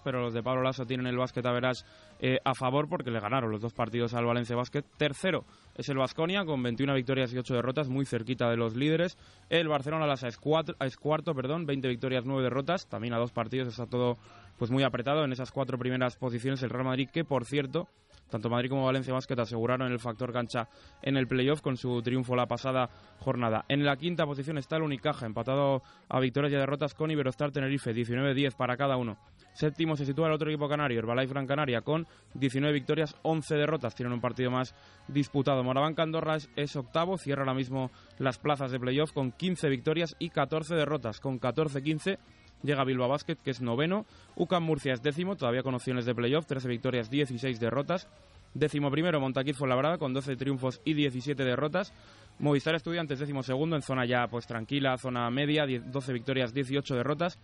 pero 0.00 0.20
los 0.20 0.34
de 0.34 0.42
Pablo 0.42 0.62
Lasso 0.62 0.86
tienen 0.86 1.06
el 1.06 1.16
Basket 1.16 1.44
a 1.46 1.52
verás 1.52 1.84
eh, 2.20 2.38
a 2.44 2.54
favor 2.54 2.88
porque 2.88 3.10
le 3.10 3.20
ganaron 3.20 3.50
los 3.50 3.60
dos 3.60 3.72
partidos 3.72 4.14
al 4.14 4.24
Valencia 4.24 4.56
Basket. 4.56 4.82
Tercero 4.96 5.44
es 5.76 5.88
el 5.88 5.96
Basconia, 5.98 6.44
con 6.44 6.62
21 6.62 6.94
victorias 6.94 7.32
y 7.32 7.38
8 7.38 7.54
derrotas, 7.54 7.88
muy 7.88 8.04
cerquita 8.06 8.48
de 8.50 8.56
los 8.56 8.74
líderes. 8.76 9.16
El 9.50 9.68
Barcelona 9.68 10.06
Lassa 10.06 10.28
es, 10.28 10.36
cuatro- 10.38 10.76
es 10.80 10.96
cuarto, 10.96 11.34
perdón, 11.34 11.66
20 11.66 11.88
victorias, 11.88 12.24
9 12.24 12.42
derrotas. 12.42 12.86
También 12.86 13.14
a 13.14 13.18
dos 13.18 13.32
partidos 13.32 13.68
está 13.68 13.86
todo 13.86 14.18
pues 14.58 14.70
muy 14.70 14.82
apretado 14.84 15.24
en 15.24 15.32
esas 15.32 15.50
cuatro 15.50 15.78
primeras 15.78 16.16
posiciones. 16.16 16.62
El 16.62 16.70
Real 16.70 16.84
Madrid, 16.84 17.08
que 17.12 17.24
por 17.24 17.44
cierto, 17.44 17.88
tanto 18.32 18.48
Madrid 18.48 18.70
como 18.70 18.86
Valencia 18.86 19.12
Basket 19.12 19.38
aseguraron 19.38 19.92
el 19.92 20.00
factor 20.00 20.32
cancha 20.32 20.68
en 21.02 21.18
el 21.18 21.28
playoff 21.28 21.60
con 21.60 21.76
su 21.76 22.00
triunfo 22.02 22.34
la 22.34 22.46
pasada 22.46 22.88
jornada. 23.18 23.66
En 23.68 23.84
la 23.84 23.96
quinta 23.96 24.24
posición 24.24 24.56
está 24.56 24.76
el 24.76 24.82
Unicaja, 24.82 25.26
empatado 25.26 25.82
a 26.08 26.18
victorias 26.18 26.52
y 26.54 26.56
derrotas 26.56 26.94
con 26.94 27.10
Iberostar 27.10 27.52
Tenerife, 27.52 27.94
19-10 27.94 28.56
para 28.56 28.76
cada 28.78 28.96
uno. 28.96 29.18
Séptimo 29.52 29.96
se 29.96 30.06
sitúa 30.06 30.28
el 30.28 30.32
otro 30.32 30.48
equipo 30.48 30.66
canario, 30.66 30.98
Herbalife 30.98 31.34
Gran 31.34 31.46
Canaria, 31.46 31.82
con 31.82 32.06
19 32.34 32.72
victorias, 32.72 33.14
11 33.20 33.54
derrotas. 33.54 33.94
Tienen 33.94 34.14
un 34.14 34.20
partido 34.22 34.50
más 34.50 34.74
disputado. 35.08 35.62
Morabanca 35.62 36.02
Andorra 36.02 36.38
es 36.56 36.74
octavo, 36.74 37.18
cierra 37.18 37.42
ahora 37.42 37.54
mismo 37.54 37.90
las 38.18 38.38
plazas 38.38 38.72
de 38.72 38.80
playoff 38.80 39.12
con 39.12 39.30
15 39.30 39.68
victorias 39.68 40.16
y 40.18 40.30
14 40.30 40.74
derrotas. 40.74 41.20
Con 41.20 41.38
14-15 41.38 42.18
llega 42.62 42.84
Bilbao 42.84 43.08
Basket, 43.08 43.36
que 43.36 43.50
es 43.50 43.60
noveno. 43.60 44.06
UCAM 44.36 44.62
Murcia 44.62 44.94
es 44.94 45.02
décimo, 45.02 45.36
todavía 45.36 45.62
con 45.62 45.74
opciones 45.74 46.04
de 46.04 46.14
playoff, 46.14 46.46
13 46.46 46.68
victorias, 46.68 47.10
16 47.10 47.60
derrotas. 47.60 48.08
Décimo 48.54 48.90
primero, 48.90 49.20
Montaquit 49.20 49.56
Fuenlabrada, 49.56 49.98
con 49.98 50.12
12 50.12 50.36
triunfos 50.36 50.80
y 50.84 50.94
17 50.94 51.42
derrotas. 51.42 51.92
Movistar 52.38 52.74
Estudiantes, 52.74 53.18
décimo 53.18 53.42
segundo, 53.42 53.76
en 53.76 53.82
zona 53.82 54.04
ya 54.04 54.26
pues 54.28 54.46
tranquila, 54.46 54.96
zona 54.98 55.30
media, 55.30 55.64
10 55.64 55.90
12 55.90 56.12
victorias, 56.12 56.52
18 56.52 56.94
derrotas. 56.94 57.38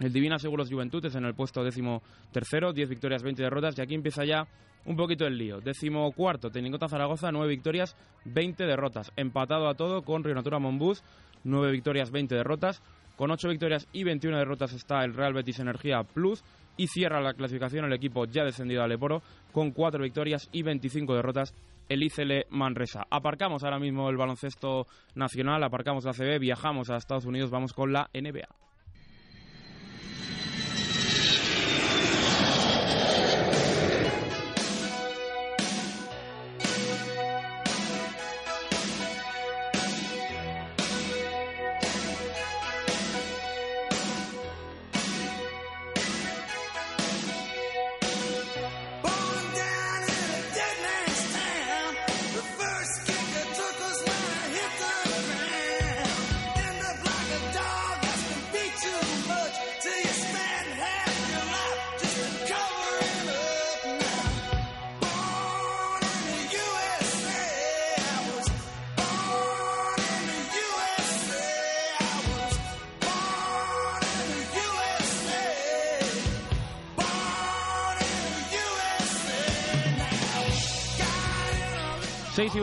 El 0.00 0.12
Divina 0.12 0.38
Seguros 0.38 0.70
Juventud 0.70 1.04
es 1.04 1.14
en 1.14 1.24
el 1.24 1.34
puesto 1.34 1.64
décimo 1.64 2.02
tercero, 2.32 2.72
10 2.72 2.88
victorias, 2.88 3.22
20 3.22 3.42
derrotas. 3.42 3.76
Y 3.78 3.82
aquí 3.82 3.94
empieza 3.94 4.24
ya 4.24 4.46
un 4.84 4.96
poquito 4.96 5.26
el 5.26 5.36
lío. 5.36 5.60
Décimo 5.60 6.10
cuarto, 6.12 6.50
Tenicota 6.50 6.88
Zaragoza, 6.88 7.32
9 7.32 7.48
victorias, 7.48 7.96
20 8.24 8.64
derrotas. 8.64 9.12
Empatado 9.16 9.68
a 9.68 9.74
todo 9.74 10.02
con 10.02 10.22
Río 10.22 10.34
Natura 10.34 10.58
Monbus, 10.58 11.02
9 11.44 11.72
victorias, 11.72 12.10
20 12.10 12.34
derrotas. 12.34 12.82
Con 13.18 13.32
8 13.32 13.48
victorias 13.48 13.88
y 13.92 14.04
21 14.04 14.38
derrotas 14.38 14.72
está 14.72 15.02
el 15.02 15.12
Real 15.12 15.34
Betis 15.34 15.58
Energía 15.58 16.04
Plus. 16.04 16.44
Y 16.76 16.86
cierra 16.86 17.20
la 17.20 17.34
clasificación 17.34 17.84
el 17.84 17.92
equipo 17.92 18.26
ya 18.26 18.44
descendido 18.44 18.84
al 18.84 18.90
Leporo 18.90 19.20
con 19.50 19.72
4 19.72 20.00
victorias 20.00 20.48
y 20.52 20.62
25 20.62 21.16
derrotas 21.16 21.52
el 21.88 22.04
ICL 22.04 22.46
Manresa. 22.50 23.04
Aparcamos 23.10 23.64
ahora 23.64 23.80
mismo 23.80 24.08
el 24.08 24.16
baloncesto 24.16 24.86
nacional, 25.16 25.64
aparcamos 25.64 26.04
la 26.04 26.12
CB, 26.12 26.38
viajamos 26.38 26.90
a 26.90 26.96
Estados 26.96 27.24
Unidos, 27.24 27.50
vamos 27.50 27.72
con 27.72 27.92
la 27.92 28.08
NBA. 28.14 28.67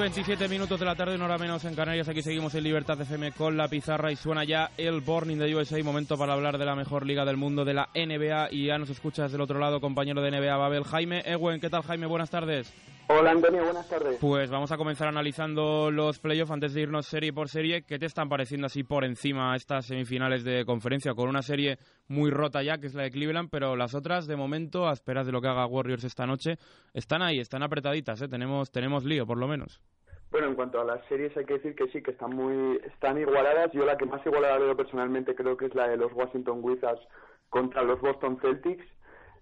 27 0.05 0.47
minutos 0.49 0.79
de 0.79 0.85
la 0.85 0.93
tarde, 0.93 1.15
una 1.15 1.25
hora 1.25 1.39
menos 1.39 1.65
en 1.65 1.73
Canarias. 1.73 2.07
Aquí 2.07 2.21
seguimos 2.21 2.53
en 2.53 2.63
Libertad 2.63 3.01
FM 3.01 3.31
con 3.31 3.57
la 3.57 3.67
pizarra 3.67 4.11
y 4.11 4.15
suena 4.15 4.43
ya 4.43 4.69
el 4.77 5.01
Borning 5.01 5.39
de 5.39 5.55
USA. 5.55 5.81
Momento 5.83 6.15
para 6.15 6.33
hablar 6.33 6.59
de 6.59 6.65
la 6.65 6.75
mejor 6.75 7.07
liga 7.07 7.25
del 7.25 7.37
mundo, 7.37 7.65
de 7.65 7.73
la 7.73 7.89
NBA. 7.95 8.49
Y 8.51 8.67
ya 8.67 8.77
nos 8.77 8.91
escuchas 8.91 9.31
del 9.31 9.41
otro 9.41 9.57
lado, 9.57 9.81
compañero 9.81 10.21
de 10.21 10.29
NBA, 10.29 10.57
Babel, 10.57 10.83
Jaime 10.83 11.23
Ewen. 11.25 11.59
¿Qué 11.59 11.71
tal, 11.71 11.81
Jaime? 11.81 12.05
Buenas 12.05 12.29
tardes. 12.29 12.71
Hola, 13.07 13.31
Antonio. 13.31 13.63
Buenas 13.63 13.89
tardes. 13.89 14.17
Pues 14.21 14.51
vamos 14.51 14.71
a 14.71 14.77
comenzar 14.77 15.07
analizando 15.07 15.89
los 15.89 16.19
playoffs 16.19 16.51
antes 16.51 16.75
de 16.75 16.81
irnos 16.81 17.07
serie 17.07 17.33
por 17.33 17.49
serie. 17.49 17.81
¿Qué 17.81 17.97
te 17.97 18.05
están 18.05 18.29
pareciendo 18.29 18.67
así 18.67 18.83
por 18.83 19.05
encima 19.05 19.55
estas 19.55 19.87
semifinales 19.87 20.43
de 20.43 20.65
conferencia? 20.65 21.15
Con 21.15 21.29
una 21.29 21.41
serie 21.41 21.79
muy 22.07 22.29
rota 22.29 22.61
ya, 22.61 22.77
que 22.77 22.85
es 22.87 22.93
la 22.93 23.03
de 23.03 23.11
Cleveland, 23.11 23.49
pero 23.49 23.75
las 23.75 23.95
otras, 23.95 24.27
de 24.27 24.35
momento, 24.35 24.87
a 24.87 24.93
esperas 24.93 25.25
de 25.25 25.31
lo 25.31 25.41
que 25.41 25.47
haga 25.47 25.65
Warriors 25.65 26.03
esta 26.03 26.27
noche, 26.27 26.59
están 26.93 27.23
ahí, 27.23 27.39
están 27.39 27.63
apretaditas. 27.63 28.21
¿eh? 28.21 28.27
Tenemos, 28.27 28.71
tenemos 28.71 29.03
lío, 29.03 29.25
por 29.25 29.37
lo 29.39 29.47
menos. 29.47 29.81
Bueno, 30.35 30.49
en 30.49 30.55
cuanto 30.55 30.81
a 30.81 30.83
las 30.83 30.99
series 31.05 31.31
hay 31.37 31.45
que 31.45 31.53
decir 31.53 31.75
que 31.75 31.87
sí, 31.93 32.03
que 32.03 32.11
están 32.11 32.35
muy 32.35 32.75
están 32.83 33.17
igualadas. 33.17 33.71
Yo 33.71 33.85
la 33.85 33.95
que 33.95 34.05
más 34.05 34.19
igualada 34.25 34.57
veo 34.57 34.75
personalmente 34.75 35.33
creo 35.33 35.55
que 35.55 35.67
es 35.67 35.75
la 35.75 35.87
de 35.87 35.95
los 35.95 36.11
Washington 36.11 36.59
Wizards 36.61 36.99
contra 37.49 37.83
los 37.83 38.01
Boston 38.01 38.37
Celtics. 38.41 38.83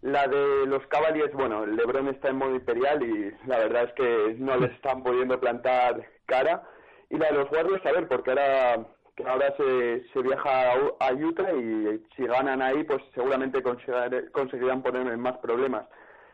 La 0.01 0.27
de 0.27 0.67
los 0.67 0.85
Cavaliers, 0.89 1.33
bueno, 1.33 1.65
LeBron 1.65 2.09
está 2.09 2.27
en 2.29 2.35
modo 2.35 2.53
imperial 2.53 3.01
y 3.01 3.31
la 3.47 3.57
verdad 3.57 3.85
es 3.85 3.93
que 3.93 4.35
no 4.37 4.55
les 4.57 4.69
están 4.75 5.01
pudiendo 5.01 5.39
plantar 5.39 5.99
cara. 6.27 6.61
Y 7.09 7.17
la 7.17 7.29
de 7.31 7.39
los 7.39 7.51
Warriors, 7.51 7.83
a 7.87 7.91
ver, 7.91 8.07
porque 8.07 8.29
ahora 8.29 8.85
que 9.15 9.23
ahora 9.27 9.51
se, 9.57 10.05
se 10.13 10.21
viaja 10.21 10.73
a, 10.73 10.75
a 11.07 11.13
Utah 11.13 11.51
y 11.53 12.03
si 12.15 12.27
ganan 12.27 12.61
ahí, 12.61 12.83
pues 12.83 13.01
seguramente 13.15 13.63
conseguir- 13.63 14.29
conseguirán 14.29 14.83
poner 14.83 15.07
en 15.07 15.19
más 15.19 15.39
problemas. 15.39 15.87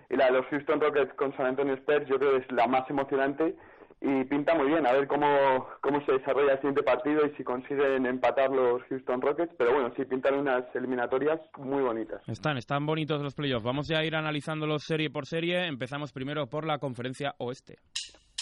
Y 0.10 0.18
la 0.18 0.26
de 0.26 0.32
los 0.34 0.46
Houston 0.48 0.82
Rockets 0.82 1.14
con 1.14 1.34
San 1.38 1.46
Antonio 1.46 1.76
Spurs 1.76 2.06
yo 2.08 2.20
creo 2.20 2.32
que 2.32 2.38
es 2.46 2.52
la 2.52 2.68
más 2.68 2.90
emocionante 2.90 3.56
y 4.02 4.24
pinta 4.26 4.56
muy 4.56 4.68
bien. 4.68 4.86
A 4.86 4.94
ver 4.94 5.08
cómo, 5.08 5.68
cómo 5.82 6.04
se 6.06 6.14
desarrolla 6.14 6.54
el 6.54 6.58
siguiente 6.60 6.84
partido 6.84 7.26
y 7.26 7.36
si 7.36 7.44
consiguen 7.44 8.06
empatar 8.06 8.50
los 8.50 8.82
Houston 8.84 9.22
Rockets. 9.22 9.54
Pero 9.58 9.74
bueno, 9.74 9.92
sí 9.96 10.06
pintan 10.06 10.36
unas 10.36 10.64
eliminatorias 10.74 11.40
muy 11.58 11.84
bonitas. 11.84 12.22
Están, 12.28 12.58
están 12.58 12.86
bonitos 12.86 13.22
los 13.22 13.36
playoffs. 13.36 13.66
Vamos 13.66 13.88
ya 13.88 14.00
a 14.00 14.06
ir 14.06 14.16
analizándolos 14.16 14.84
serie 14.84 15.10
por 15.10 15.26
serie. 15.26 15.66
Empezamos 15.68 16.12
primero 16.12 16.48
por 16.48 16.66
la 16.66 16.78
conferencia 16.78 17.36
oeste. 17.40 17.80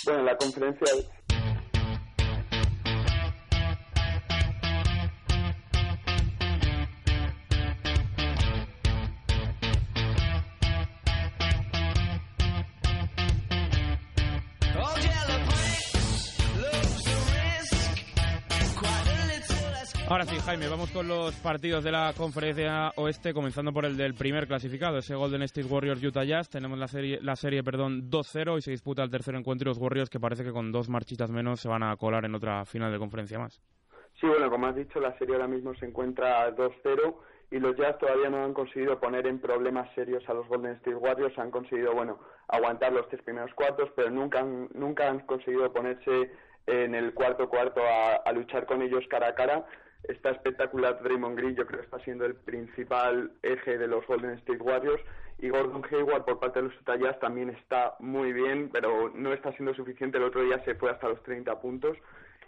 Bueno, 0.05 0.23
la 0.23 0.37
conferencia 0.37 0.85
Ahora 20.09 20.23
sí, 20.23 20.37
Jaime, 20.39 20.69
vamos 20.69 20.89
con 20.91 21.05
los 21.05 21.35
partidos 21.41 21.83
de 21.83 21.91
la 21.91 22.13
conferencia 22.15 22.93
oeste, 22.95 23.33
comenzando 23.33 23.73
por 23.73 23.83
el 23.83 23.97
del 23.97 24.13
primer 24.13 24.47
clasificado, 24.47 24.99
ese 24.99 25.15
Golden 25.15 25.41
State 25.41 25.67
Warriors 25.67 26.01
Utah 26.01 26.23
Jazz. 26.23 26.49
Tenemos 26.49 26.79
la 26.79 26.87
serie, 26.87 27.19
la 27.21 27.35
serie 27.35 27.61
perdón, 27.61 28.09
2-0 28.09 28.57
y 28.57 28.61
se 28.61 28.71
disputa 28.71 29.03
el 29.03 29.11
tercer 29.11 29.35
encuentro 29.35 29.69
y 29.69 29.71
los 29.71 29.77
Warriors 29.77 30.09
que 30.09 30.21
parece 30.21 30.45
que 30.45 30.53
con 30.53 30.71
dos 30.71 30.87
marchitas 30.87 31.29
menos 31.29 31.59
se 31.59 31.67
van 31.67 31.83
a 31.83 31.93
colar 31.97 32.23
en 32.23 32.35
otra 32.35 32.63
final 32.63 32.89
de 32.89 32.99
conferencia 32.99 33.37
más. 33.37 33.61
Sí, 34.21 34.27
bueno, 34.27 34.49
como 34.49 34.67
has 34.67 34.77
dicho, 34.77 35.01
la 35.01 35.15
serie 35.17 35.35
ahora 35.35 35.49
mismo 35.49 35.75
se 35.75 35.85
encuentra 35.85 36.55
2-0 36.55 37.15
y 37.51 37.59
los 37.59 37.75
Jazz 37.75 37.97
todavía 37.97 38.29
no 38.29 38.45
han 38.45 38.53
conseguido 38.53 39.01
poner 39.01 39.27
en 39.27 39.39
problemas 39.39 39.93
serios 39.93 40.23
a 40.29 40.33
los 40.33 40.47
Golden 40.47 40.75
State 40.75 40.95
Warriors. 40.95 41.37
Han 41.37 41.51
conseguido, 41.51 41.93
bueno, 41.93 42.17
aguantar 42.47 42.93
los 42.93 43.09
tres 43.09 43.21
primeros 43.23 43.53
cuartos, 43.55 43.89
pero 43.93 44.09
nunca 44.09 44.39
han, 44.39 44.69
nunca 44.73 45.09
han 45.09 45.19
conseguido 45.25 45.73
ponerse 45.73 46.31
en 46.65 46.95
el 46.95 47.13
cuarto 47.13 47.49
cuarto 47.49 47.81
a, 47.81 48.15
a 48.15 48.31
luchar 48.31 48.65
con 48.65 48.81
ellos 48.81 49.03
cara 49.09 49.27
a 49.27 49.35
cara. 49.35 49.65
Está 50.03 50.31
espectacular 50.31 51.01
Draymond 51.01 51.37
Green, 51.37 51.55
yo 51.55 51.65
creo 51.65 51.79
que 51.79 51.85
está 51.85 51.99
siendo 51.99 52.25
el 52.25 52.35
principal 52.35 53.31
eje 53.43 53.77
de 53.77 53.87
los 53.87 54.05
Golden 54.07 54.31
State 54.31 54.61
Warriors 54.61 55.01
y 55.39 55.49
Gordon 55.49 55.83
Hayward 55.91 56.25
por 56.25 56.39
parte 56.39 56.61
de 56.61 56.69
los 56.69 56.81
Utah 56.81 57.19
también 57.19 57.49
está 57.49 57.95
muy 57.99 58.33
bien, 58.33 58.69
pero 58.73 59.11
no 59.13 59.33
está 59.33 59.51
siendo 59.53 59.73
suficiente. 59.75 60.17
El 60.17 60.23
otro 60.23 60.41
día 60.41 60.63
se 60.65 60.75
fue 60.75 60.89
hasta 60.89 61.09
los 61.09 61.21
30 61.23 61.59
puntos. 61.61 61.97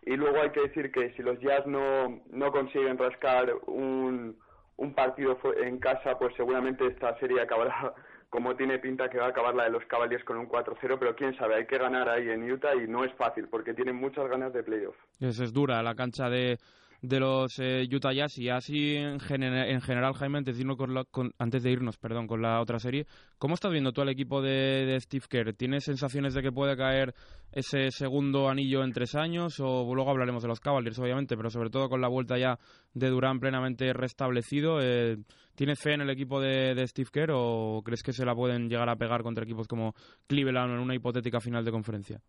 Y 0.05 0.15
luego 0.15 0.41
hay 0.41 0.49
que 0.49 0.61
decir 0.61 0.91
que 0.91 1.11
si 1.13 1.21
los 1.21 1.39
Jazz 1.39 1.67
no, 1.67 2.21
no 2.31 2.51
consiguen 2.51 2.97
rascar 2.97 3.53
un, 3.67 4.37
un 4.77 4.93
partido 4.95 5.37
en 5.57 5.77
casa, 5.77 6.17
pues 6.17 6.33
seguramente 6.35 6.87
esta 6.87 7.17
serie 7.19 7.41
acabará 7.41 7.93
como 8.29 8.55
tiene 8.55 8.79
pinta 8.79 9.09
que 9.09 9.19
va 9.19 9.25
a 9.25 9.29
acabar 9.29 9.53
la 9.53 9.65
de 9.65 9.71
los 9.71 9.85
Cavaliers 9.85 10.23
con 10.23 10.37
un 10.37 10.47
4-0, 10.47 10.97
pero 10.99 11.15
quién 11.15 11.35
sabe, 11.37 11.55
hay 11.55 11.65
que 11.65 11.77
ganar 11.77 12.07
ahí 12.09 12.29
en 12.29 12.49
Utah 12.51 12.75
y 12.75 12.87
no 12.87 13.03
es 13.03 13.11
fácil 13.13 13.47
porque 13.49 13.73
tienen 13.73 13.95
muchas 13.95 14.27
ganas 14.29 14.53
de 14.53 14.63
playoff. 14.63 14.95
Es 15.19 15.51
dura 15.51 15.81
la 15.83 15.95
cancha 15.95 16.29
de, 16.29 16.57
de 17.01 17.19
los 17.19 17.57
eh, 17.59 17.87
Utah 17.93 18.11
Jazz 18.13 18.37
y 18.37 18.49
así 18.49 18.95
en, 18.95 19.17
en 19.29 19.81
general, 19.81 20.13
Jaime, 20.13 20.39
antes 20.39 20.55
de, 20.57 20.61
irnos 20.61 20.77
con 20.77 20.93
la- 20.93 21.05
con- 21.05 21.31
antes 21.37 21.63
de 21.63 21.71
irnos 21.71 21.97
perdón, 21.97 22.27
con 22.27 22.41
la 22.41 22.59
otra 22.61 22.79
serie, 22.79 23.05
¿cómo 23.37 23.53
estás 23.53 23.71
viendo 23.71 23.91
tú 23.93 24.01
al 24.01 24.09
equipo 24.09 24.41
de, 24.41 24.85
de 24.85 24.99
Steve 24.99 25.25
Kerr? 25.29 25.53
¿Tienes 25.53 25.85
sensaciones 25.85 26.33
de 26.33 26.41
que 26.41 26.51
puede 26.51 26.75
caer 26.75 27.13
ese 27.51 27.89
segundo 27.91 28.49
anillo 28.49 28.83
en 28.83 28.91
tres 28.91 29.15
años? 29.15 29.59
O 29.59 29.89
luego 29.95 30.11
hablaremos 30.11 30.41
de 30.41 30.49
los 30.49 30.59
Cavaliers, 30.59 30.99
obviamente, 30.99 31.37
pero 31.37 31.49
sobre 31.49 31.69
todo 31.69 31.87
con 31.89 32.01
la 32.01 32.07
vuelta 32.09 32.37
ya 32.37 32.59
de 32.93 33.07
Durán 33.09 33.39
plenamente 33.39 33.93
restablecido. 33.93 34.79
Eh, 34.81 35.17
¿Tienes 35.55 35.79
fe 35.81 35.93
en 35.93 36.01
el 36.01 36.09
equipo 36.09 36.39
de, 36.39 36.73
de 36.75 36.87
Steve 36.87 37.09
Kerr 37.11 37.31
o 37.33 37.81
crees 37.83 38.03
que 38.03 38.13
se 38.13 38.25
la 38.25 38.35
pueden 38.35 38.69
llegar 38.69 38.89
a 38.89 38.95
pegar 38.95 39.23
contra 39.23 39.43
equipos 39.43 39.67
como 39.67 39.93
Cleveland 40.27 40.73
en 40.73 40.79
una 40.79 40.95
hipotética 40.95 41.39
final 41.39 41.63
de 41.65 41.71
conferencia? 41.71 42.19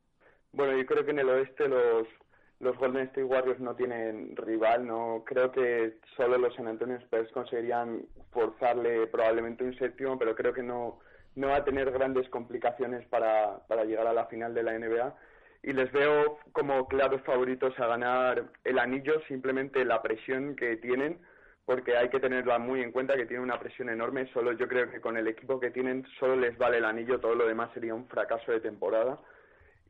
Bueno, 0.53 0.77
yo 0.77 0.85
creo 0.85 1.05
que 1.05 1.13
en 1.13 1.21
el 1.21 1.29
oeste 1.29 1.69
los, 1.69 2.09
los 2.61 2.77
Golden 2.77 3.07
State 3.07 3.25
Warriors 3.25 3.59
no 3.59 3.75
tienen 3.75 4.37
rival, 4.37 4.87
no 4.87 5.25
creo 5.27 5.51
que 5.51 5.97
solo 6.17 6.37
los 6.37 6.55
San 6.55 6.69
Antonio 6.69 6.97
Spurs 6.97 7.33
conseguirían 7.33 8.03
forzarle 8.33 9.07
probablemente 9.07 9.65
un 9.65 9.75
séptimo, 9.79 10.19
pero 10.19 10.37
creo 10.37 10.53
que 10.53 10.63
no, 10.63 11.01
no 11.37 11.49
va 11.49 11.57
a 11.57 11.65
tener 11.65 11.91
grandes 11.91 12.29
complicaciones 12.29 13.07
para, 13.09 13.67
para 13.67 13.85
llegar 13.85 14.07
a 14.07 14.13
la 14.13 14.27
final 14.27 14.53
de 14.53 14.63
la 14.63 14.79
NBA 14.79 15.15
y 15.63 15.73
les 15.73 15.91
veo 15.93 16.39
como 16.53 16.87
claros 16.87 17.23
favoritos 17.23 17.79
a 17.79 17.87
ganar 17.87 18.45
el 18.65 18.79
anillo, 18.79 19.21
simplemente 19.27 19.85
la 19.87 20.03
presión 20.03 20.55
que 20.55 20.77
tienen, 20.77 21.19
porque 21.65 21.97
hay 21.97 22.11
que 22.11 22.21
tenerla 22.21 22.59
muy 22.59 22.83
en 22.83 22.93
cuenta 22.93 23.17
que 23.17 23.27
tienen 23.27 23.45
una 23.45 23.59
presión 23.59 23.89
enorme, 23.89 24.31
solo 24.35 24.53
yo 24.53 24.69
creo 24.69 24.91
que 24.91 25.01
con 25.01 25.17
el 25.17 25.29
equipo 25.29 25.61
que 25.61 25.71
tienen 25.71 26.07
solo 26.19 26.37
les 26.37 26.59
vale 26.59 26.79
el 26.79 26.85
anillo, 26.85 27.21
todo 27.21 27.35
lo 27.35 27.47
demás 27.47 27.71
sería 27.73 27.95
un 27.95 28.07
fracaso 28.07 28.53
de 28.53 28.61
temporada 28.61 29.19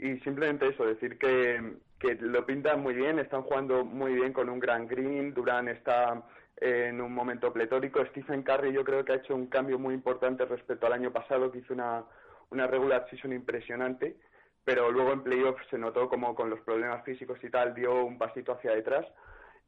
y 0.00 0.18
simplemente 0.20 0.68
eso, 0.68 0.86
decir 0.86 1.18
que, 1.18 1.74
que 1.98 2.14
lo 2.14 2.46
pintan 2.46 2.80
muy 2.80 2.94
bien, 2.94 3.18
están 3.18 3.42
jugando 3.42 3.84
muy 3.84 4.14
bien 4.14 4.32
con 4.32 4.48
un 4.48 4.58
gran 4.58 4.86
green, 4.86 5.34
Durán 5.34 5.68
está 5.68 6.22
eh, 6.56 6.86
en 6.88 7.02
un 7.02 7.12
momento 7.12 7.52
pletórico, 7.52 8.04
Stephen 8.06 8.42
Curry 8.42 8.72
yo 8.72 8.82
creo 8.82 9.04
que 9.04 9.12
ha 9.12 9.16
hecho 9.16 9.34
un 9.34 9.48
cambio 9.48 9.78
muy 9.78 9.92
importante 9.92 10.46
respecto 10.46 10.86
al 10.86 10.94
año 10.94 11.12
pasado, 11.12 11.52
que 11.52 11.58
hizo 11.58 11.74
una, 11.74 12.04
una 12.48 12.66
regular 12.66 13.06
season 13.10 13.34
impresionante, 13.34 14.16
pero 14.64 14.90
luego 14.90 15.12
en 15.12 15.22
playoffs 15.22 15.66
se 15.68 15.76
notó 15.76 16.08
como 16.08 16.34
con 16.34 16.48
los 16.48 16.60
problemas 16.60 17.04
físicos 17.04 17.38
y 17.42 17.50
tal 17.50 17.74
dio 17.74 18.02
un 18.02 18.16
pasito 18.16 18.52
hacia 18.52 18.72
detrás 18.72 19.06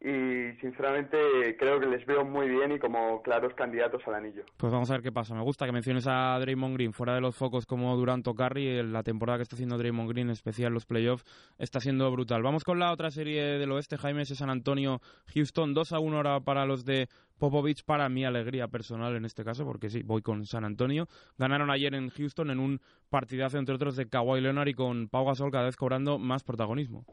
y 0.05 0.53
sinceramente 0.61 1.17
creo 1.59 1.79
que 1.79 1.87
les 1.87 2.05
veo 2.07 2.25
muy 2.25 2.49
bien 2.49 2.73
y 2.73 2.79
como 2.81 3.23
claros 3.23 3.55
candidatos 3.55 4.03
al 4.09 4.17
anillo. 4.17 4.43
Pues 4.57 4.73
vamos 4.73 4.91
a 4.91 4.95
ver 4.95 5.03
qué 5.03 5.13
pasa. 5.13 5.35
Me 5.35 5.43
gusta 5.43 5.65
que 5.65 5.71
menciones 5.71 6.09
a 6.09 6.37
Draymond 6.41 6.75
Green 6.75 6.93
fuera 6.93 7.15
de 7.15 7.21
los 7.21 7.37
focos 7.37 7.67
como 7.67 7.97
Durant 7.97 8.27
o 8.27 8.35
Curry. 8.35 8.83
La 8.83 9.05
temporada 9.05 9.39
que 9.39 9.43
está 9.45 9.55
haciendo 9.55 9.79
Draymond 9.79 10.11
Green, 10.11 10.27
en 10.27 10.33
especial 10.33 10.73
los 10.73 10.87
playoffs, 10.87 11.25
está 11.59 11.79
siendo 11.79 12.11
brutal. 12.11 12.43
Vamos 12.43 12.65
con 12.65 12.81
la 12.81 12.91
otra 12.91 13.13
serie 13.13 13.59
del 13.59 13.71
oeste, 13.71 13.97
Jaime, 13.97 14.23
ese 14.23 14.35
San 14.35 14.51
Antonio, 14.51 15.01
Houston, 15.35 15.73
2 15.73 15.93
a 15.93 16.01
1 16.01 16.17
ahora 16.17 16.41
para 16.41 16.67
los 16.67 16.85
de 16.85 17.09
Popovich, 17.39 17.85
para 17.85 18.09
mi 18.09 18.25
alegría 18.25 18.67
personal 18.67 19.15
en 19.15 19.25
este 19.25 19.45
caso, 19.45 19.65
porque 19.65 19.89
sí, 19.89 20.03
voy 20.03 20.23
con 20.23 20.47
San 20.47 20.65
Antonio. 20.65 21.07
Ganaron 21.39 21.71
ayer 21.71 21.95
en 21.95 22.11
Houston 22.11 22.51
en 22.51 22.59
un 22.59 22.81
partidazo, 23.09 23.59
entre 23.59 23.77
otros, 23.77 23.95
de 23.95 24.09
Kawhi 24.09 24.41
Leonard 24.41 24.69
y 24.69 24.75
con 24.75 25.09
Pau 25.09 25.25
Gasol 25.25 25.53
cada 25.53 25.67
vez 25.67 25.77
cobrando 25.77 26.19
más 26.19 26.43
protagonismo. 26.43 27.05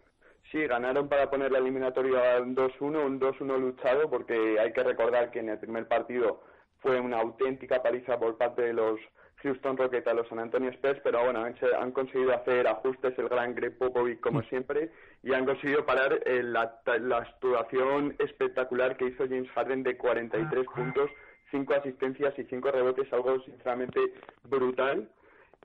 Sí, 0.51 0.65
ganaron 0.65 1.07
para 1.07 1.29
poner 1.29 1.51
la 1.51 1.59
eliminatoria 1.59 2.39
2-1, 2.39 3.05
un 3.05 3.19
2-1 3.19 3.59
luchado, 3.59 4.09
porque 4.09 4.59
hay 4.59 4.73
que 4.73 4.83
recordar 4.83 5.29
que 5.29 5.39
en 5.39 5.49
el 5.49 5.59
primer 5.59 5.87
partido 5.87 6.41
fue 6.79 6.99
una 6.99 7.19
auténtica 7.19 7.83
paliza 7.83 8.17
por 8.17 8.35
parte 8.37 8.63
de 8.63 8.73
los 8.73 8.99
Houston 9.43 9.77
Rockets 9.77 10.07
a 10.07 10.13
los 10.13 10.27
San 10.27 10.39
Antonio 10.39 10.71
Spurs, 10.71 10.99
pero 11.03 11.23
bueno, 11.23 11.43
han, 11.43 11.55
han 11.79 11.91
conseguido 11.91 12.33
hacer 12.33 12.67
ajustes 12.67 13.17
el 13.19 13.29
gran 13.29 13.53
Greg 13.53 13.77
Popovich 13.77 14.19
como 14.19 14.41
siempre 14.43 14.89
y 15.23 15.33
han 15.33 15.45
conseguido 15.45 15.85
parar 15.85 16.19
eh, 16.25 16.41
la, 16.41 16.81
la 16.99 17.17
actuación 17.17 18.15
espectacular 18.17 18.97
que 18.97 19.05
hizo 19.05 19.25
James 19.25 19.49
Harden 19.51 19.83
de 19.83 19.97
43 19.97 20.65
puntos, 20.75 21.11
5 21.51 21.73
asistencias 21.73 22.37
y 22.39 22.43
5 22.43 22.71
rebotes, 22.71 23.13
algo 23.13 23.39
sinceramente 23.43 23.99
brutal 24.43 25.09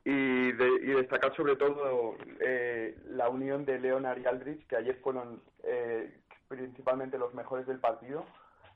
y, 0.05 0.53
de, 0.53 0.69
y 0.83 0.91
destacar 0.93 1.35
sobre 1.35 1.57
todo 1.57 2.17
eh, 2.41 2.97
la 3.09 3.29
unión 3.29 3.65
de 3.65 3.79
Leonard 3.79 4.21
y 4.21 4.27
Aldrich, 4.27 4.67
que 4.67 4.77
ayer 4.77 4.97
fueron 5.03 5.43
eh, 5.63 6.21
principalmente 6.49 7.19
los 7.19 7.33
mejores 7.35 7.67
del 7.67 7.81
partido. 7.81 8.25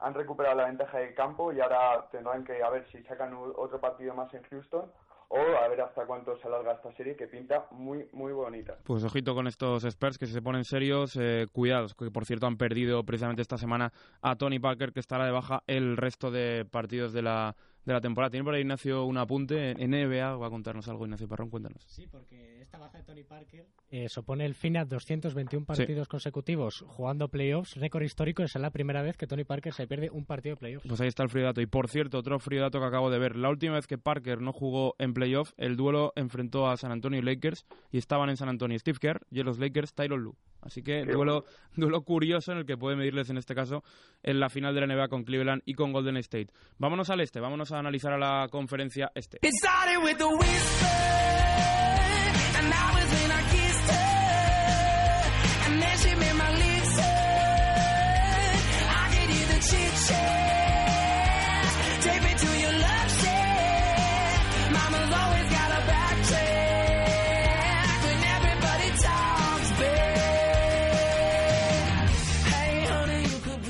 Han 0.01 0.15
recuperado 0.15 0.57
la 0.57 0.67
ventaja 0.67 0.99
de 0.99 1.15
campo 1.15 1.53
y 1.53 1.61
ahora 1.61 2.09
tendrán 2.11 2.45
que 2.45 2.63
a 2.63 2.71
ver 2.71 2.87
si 2.91 3.03
sacan 3.03 3.35
otro 3.35 3.81
partido 3.81 4.15
más 4.15 4.33
en 4.33 4.43
Houston 4.45 4.91
o 5.29 5.39
a 5.39 5.69
ver 5.69 5.81
hasta 5.83 6.07
cuánto 6.07 6.39
se 6.39 6.47
alarga 6.49 6.73
esta 6.73 6.93
serie 6.95 7.15
que 7.15 7.27
pinta 7.27 7.67
muy, 7.71 8.09
muy 8.13 8.33
bonita. 8.33 8.79
Pues 8.85 9.05
ojito 9.05 9.35
con 9.35 9.47
estos 9.47 9.85
Spurs 9.85 10.19
que 10.19 10.27
si 10.27 10.33
se 10.33 10.41
ponen 10.41 10.65
serios, 10.65 11.17
eh, 11.17 11.47
cuidados, 11.53 11.95
que 11.95 12.11
por 12.11 12.25
cierto 12.25 12.47
han 12.47 12.57
perdido 12.57 13.05
precisamente 13.05 13.43
esta 13.43 13.59
semana 13.59 13.93
a 14.23 14.37
Tony 14.37 14.59
Parker 14.59 14.93
que 14.93 15.01
estará 15.01 15.27
de 15.27 15.33
baja 15.33 15.63
el 15.67 15.97
resto 15.99 16.31
de 16.31 16.65
partidos 16.65 17.13
de 17.13 17.23
la 17.23 17.57
de 17.89 17.95
la 17.95 18.01
temporada. 18.01 18.31
Tiene 18.31 18.45
por 18.45 18.55
ahí 18.55 18.61
Ignacio 18.61 19.05
un 19.05 19.17
apunte 19.17 19.71
en 19.71 19.91
NBA, 19.91 20.37
va 20.37 20.47
a 20.47 20.51
contarnos 20.51 20.87
algo 20.89 21.05
Ignacio 21.05 21.27
Parrón, 21.27 21.51
cuéntanos. 21.51 21.83
Sí, 21.87 22.07
porque 22.07 22.61
esta 22.61 22.79
baja 22.79 22.99
de 22.99 23.05
Tony 23.05 23.25
Parker 23.25 23.67
eh, 23.91 24.09
supone 24.09 24.45
el 24.45 24.55
fin 24.55 24.77
a 24.77 24.85
221 24.85 25.65
partidos 25.65 26.07
consecutivos 26.07 26.85
jugando 26.87 27.29
playoffs, 27.29 27.77
récord 27.77 28.03
histórico, 28.03 28.43
es 28.43 28.55
la 28.57 28.71
primera 28.71 29.03
vez 29.03 29.17
que 29.17 29.27
Tony 29.27 29.45
Parker 29.45 29.73
se 29.73 29.87
pierde 29.87 30.11
un 30.11 30.27
partido 30.27 30.55
de 30.55 30.61
playoffs. 30.61 30.87
Pues 30.87 31.01
ahí 31.01 31.09
está 31.09 31.23
el 31.23 31.31
frío 31.31 31.47
dato. 31.47 31.61
Y 31.63 31.67
por 31.67 31.89
cierto, 31.89 32.19
otro 32.19 32.39
frío 32.39 32.61
dato 32.61 32.79
que 32.79 32.87
acabo 32.87 33.11
de 33.11 33.19
ver, 33.19 33.37
la 33.37 33.49
última 33.49 33.75
vez 33.75 33.87
que 33.87 33.97
Parker 33.97 34.41
no 34.41 34.53
jugó 34.53 34.95
en 34.99 35.15
playoff, 35.15 35.53
el 35.57 35.77
duelo 35.77 36.13
enfrentó 36.17 36.69
a 36.69 36.77
San 36.77 36.93
Antonio 36.93 37.23
Lakers 37.23 37.65
y 37.91 37.99
estaban 37.99 38.29
en 38.29 38.37
San 38.37 38.51
Antonio 38.51 38.79
Steve 38.79 38.99
Kerr 39.01 39.21
y 39.31 39.41
en 39.41 39.47
los 39.47 39.59
Lakers 39.59 39.95
Tyron 39.95 40.23
Lue. 40.23 40.35
Así 40.61 40.83
que 40.83 41.05
duelo, 41.05 41.45
duelo 41.77 42.03
curioso 42.03 42.53
en 42.53 42.59
el 42.59 42.67
que 42.67 42.77
puede 42.77 42.97
medirles 42.97 43.31
en 43.31 43.39
este 43.39 43.55
caso 43.55 43.83
en 44.23 44.41
la 44.41 44.49
final 44.49 44.75
de 44.75 44.87
la 44.87 44.95
NBA 44.95 45.09
con 45.09 45.25
Cleveland 45.25 45.63
y 45.65 45.75
con 45.75 45.93
Golden 45.93 46.17
State. 46.19 46.49
Vámonos 46.79 47.11
al 47.11 47.21
este, 47.21 47.41
vámonos 47.41 47.73
a 47.73 47.78
analizar 47.79 48.13
a 48.13 48.19
la 48.19 48.49
conferencia 48.51 49.11
este. 49.15 49.39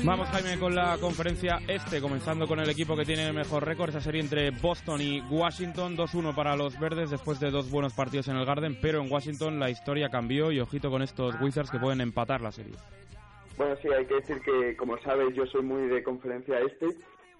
Vamos 0.05 0.29
Jaime 0.29 0.57
con 0.59 0.73
la 0.73 0.97
conferencia 0.99 1.59
este, 1.67 1.99
comenzando 2.01 2.47
con 2.47 2.59
el 2.59 2.69
equipo 2.69 2.95
que 2.95 3.05
tiene 3.05 3.27
el 3.27 3.33
mejor 3.33 3.65
récord, 3.65 3.89
esa 3.89 4.01
serie 4.01 4.21
entre 4.21 4.49
Boston 4.51 5.01
y 5.01 5.21
Washington, 5.29 5.97
2-1 5.97 6.33
para 6.33 6.55
los 6.55 6.79
verdes 6.79 7.09
después 7.11 7.39
de 7.39 7.51
dos 7.51 7.69
buenos 7.69 7.93
partidos 7.93 8.27
en 8.29 8.37
el 8.37 8.45
Garden, 8.45 8.77
pero 8.81 9.01
en 9.01 9.11
Washington 9.11 9.59
la 9.59 9.69
historia 9.69 10.09
cambió 10.09 10.51
y 10.51 10.59
ojito 10.61 10.89
con 10.89 11.01
estos 11.01 11.35
Wizards 11.41 11.69
que 11.69 11.79
pueden 11.79 12.01
empatar 12.01 12.41
la 12.41 12.51
serie. 12.51 12.73
Bueno, 13.57 13.75
sí, 13.81 13.89
hay 13.89 14.05
que 14.05 14.15
decir 14.15 14.39
que, 14.41 14.75
como 14.77 14.97
sabes, 14.99 15.35
yo 15.35 15.45
soy 15.45 15.63
muy 15.63 15.87
de 15.87 16.01
conferencia 16.01 16.59
este. 16.61 16.87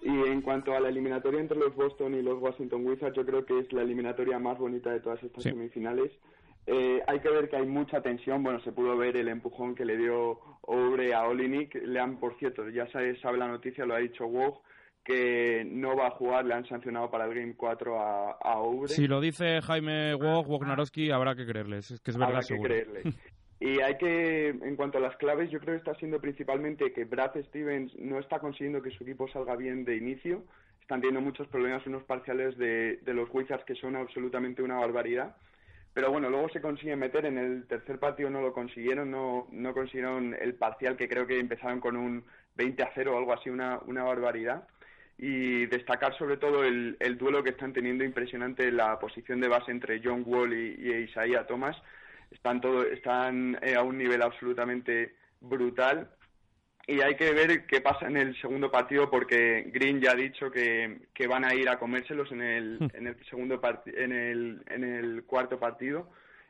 Y 0.02 0.08
en 0.08 0.40
cuanto 0.42 0.74
a 0.74 0.80
la 0.80 0.88
eliminatoria 0.88 1.40
entre 1.40 1.58
los 1.58 1.74
Boston 1.74 2.14
y 2.14 2.22
los 2.22 2.40
Washington 2.40 2.86
Wizards, 2.86 3.16
yo 3.16 3.24
creo 3.24 3.44
que 3.44 3.58
es 3.58 3.72
la 3.72 3.82
eliminatoria 3.82 4.38
más 4.38 4.58
bonita 4.58 4.90
de 4.90 5.00
todas 5.00 5.22
estas 5.22 5.42
Sí. 5.42 5.50
semifinales. 5.50 6.10
Eh, 6.66 7.02
hay 7.06 7.20
que 7.20 7.30
ver 7.30 7.48
que 7.48 7.56
hay 7.56 7.66
mucha 7.66 8.00
tensión. 8.02 8.42
Bueno, 8.42 8.60
se 8.60 8.72
pudo 8.72 8.96
ver 8.96 9.16
el 9.16 9.28
empujón 9.28 9.74
que 9.74 9.84
le 9.84 9.96
dio 9.96 10.38
Obre 10.62 11.14
a 11.14 11.24
Olinik. 11.26 11.74
Le 11.74 11.98
han, 11.98 12.18
por 12.18 12.38
cierto, 12.38 12.68
ya 12.68 12.86
se 12.88 13.16
sabe 13.20 13.38
la 13.38 13.48
noticia, 13.48 13.84
lo 13.86 13.94
ha 13.94 13.98
dicho 13.98 14.26
Woj, 14.26 14.60
que 15.04 15.64
no 15.66 15.96
va 15.96 16.08
a 16.08 16.10
jugar. 16.12 16.44
Le 16.44 16.54
han 16.54 16.66
sancionado 16.66 17.10
para 17.10 17.24
el 17.24 17.34
Game 17.34 17.54
4 17.56 17.98
a, 18.00 18.30
a 18.32 18.58
Obre. 18.58 18.88
Si 18.88 19.08
lo 19.08 19.20
dice 19.20 19.60
Jaime 19.62 20.14
Wog, 20.14 20.48
Wognarowski, 20.48 21.10
habrá 21.10 21.34
que 21.34 21.46
creerles, 21.46 21.90
es 21.90 22.00
que 22.00 22.10
es 22.10 22.16
verdad 22.16 22.34
Habrá 22.34 22.40
que 22.40 22.46
seguro. 22.46 22.68
creerle. 22.68 23.02
Y 23.62 23.78
hay 23.82 23.98
que, 23.98 24.48
en 24.48 24.74
cuanto 24.74 24.96
a 24.96 25.02
las 25.02 25.14
claves, 25.18 25.50
yo 25.50 25.60
creo 25.60 25.74
que 25.74 25.80
está 25.80 25.94
siendo 25.96 26.18
principalmente 26.18 26.94
que 26.94 27.04
Brad 27.04 27.32
Stevens 27.48 27.94
no 27.98 28.18
está 28.18 28.38
consiguiendo 28.38 28.80
que 28.80 28.90
su 28.90 29.02
equipo 29.04 29.28
salga 29.28 29.54
bien 29.54 29.84
de 29.84 29.96
inicio. 29.96 30.44
Están 30.80 31.02
teniendo 31.02 31.20
muchos 31.20 31.46
problemas 31.48 31.86
unos 31.86 32.02
parciales 32.04 32.56
de, 32.56 33.00
de 33.02 33.12
los 33.12 33.28
Wizards 33.30 33.64
que 33.66 33.74
son 33.74 33.96
absolutamente 33.96 34.62
una 34.62 34.76
barbaridad. 34.78 35.36
Pero 35.92 36.10
bueno, 36.10 36.30
luego 36.30 36.48
se 36.50 36.60
consiguen 36.60 36.98
meter. 36.98 37.26
En 37.26 37.38
el 37.38 37.66
tercer 37.66 37.98
partido 37.98 38.30
no 38.30 38.40
lo 38.40 38.52
consiguieron, 38.52 39.10
no, 39.10 39.48
no 39.50 39.74
consiguieron 39.74 40.36
el 40.40 40.54
parcial 40.54 40.96
que 40.96 41.08
creo 41.08 41.26
que 41.26 41.38
empezaron 41.38 41.80
con 41.80 41.96
un 41.96 42.24
20 42.56 42.82
a 42.82 42.90
0 42.94 43.14
o 43.14 43.18
algo 43.18 43.32
así, 43.32 43.50
una, 43.50 43.78
una 43.86 44.04
barbaridad. 44.04 44.66
Y 45.18 45.66
destacar 45.66 46.16
sobre 46.16 46.38
todo 46.38 46.64
el, 46.64 46.96
el 46.98 47.18
duelo 47.18 47.42
que 47.42 47.50
están 47.50 47.72
teniendo 47.72 48.04
impresionante 48.04 48.72
la 48.72 48.98
posición 48.98 49.40
de 49.40 49.48
base 49.48 49.70
entre 49.70 50.00
John 50.02 50.22
Wall 50.24 50.54
y, 50.54 50.76
y 50.78 51.46
Thomas 51.46 51.76
están 52.30 52.60
todo, 52.60 52.84
están 52.84 53.58
eh, 53.60 53.74
a 53.74 53.82
un 53.82 53.98
nivel 53.98 54.22
absolutamente 54.22 55.14
brutal 55.40 56.08
y 56.86 57.00
hay 57.02 57.14
que 57.14 57.32
ver 57.32 57.66
qué 57.66 57.80
pasa 57.80 58.06
en 58.06 58.16
el 58.16 58.38
segundo 58.40 58.70
partido 58.70 59.10
porque 59.10 59.70
Green 59.72 60.00
ya 60.00 60.12
ha 60.12 60.16
dicho 60.16 60.50
que, 60.50 61.02
que 61.14 61.26
van 61.26 61.44
a 61.44 61.54
ir 61.54 61.68
a 61.68 61.78
comérselos 61.78 62.32
en 62.32 62.42
el, 62.42 62.90
en 62.94 63.06
el 63.06 63.16
segundo 63.26 63.60
en 63.86 64.12
el, 64.12 64.62
en 64.68 64.84
el 64.84 65.24
cuarto 65.24 65.58
partido. 65.58 66.08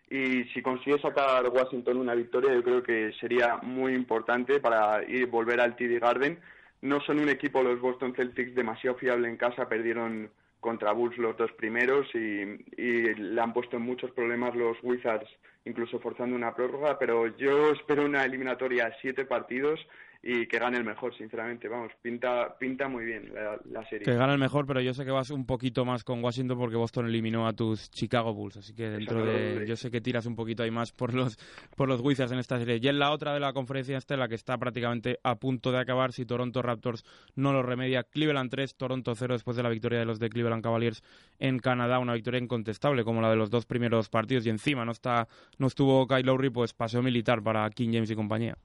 Y 0.09 0.45
si 0.53 0.63
consigue 0.63 0.99
sacar 1.01 1.47
Washington 1.49 1.99
una 1.99 2.15
victoria 2.15 2.53
yo 2.53 2.63
creo 2.63 2.83
que 2.83 3.13
sería 3.21 3.59
muy 3.59 3.95
importante 3.95 4.61
para 4.61 5.05
ir 5.05 5.27
volver 5.27 5.61
al 5.61 5.77
TD 5.77 6.01
Garden. 6.01 6.39
No 6.83 7.01
son 7.03 7.21
un 7.21 7.29
equipo 7.29 7.63
los 7.63 7.81
Boston 7.81 8.15
Celtics 8.15 8.55
demasiado 8.55 8.97
fiable 8.97 9.29
en 9.29 9.37
casa 9.37 9.69
perdieron 9.69 10.31
contra 10.61 10.93
Bulls 10.93 11.19
los 11.19 11.37
dos 11.37 11.53
primeros 11.53 12.07
y, 12.15 12.65
y 12.77 13.15
le 13.15 13.41
han 13.41 13.53
puesto 13.53 13.77
en 13.77 13.83
muchos 13.83 14.11
problemas 14.13 14.55
los 14.55 14.77
Wizards, 14.83 15.29
incluso 15.65 15.99
forzando 16.01 16.37
una 16.37 16.55
prórroga, 16.55 16.99
pero 16.99 17.27
yo 17.37 17.73
espero 17.73 18.05
una 18.05 18.25
eliminatoria 18.25 18.87
a 18.87 18.97
siete 19.01 19.25
partidos 19.25 19.81
y 20.23 20.47
que 20.47 20.59
gane 20.59 20.77
el 20.77 20.85
mejor, 20.85 21.17
sinceramente. 21.17 21.67
Vamos, 21.67 21.93
pinta, 22.03 22.57
pinta 22.59 22.89
muy 22.89 23.05
bien 23.05 23.33
la, 23.33 23.59
la 23.71 23.89
serie. 23.89 24.05
Que 24.05 24.15
gana 24.15 24.35
el 24.35 24.39
mejor, 24.39 24.67
pero 24.67 24.81
yo 24.81 24.93
sé 24.93 25.05
que 25.05 25.11
vas 25.11 25.31
un 25.31 25.47
poquito 25.47 25.87
más 25.87 26.05
con 26.05 26.23
Washington 26.23 26.59
porque 26.59 26.77
Boston 26.77 27.07
eliminó 27.07 27.47
a 27.47 27.55
tus 27.55 27.91
Chicago 27.91 28.35
Bulls, 28.35 28.59
así 28.59 28.75
que 28.75 28.91
dentro 28.91 29.25
de... 29.25 29.65
Yo 29.67 29.77
sé 29.77 29.91
que 29.91 30.03
tiras 30.03 30.27
un 30.27 30.37
poquito 30.37 30.63
ahí 30.63 30.71
más 30.71 30.93
por 30.93 31.15
los, 31.15 31.39
por 31.75 31.89
los 31.89 32.03
Wizards 32.03 32.33
en 32.33 32.39
esta 32.39 32.59
serie. 32.59 32.79
Y 32.83 32.89
en 32.89 32.99
la 32.99 33.13
otra 33.13 33.33
de 33.33 33.41
la 33.41 33.55
conferencia 33.55 33.97
esta, 33.97 34.17
la 34.17 34.29
que 34.29 34.35
está 34.35 34.59
prácticamente 34.59 35.19
a 35.23 35.37
punto 35.37 35.73
de 35.73 35.79
acabar, 35.79 36.13
si 36.13 36.27
Toronto 36.27 36.61
Raptors 36.61 37.05
no 37.35 37.55
lo 37.55 37.63
remedia, 37.63 38.05
Cleveland 38.05 38.51
3, 38.51 38.75
Toronto 38.77 39.15
0 39.15 39.35
después 39.35 39.57
de 39.57 39.63
la 39.63 39.71
victoria 39.71 40.01
de 40.01 40.05
los 40.05 40.19
de 40.19 40.29
Cleveland 40.29 40.63
Cavaliers 40.63 41.03
en 41.39 41.59
Canadá, 41.59 41.99
una 41.99 42.13
victoria 42.13 42.41
incontestable 42.41 43.05
como 43.05 43.23
la 43.23 43.31
de 43.31 43.37
los 43.37 43.49
dos 43.49 43.65
primeros 43.65 44.11
partidos 44.11 44.45
y 44.45 44.51
encima 44.51 44.85
no 44.85 44.93
está 44.93 45.29
no 45.59 45.67
estuvo 45.67 46.07
Kyle 46.07 46.27
Lowry, 46.27 46.51
pues 46.51 46.75
paseo 46.75 47.03
militar 47.03 47.43
para 47.43 47.69
King 47.71 47.91
James 47.93 48.11
y 48.11 48.15
compañía. 48.15 48.57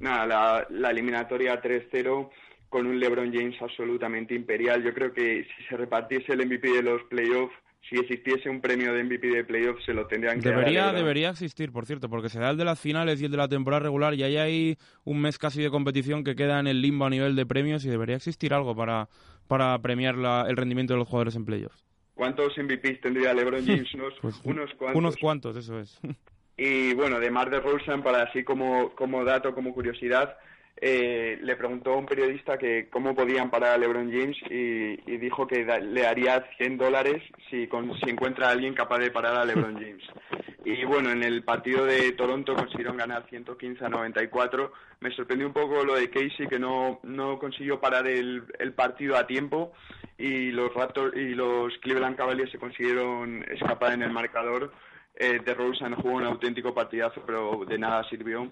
Nada, 0.00 0.26
la, 0.26 0.66
la 0.70 0.90
eliminatoria 0.90 1.60
3-0 1.62 2.30
con 2.68 2.86
un 2.86 2.98
LeBron 2.98 3.32
James 3.32 3.56
absolutamente 3.62 4.34
imperial. 4.34 4.82
Yo 4.82 4.92
creo 4.92 5.12
que 5.12 5.44
si 5.44 5.64
se 5.68 5.76
repartiese 5.76 6.32
el 6.32 6.44
MVP 6.46 6.68
de 6.72 6.82
los 6.82 7.02
playoffs, 7.04 7.54
si 7.88 7.96
existiese 7.96 8.48
un 8.48 8.60
premio 8.60 8.92
de 8.94 9.04
MVP 9.04 9.26
de 9.28 9.44
playoffs, 9.44 9.84
se 9.84 9.92
lo 9.92 10.06
tendrían 10.06 10.40
que 10.40 10.48
Debería, 10.48 10.90
debería 10.92 11.28
existir, 11.30 11.70
por 11.70 11.84
cierto, 11.86 12.08
porque 12.08 12.30
se 12.30 12.40
da 12.40 12.50
el 12.50 12.56
de 12.56 12.64
las 12.64 12.80
finales 12.80 13.20
y 13.20 13.26
el 13.26 13.30
de 13.30 13.36
la 13.36 13.46
temporada 13.48 13.80
regular 13.84 14.14
y 14.14 14.22
ahí 14.22 14.36
hay 14.38 14.78
un 15.04 15.20
mes 15.20 15.38
casi 15.38 15.62
de 15.62 15.70
competición 15.70 16.24
que 16.24 16.34
queda 16.34 16.58
en 16.60 16.66
el 16.66 16.80
limbo 16.80 17.04
a 17.04 17.10
nivel 17.10 17.36
de 17.36 17.44
premios 17.46 17.84
y 17.84 17.90
debería 17.90 18.16
existir 18.16 18.54
algo 18.54 18.74
para, 18.74 19.08
para 19.48 19.78
premiar 19.80 20.16
la- 20.16 20.46
el 20.48 20.56
rendimiento 20.56 20.94
de 20.94 20.98
los 21.00 21.08
jugadores 21.08 21.36
en 21.36 21.44
playoffs. 21.44 21.84
¿Cuántos 22.14 22.56
MVPs 22.56 23.00
tendría 23.02 23.34
LeBron 23.34 23.64
James? 23.66 23.92
Unos, 23.94 24.14
Pues, 24.22 24.40
unos 24.44 24.72
cuantos. 24.74 24.98
Unos 24.98 25.16
cuantos, 25.18 25.56
eso 25.56 25.78
es. 25.78 26.00
Y 26.56 26.94
bueno, 26.94 27.18
de 27.20 27.30
Mar 27.30 27.50
de 27.50 27.60
Rosen, 27.60 28.02
para 28.02 28.22
así 28.22 28.44
como, 28.44 28.90
como 28.94 29.24
dato, 29.24 29.54
como 29.54 29.74
curiosidad, 29.74 30.36
eh, 30.80 31.38
le 31.42 31.56
preguntó 31.56 31.92
a 31.92 31.96
un 31.96 32.06
periodista 32.06 32.58
que 32.58 32.88
cómo 32.90 33.14
podían 33.14 33.50
parar 33.50 33.72
a 33.74 33.78
LeBron 33.78 34.10
James 34.10 34.36
y, 34.50 34.96
dijo 35.18 35.46
que 35.46 35.64
le 35.64 36.06
haría 36.06 36.44
100 36.58 36.76
dólares 36.78 37.22
si, 37.50 37.66
con- 37.68 37.96
si 38.00 38.10
encuentra 38.10 38.48
a 38.48 38.50
alguien 38.52 38.74
capaz 38.74 38.98
de 38.98 39.10
parar 39.10 39.36
a 39.36 39.44
LeBron 39.44 39.74
James. 39.74 40.02
Y 40.64 40.84
bueno, 40.84 41.10
en 41.10 41.22
el 41.22 41.42
partido 41.44 41.84
de 41.84 42.12
Toronto 42.12 42.54
consiguieron 42.54 42.96
ganar 42.96 43.26
115 43.28 43.84
a 43.84 43.88
94. 43.88 44.72
Me 45.00 45.10
sorprendió 45.10 45.46
un 45.46 45.52
poco 45.52 45.84
lo 45.84 45.94
de 45.94 46.08
Casey, 46.10 46.46
que 46.48 46.58
no, 46.58 47.00
no 47.02 47.38
consiguió 47.38 47.80
parar 47.80 48.06
el, 48.06 48.44
el 48.58 48.72
partido 48.72 49.16
a 49.16 49.26
tiempo 49.26 49.72
y 50.18 50.50
los 50.52 50.72
Raptors 50.72 51.14
y 51.16 51.34
los 51.34 51.76
Cleveland 51.78 52.16
Cavaliers 52.16 52.50
se 52.50 52.58
consiguieron 52.58 53.44
escapar 53.50 53.92
en 53.92 54.02
el 54.02 54.10
marcador. 54.10 54.72
Eh, 55.16 55.40
de 55.44 55.54
Rosen 55.54 55.94
jugó 55.94 56.16
un 56.16 56.24
auténtico 56.24 56.74
partidazo, 56.74 57.22
pero 57.24 57.64
de 57.66 57.78
nada 57.78 58.02
sirvió. 58.08 58.50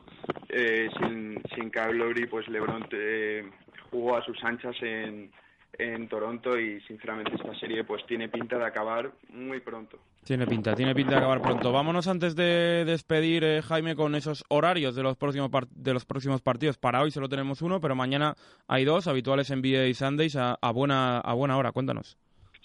Eh, 0.48 0.88
sin, 0.98 1.42
sin 1.54 1.70
Kyle 1.70 2.28
pues 2.28 2.46
LeBron 2.48 2.86
eh, 2.92 3.50
jugó 3.90 4.16
a 4.16 4.24
sus 4.24 4.42
anchas 4.44 4.76
en, 4.80 5.32
en 5.78 6.08
Toronto 6.08 6.58
y 6.58 6.80
sinceramente 6.82 7.34
esta 7.34 7.54
serie 7.58 7.82
pues 7.84 8.04
tiene 8.06 8.28
pinta 8.28 8.58
de 8.58 8.64
acabar 8.64 9.12
muy 9.30 9.60
pronto. 9.60 9.98
Tiene 10.24 10.46
pinta, 10.46 10.74
tiene 10.76 10.94
pinta 10.94 11.12
de 11.12 11.16
acabar 11.16 11.42
pronto. 11.42 11.72
Vámonos 11.72 12.06
antes 12.06 12.36
de 12.36 12.84
despedir, 12.84 13.42
eh, 13.42 13.60
Jaime, 13.62 13.96
con 13.96 14.14
esos 14.14 14.44
horarios 14.48 14.94
de 14.94 15.02
los 15.02 15.16
próximos 15.16 15.50
de 15.74 15.94
los 15.94 16.04
próximos 16.04 16.42
partidos. 16.42 16.78
Para 16.78 17.02
hoy 17.02 17.10
solo 17.10 17.28
tenemos 17.28 17.60
uno, 17.60 17.80
pero 17.80 17.96
mañana 17.96 18.36
hay 18.68 18.84
dos 18.84 19.08
habituales 19.08 19.50
NBA 19.50 19.86
y 19.86 19.94
Sundays 19.94 20.36
a, 20.36 20.56
a 20.60 20.70
buena 20.70 21.18
a 21.18 21.34
buena 21.34 21.56
hora. 21.56 21.72
Cuéntanos. 21.72 22.16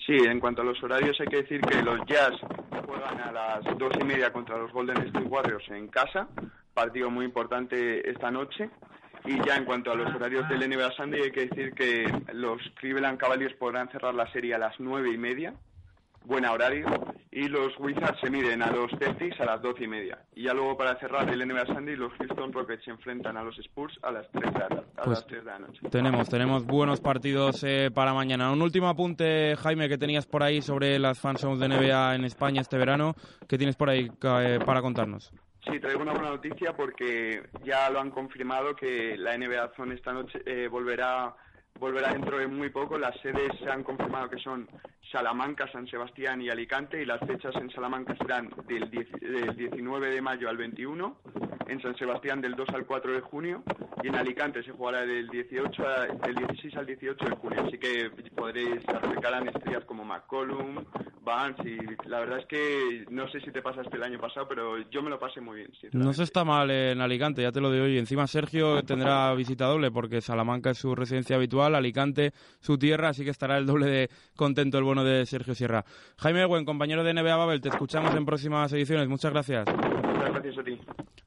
Sí, 0.05 0.15
en 0.15 0.39
cuanto 0.39 0.61
a 0.61 0.65
los 0.65 0.81
horarios 0.83 1.19
hay 1.19 1.27
que 1.27 1.41
decir 1.41 1.61
que 1.61 1.81
los 1.81 1.99
Jazz 2.05 2.33
juegan 2.85 3.19
a 3.19 3.31
las 3.31 3.77
dos 3.77 3.91
y 3.99 4.03
media 4.03 4.31
contra 4.31 4.57
los 4.57 4.71
Golden 4.71 4.97
State 5.07 5.25
Warriors 5.25 5.67
en 5.69 5.87
casa, 5.87 6.27
partido 6.73 7.09
muy 7.09 7.25
importante 7.25 8.09
esta 8.09 8.31
noche. 8.31 8.69
Y 9.25 9.43
ya 9.45 9.57
en 9.57 9.65
cuanto 9.65 9.91
a 9.91 9.95
los 9.95 10.13
horarios 10.15 10.47
del 10.47 10.69
NBA 10.69 10.91
Sunday 10.91 11.23
hay 11.23 11.31
que 11.31 11.47
decir 11.47 11.73
que 11.73 12.05
los 12.31 12.61
Cleveland 12.75 13.17
Cavaliers 13.17 13.55
podrán 13.55 13.89
cerrar 13.89 14.13
la 14.13 14.31
serie 14.31 14.55
a 14.55 14.57
las 14.57 14.79
nueve 14.79 15.11
y 15.11 15.17
media, 15.17 15.53
buen 16.27 16.45
horario, 16.45 16.85
y 17.31 17.47
los 17.47 17.77
Wizards 17.79 18.19
se 18.19 18.29
miden 18.29 18.61
a 18.61 18.71
los 18.71 18.91
Celtics 18.99 19.39
a 19.39 19.45
las 19.45 19.61
doce 19.61 19.85
y 19.85 19.87
media. 19.87 20.19
Y 20.35 20.43
ya 20.43 20.53
luego 20.53 20.77
para 20.77 20.99
cerrar 20.99 21.29
el 21.29 21.47
NBA 21.47 21.65
Sunday, 21.67 21.95
los 21.95 22.11
Houston 22.13 22.51
Rockets 22.51 22.83
se 22.83 22.91
enfrentan 22.91 23.37
a 23.37 23.43
los 23.43 23.57
Spurs 23.59 23.97
a 24.01 24.11
las 24.11 24.29
3 24.31 24.53
de 24.53 24.59
la, 24.59 24.65
a 24.65 25.03
Pues 25.03 25.19
las 25.19 25.27
3 25.27 25.45
de 25.45 25.51
la 25.51 25.59
noche. 25.59 25.79
Tenemos, 25.89 26.29
tenemos 26.29 26.65
buenos 26.65 26.99
partidos 26.99 27.63
eh, 27.63 27.89
para 27.93 28.13
mañana. 28.13 28.51
Un 28.51 28.61
último 28.61 28.89
apunte, 28.89 29.55
Jaime, 29.55 29.87
que 29.87 29.97
tenías 29.97 30.25
por 30.25 30.43
ahí 30.43 30.61
sobre 30.61 30.99
las 30.99 31.19
fanzones 31.19 31.59
de 31.59 31.67
NBA 31.69 32.15
en 32.15 32.25
España 32.25 32.61
este 32.61 32.77
verano. 32.77 33.15
¿Qué 33.47 33.57
tienes 33.57 33.75
por 33.75 33.89
ahí 33.89 34.11
eh, 34.23 34.59
para 34.65 34.81
contarnos? 34.81 35.31
Sí, 35.69 35.79
traigo 35.79 36.01
una 36.01 36.13
buena 36.13 36.29
noticia 36.29 36.75
porque 36.75 37.49
ya 37.63 37.89
lo 37.89 37.99
han 37.99 38.09
confirmado 38.09 38.75
que 38.75 39.17
la 39.17 39.37
NBA 39.37 39.73
Zone 39.75 39.95
esta 39.95 40.13
noche 40.13 40.41
eh, 40.45 40.67
volverá 40.69 41.35
volverá 41.79 42.13
dentro 42.13 42.37
de 42.39 42.47
muy 42.47 42.69
poco. 42.69 42.97
Las 42.97 43.19
sedes 43.21 43.51
se 43.59 43.69
han 43.69 43.83
confirmado 43.83 44.29
que 44.29 44.37
son 44.39 44.67
Salamanca, 45.11 45.69
San 45.71 45.87
Sebastián 45.87 46.41
y 46.41 46.49
Alicante 46.49 47.01
y 47.01 47.05
las 47.05 47.19
fechas 47.21 47.55
en 47.55 47.69
Salamanca 47.71 48.15
serán 48.17 48.49
del, 48.67 48.89
10 48.89 49.11
del 49.21 49.55
19 49.55 50.09
de 50.09 50.21
mayo 50.21 50.49
al 50.49 50.57
21, 50.57 51.17
en 51.67 51.81
San 51.81 51.95
Sebastián 51.97 52.41
del 52.41 52.55
2 52.55 52.69
al 52.73 52.85
4 52.85 53.13
de 53.13 53.21
junio 53.21 53.63
y 54.03 54.07
en 54.07 54.15
Alicante 54.15 54.63
se 54.63 54.71
jugará 54.71 55.05
del 55.05 55.27
18 55.29 55.87
a- 55.87 56.05
del 56.07 56.35
16 56.35 56.75
al 56.75 56.85
18 56.85 57.25
de 57.25 57.31
junio. 57.37 57.63
Así 57.65 57.77
que 57.77 58.09
podréis 58.35 58.81
acercarán 58.87 59.47
estrellas 59.47 59.83
como 59.85 60.03
McCollum, 60.05 60.83
Vance 61.21 61.61
y 61.69 61.77
la 62.07 62.19
verdad 62.21 62.39
es 62.39 62.45
que 62.45 63.05
no 63.09 63.27
sé 63.29 63.41
si 63.41 63.51
te 63.51 63.61
pasaste 63.61 63.97
el 63.97 64.03
año 64.03 64.17
pasado, 64.17 64.47
pero 64.47 64.77
yo 64.89 65.01
me 65.03 65.09
lo 65.09 65.19
pasé 65.19 65.41
muy 65.41 65.57
bien. 65.57 65.69
No 65.91 66.13
se 66.13 66.23
está 66.23 66.45
mal 66.45 66.71
en 66.71 67.01
Alicante, 67.01 67.41
ya 67.41 67.51
te 67.51 67.59
lo 67.59 67.69
digo. 67.69 67.85
Y 67.85 67.97
encima 67.97 68.27
Sergio 68.27 68.81
tendrá 68.83 69.33
visita 69.33 69.65
doble 69.65 69.91
porque 69.91 70.21
Salamanca 70.21 70.69
es 70.69 70.77
su 70.77 70.95
residencia 70.95 71.35
habitual, 71.35 71.66
Alicante 71.75 72.33
su 72.59 72.77
tierra, 72.77 73.09
así 73.09 73.23
que 73.23 73.31
estará 73.31 73.57
el 73.57 73.65
doble 73.65 73.87
de 73.87 74.09
contento 74.35 74.77
el 74.77 74.83
bueno 74.83 75.03
de 75.03 75.25
Sergio 75.25 75.55
Sierra. 75.55 75.85
Jaime 76.17 76.45
Buen, 76.45 76.65
compañero 76.65 77.03
de 77.03 77.13
NBA 77.13 77.35
Babel, 77.35 77.61
te 77.61 77.69
escuchamos 77.69 78.15
en 78.15 78.25
próximas 78.25 78.71
ediciones. 78.73 79.07
Muchas 79.07 79.31
gracias. 79.31 79.65
Muchas 79.67 80.31
gracias 80.31 80.57
a 80.57 80.63
ti. 80.63 80.79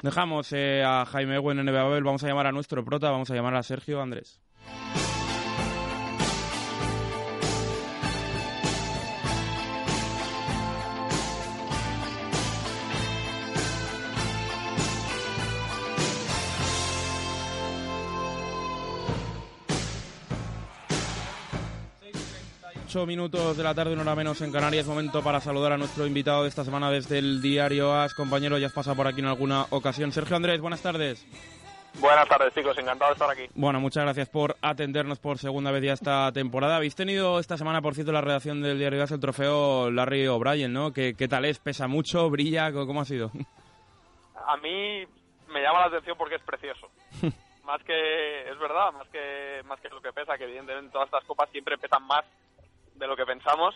Dejamos 0.02 0.52
eh, 0.52 0.82
a 0.84 1.04
Jaime 1.06 1.38
Buen 1.38 1.58
en 1.58 1.66
NBA 1.66 1.82
Babel, 1.82 2.04
vamos 2.04 2.24
a 2.24 2.28
llamar 2.28 2.46
a 2.46 2.52
nuestro 2.52 2.84
prota, 2.84 3.10
vamos 3.10 3.30
a 3.30 3.34
llamar 3.34 3.54
a 3.54 3.62
Sergio 3.62 4.00
Andrés. 4.00 4.40
Ocho 22.90 23.06
minutos 23.06 23.56
de 23.56 23.62
la 23.62 23.72
tarde, 23.72 23.92
una 23.92 24.02
hora 24.02 24.16
menos 24.16 24.40
en 24.40 24.50
Canarias. 24.50 24.84
Momento 24.84 25.22
para 25.22 25.38
saludar 25.38 25.70
a 25.70 25.76
nuestro 25.76 26.08
invitado 26.08 26.42
de 26.42 26.48
esta 26.48 26.64
semana 26.64 26.90
desde 26.90 27.18
el 27.18 27.40
diario 27.40 27.94
AS. 27.94 28.14
Compañero, 28.14 28.58
ya 28.58 28.66
has 28.66 28.72
pasado 28.72 28.96
por 28.96 29.06
aquí 29.06 29.20
en 29.20 29.28
alguna 29.28 29.66
ocasión. 29.70 30.10
Sergio 30.10 30.34
Andrés, 30.34 30.60
buenas 30.60 30.82
tardes. 30.82 31.24
Buenas 32.00 32.28
tardes, 32.28 32.52
chicos. 32.52 32.76
Encantado 32.76 33.10
de 33.10 33.12
estar 33.12 33.30
aquí. 33.30 33.46
Bueno, 33.54 33.78
muchas 33.78 34.02
gracias 34.02 34.28
por 34.28 34.56
atendernos 34.60 35.20
por 35.20 35.38
segunda 35.38 35.70
vez 35.70 35.84
ya 35.84 35.92
esta 35.92 36.32
temporada. 36.32 36.74
Habéis 36.74 36.96
tenido 36.96 37.38
esta 37.38 37.56
semana, 37.56 37.80
por 37.80 37.94
cierto, 37.94 38.10
la 38.10 38.22
redacción 38.22 38.60
del 38.60 38.80
diario 38.80 39.00
AS 39.04 39.12
el 39.12 39.20
trofeo 39.20 39.88
Larry 39.92 40.26
O'Brien, 40.26 40.72
¿no? 40.72 40.92
¿Qué, 40.92 41.14
¿Qué 41.16 41.28
tal 41.28 41.44
es? 41.44 41.60
¿Pesa 41.60 41.86
mucho? 41.86 42.28
¿Brilla? 42.28 42.72
¿Cómo 42.72 43.02
ha 43.02 43.04
sido? 43.04 43.30
A 44.48 44.56
mí 44.56 45.06
me 45.46 45.62
llama 45.62 45.82
la 45.82 45.86
atención 45.86 46.18
porque 46.18 46.34
es 46.34 46.42
precioso. 46.42 46.90
más 47.64 47.84
que, 47.84 48.50
es 48.50 48.58
verdad, 48.58 48.92
más 48.94 49.08
que, 49.10 49.62
más 49.64 49.78
que 49.78 49.90
lo 49.90 50.02
que 50.02 50.12
pesa, 50.12 50.36
que 50.36 50.42
evidentemente 50.42 50.90
todas 50.90 51.06
estas 51.06 51.22
copas 51.22 51.48
siempre 51.50 51.78
pesan 51.78 52.04
más 52.04 52.24
de 53.00 53.06
lo 53.08 53.16
que 53.16 53.26
pensamos, 53.26 53.74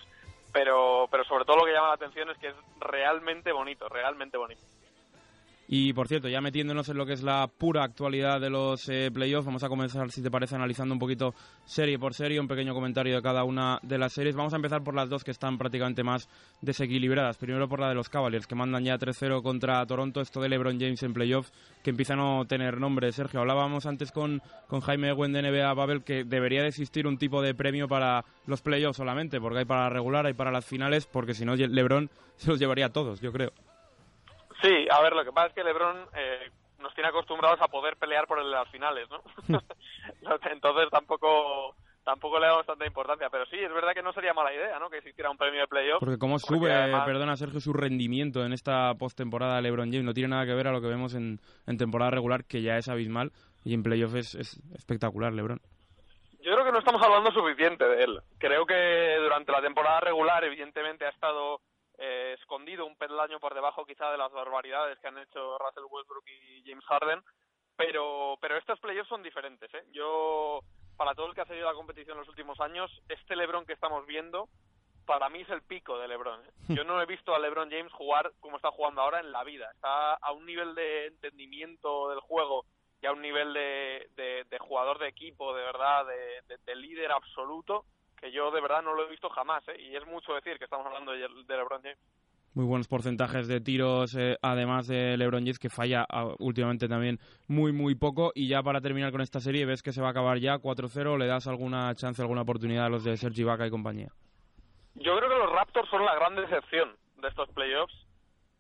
pero, 0.53 1.09
pero 1.11 1.25
sobre 1.25 1.45
todo 1.45 1.57
lo 1.57 1.65
que 1.65 1.73
llama 1.73 1.89
la 1.89 1.95
atención 1.95 2.31
es 2.31 2.39
que 2.39 2.49
es 2.49 2.55
realmente 2.79 3.51
bonito, 3.51 3.89
realmente 3.89 4.37
bonito. 4.37 4.63
Y 5.67 5.93
por 5.95 6.09
cierto, 6.09 6.29
ya 6.29 6.41
metiéndonos 6.41 6.89
en 6.91 6.99
lo 6.99 7.07
que 7.07 7.15
es 7.15 7.23
la 7.23 7.49
pura 7.49 7.85
actualidad 7.85 8.41
de 8.41 8.51
los 8.51 8.89
eh, 8.89 9.11
playoffs, 9.13 9.47
vamos 9.47 9.65
a 9.65 9.69
comenzar, 9.69 10.11
si 10.11 10.23
te 10.23 10.31
parece, 10.31 10.57
analizando 10.57 10.93
un 10.93 10.99
poquito 10.99 11.35
serie 11.65 11.99
por 11.99 12.13
serie, 12.13 12.39
un 12.39 12.49
pequeño 12.49 12.75
comentario 12.75 13.17
de 13.17 13.23
cada 13.23 13.45
una 13.45 13.79
de 13.83 13.97
las 13.97 14.13
series. 14.13 14.37
Vamos 14.37 14.53
a 14.53 14.57
empezar 14.57 14.83
por 14.85 14.95
las 14.95 15.09
dos 15.09 15.25
que 15.25 15.31
están 15.31 15.57
prácticamente 15.57 16.03
más 16.03 16.29
desequilibradas. 16.61 17.39
Primero 17.39 17.69
por 17.69 17.81
la 17.81 17.89
de 17.89 17.95
los 17.95 18.11
Cavaliers, 18.11 18.47
que 18.47 18.55
mandan 18.55 18.85
ya 18.85 18.99
3-0 18.99 19.43
contra 19.43 19.85
Toronto. 19.87 20.21
Esto 20.21 20.41
de 20.41 20.51
LeBron 20.51 20.79
James 20.79 21.03
en 21.03 21.15
playoffs, 21.15 21.53
que 21.83 21.91
empieza 21.91 22.13
a 22.13 22.17
no 22.17 22.45
tener 22.47 22.79
nombre. 22.79 23.11
Sergio, 23.13 23.41
hablábamos 23.41 23.87
antes 23.87 24.13
con, 24.13 24.43
con 24.69 24.81
Jaime 24.81 25.09
Ewen 25.09 25.33
de 25.33 25.43
NBA 25.43 25.73
Babel 25.73 26.05
que 26.05 26.25
debería 26.25 26.63
de 26.63 26.69
existir 26.69 27.07
un 27.07 27.17
tipo 27.17 27.41
de 27.41 27.55
premio 27.55 27.89
para 27.89 28.25
los 28.47 28.61
playoffs 28.61 28.99
solamente, 28.99 29.41
porque 29.41 29.61
hay 29.61 29.65
para 29.65 29.85
la 29.85 29.91
regular, 29.91 30.27
hay 30.27 30.35
para 30.35 30.53
las 30.53 30.67
finales, 30.67 31.07
porque 31.07 31.33
si 31.33 31.45
no, 31.47 31.57
LeBron 31.57 32.11
se 32.37 32.51
los 32.51 32.59
llevaría 32.59 32.87
a 32.87 32.93
todos, 32.93 33.21
yo 33.21 33.33
creo. 33.33 33.53
Sí, 34.63 34.87
a 34.91 35.01
ver, 35.03 35.13
lo 35.15 35.25
que 35.25 35.33
pasa 35.33 35.49
es 35.49 35.55
que 35.55 35.65
LeBron 35.65 36.07
eh, 36.17 36.51
nos 36.81 36.95
tiene 36.95 37.09
acostumbrados 37.09 37.61
a 37.61 37.69
poder 37.69 37.97
pelear 37.97 38.27
por 38.27 38.43
las 38.45 38.69
finales, 38.71 39.09
¿no? 39.11 39.23
Entonces 40.51 40.89
tampoco 40.91 41.75
tampoco 42.05 42.39
le 42.39 42.47
damos 42.47 42.67
tanta 42.67 42.87
importancia, 42.87 43.31
pero 43.31 43.47
sí, 43.47 43.57
es 43.59 43.73
verdad 43.73 43.95
que 43.95 44.03
no 44.03 44.13
sería 44.13 44.35
mala 44.35 44.53
idea, 44.53 44.79
¿no? 44.79 44.91
Que 44.91 44.99
existiera 44.99 45.31
un 45.31 45.39
premio 45.39 45.63
de 45.63 45.67
playoff. 45.67 46.01
Porque 46.01 46.19
cómo 46.19 46.35
porque 46.39 46.47
sube, 46.67 46.73
además- 46.73 47.07
perdona 47.07 47.37
Sergio, 47.37 47.61
su 47.61 47.73
rendimiento 47.73 48.45
en 48.45 48.53
esta 48.53 48.93
postemporada 48.95 49.57
de 49.57 49.63
LeBron 49.63 49.91
James. 49.91 50.05
No 50.05 50.13
tiene 50.13 50.29
nada 50.29 50.45
que 50.45 50.53
ver 50.53 50.69
a 50.69 50.73
lo 50.73 50.83
que 50.83 50.89
vemos 50.89 51.15
en, 51.15 51.41
en 51.67 51.79
temporada 51.79 52.11
regular, 52.11 52.45
que 52.45 52.61
ya 52.61 52.77
es 52.77 52.89
abismal, 52.89 53.33
y 53.65 53.73
en 53.73 53.83
playoff 53.83 54.15
es, 54.17 54.35
es 54.35 54.61
espectacular 54.75 55.33
LeBron. 55.33 55.61
Yo 56.43 56.53
creo 56.53 56.65
que 56.67 56.73
no 56.73 56.79
estamos 56.81 57.01
hablando 57.03 57.33
suficiente 57.33 57.87
de 57.89 58.05
él. 58.05 58.21
Creo 58.37 58.67
que 58.67 59.17
durante 59.19 59.51
la 59.51 59.63
temporada 59.63 60.01
regular, 60.01 60.45
evidentemente, 60.45 61.07
ha 61.07 61.09
estado 61.09 61.59
eh, 61.99 62.35
escondido 62.39 62.87
un 62.87 62.97
peldaño 62.97 63.39
por 63.41 63.55
debajo 63.55 63.85
quizá 63.87 64.11
de 64.11 64.19
las 64.19 64.33
barbaridades 64.33 64.99
que 64.99 65.09
han 65.09 65.19
hecho 65.19 65.59
Russell 65.59 65.85
Westbrook 65.91 66.25
y 66.29 66.63
James 66.67 66.85
Harden, 66.87 67.23
pero, 67.77 68.37
pero 68.41 68.57
estos 68.57 68.79
playoffs 68.81 69.09
son 69.09 69.23
diferentes. 69.23 69.73
¿eh? 69.75 69.85
Yo, 69.93 70.61
para 70.97 71.15
todo 71.15 71.27
el 71.27 71.35
que 71.35 71.41
ha 71.41 71.47
seguido 71.47 71.67
la 71.69 71.75
competición 71.75 72.17
en 72.17 72.21
los 72.21 72.29
últimos 72.29 72.61
años, 72.61 72.91
este 73.09 73.37
LeBron 73.37 73.67
que 73.67 73.73
estamos 73.73 74.07
viendo, 74.07 74.49
para 75.07 75.29
mí 75.29 75.41
es 75.43 75.49
el 75.51 75.63
pico 75.63 75.99
de 75.99 76.09
LeBron. 76.09 76.41
¿eh? 76.45 76.51
Yo 76.69 76.85
no 76.85 77.01
he 77.03 77.07
visto 77.07 77.35
a 77.35 77.39
LeBron 77.39 77.71
James 77.71 77.93
jugar 77.93 78.33
como 78.41 78.57
está 78.57 78.71
jugando 78.71 79.03
ahora 79.03 79.21
en 79.21 79.33
la 79.33 79.45
vida. 79.45 79.71
Está 79.73 80.15
a 80.15 80.33
un 80.33 80.47
nivel 80.47 80.75
de 80.75 81.07
entendimiento 81.07 82.09
del 82.11 82.21
juego 82.21 82.65
y 83.03 83.07
a 83.07 83.13
un 83.13 83.21
nivel 83.21 83.53
de, 83.53 84.09
de, 84.17 84.45
de 84.45 84.59
jugador 84.59 84.99
de 84.99 85.09
equipo, 85.09 85.55
de 85.55 85.63
verdad, 85.63 86.07
de, 86.07 86.43
de- 86.49 86.59
de 86.65 86.75
líder 86.77 87.13
absoluto, 87.13 87.85
que 88.25 88.33
yo 88.33 88.51
de 88.51 88.61
verdad 88.63 88.83
no 88.83 88.95
lo 88.95 89.05
he 89.05 89.11
visto 89.11 89.29
jamás. 89.29 89.63
¿eh? 89.69 89.77
Y 89.79 89.95
es 89.95 90.07
mucho 90.07 90.33
decir 90.33 90.57
que 90.57 90.65
estamos 90.65 90.87
hablando 90.87 91.13
de, 91.13 91.19
de 91.19 91.57
LeBron 91.57 91.83
James. 91.83 91.99
Muy 92.55 92.65
buenos 92.65 92.89
porcentajes 92.89 93.49
de 93.49 93.61
tiros, 93.61 94.15
eh, 94.15 94.39
además 94.41 94.87
de 94.87 95.19
LeBron 95.19 95.43
James, 95.43 95.59
que 95.59 95.69
falla 95.69 96.07
ah, 96.09 96.33
últimamente 96.39 96.89
también 96.89 97.19
muy, 97.49 97.73
muy 97.73 97.97
poco. 97.97 98.33
Y 98.35 98.49
ya 98.49 98.63
para 98.63 98.81
terminar 98.81 99.13
con 99.13 99.21
esta 99.21 99.41
serie, 99.41 99.67
¿ves 99.67 99.83
que 99.83 99.93
se 99.93 100.01
va 100.01 100.09
a 100.09 100.11
acabar 100.13 100.39
ya 100.39 100.57
4-0? 100.57 101.19
¿Le 101.19 101.27
das 101.27 101.47
alguna 101.49 101.95
chance, 101.97 102.23
alguna 102.23 102.43
oportunidad 102.43 102.87
a 102.87 102.89
los 102.89 103.05
de 103.05 103.19
Sergi 103.19 103.45
Vaca 103.45 103.67
y 103.67 103.71
compañía? 103.71 104.09
Yo 104.95 105.19
creo 105.19 105.29
que 105.29 105.37
los 105.37 105.53
Raptors 105.53 105.91
son 105.91 106.07
la 106.07 106.15
gran 106.15 106.35
decepción 106.35 106.97
de 107.17 107.29
estos 107.29 107.51
playoffs. 107.51 107.95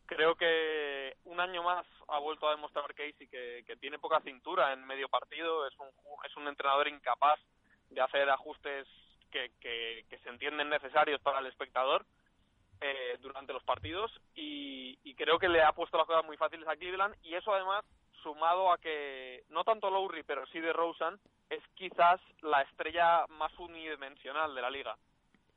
Creo 0.04 0.34
que 0.34 1.14
un 1.24 1.40
año 1.40 1.62
más 1.62 1.86
ha 2.08 2.18
vuelto 2.18 2.48
a 2.48 2.54
demostrar 2.54 2.92
Casey 2.94 3.28
que, 3.28 3.64
que 3.66 3.76
tiene 3.76 3.98
poca 3.98 4.20
cintura 4.20 4.74
en 4.74 4.84
medio 4.84 5.08
partido. 5.08 5.66
Es 5.66 5.72
un, 5.78 5.86
es 6.28 6.36
un 6.36 6.48
entrenador 6.48 6.86
incapaz 6.88 7.40
de 7.88 8.02
hacer 8.02 8.28
ajustes 8.28 8.86
que, 9.60 10.04
que, 10.08 10.18
se 10.18 10.28
entienden 10.28 10.68
necesarios 10.68 11.20
para 11.20 11.40
el 11.40 11.46
espectador 11.46 12.06
eh, 12.80 13.18
durante 13.20 13.52
los 13.52 13.64
partidos. 13.64 14.10
Y, 14.34 14.98
y 15.02 15.14
creo 15.14 15.38
que 15.38 15.48
le 15.48 15.62
ha 15.62 15.72
puesto 15.72 15.98
las 15.98 16.06
cosas 16.06 16.24
muy 16.24 16.36
fáciles 16.36 16.66
a 16.68 16.76
Cleveland. 16.76 17.16
Y 17.22 17.34
eso 17.34 17.52
además, 17.52 17.84
sumado 18.22 18.72
a 18.72 18.78
que 18.78 19.44
no 19.50 19.64
tanto 19.64 19.90
Lowry, 19.90 20.22
pero 20.22 20.46
sí 20.46 20.60
de 20.60 20.72
Rosen, 20.72 21.18
es 21.50 21.62
quizás 21.74 22.20
la 22.42 22.62
estrella 22.62 23.26
más 23.28 23.52
unidimensional 23.58 24.54
de 24.54 24.62
la 24.62 24.70
liga 24.70 24.96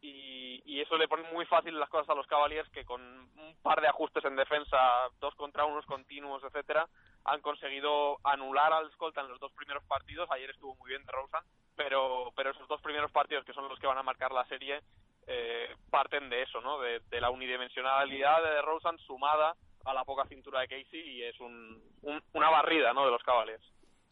y, 0.02 0.62
y 0.66 0.82
eso 0.82 0.98
le 0.98 1.08
pone 1.08 1.24
muy 1.32 1.46
fácil 1.46 1.80
las 1.80 1.90
cosas 1.90 2.10
a 2.10 2.16
los 2.16 2.28
Cavaliers 2.28 2.70
que 2.70 2.86
con 2.86 3.02
un 3.02 3.56
par 3.62 3.82
de 3.82 3.88
ajustes 3.88 4.24
en 4.26 4.36
defensa, 4.36 4.78
dos 5.20 5.34
contra 5.36 5.66
unos 5.66 5.86
continuos, 5.86 6.44
etcétera, 6.44 6.88
han 7.28 7.42
conseguido 7.42 8.18
anular 8.24 8.74
al 8.74 8.88
escolta 8.90 9.22
en 9.22 9.28
los 9.30 9.40
dos 9.40 9.52
primeros 9.54 9.84
partidos. 9.86 10.30
Ayer 10.32 10.50
estuvo 10.50 10.76
muy 10.76 10.90
bien 10.90 11.06
de 11.06 11.12
Rosen, 11.12 11.42
pero 11.76 12.32
pero 12.36 12.52
esos 12.52 12.68
dos 12.68 12.82
primeros 12.82 13.12
partidos 13.12 13.46
que 13.46 13.54
son 13.54 13.68
los 13.70 13.78
que 13.80 13.88
van 13.88 13.98
a 13.98 14.04
marcar 14.04 14.32
la 14.32 14.46
serie 14.46 14.82
eh, 15.28 15.76
parten 15.92 16.30
de 16.30 16.42
eso, 16.44 16.62
¿no? 16.62 16.80
De, 16.80 17.02
de 17.02 17.22
la 17.22 17.30
unidimensionalidad 17.30 18.42
de 18.42 18.62
Rosen 18.62 18.98
sumada 19.00 19.56
a 19.86 19.94
la 19.94 20.04
poca 20.06 20.26
cintura 20.28 20.62
de 20.62 20.68
Casey 20.68 21.00
y 21.02 21.24
es 21.24 21.40
un, 21.40 21.82
un- 22.02 22.24
una 22.34 22.50
barrida, 22.50 22.94
¿no? 22.94 23.06
De 23.06 23.12
los 23.12 23.24
Cavaliers. 23.24 23.64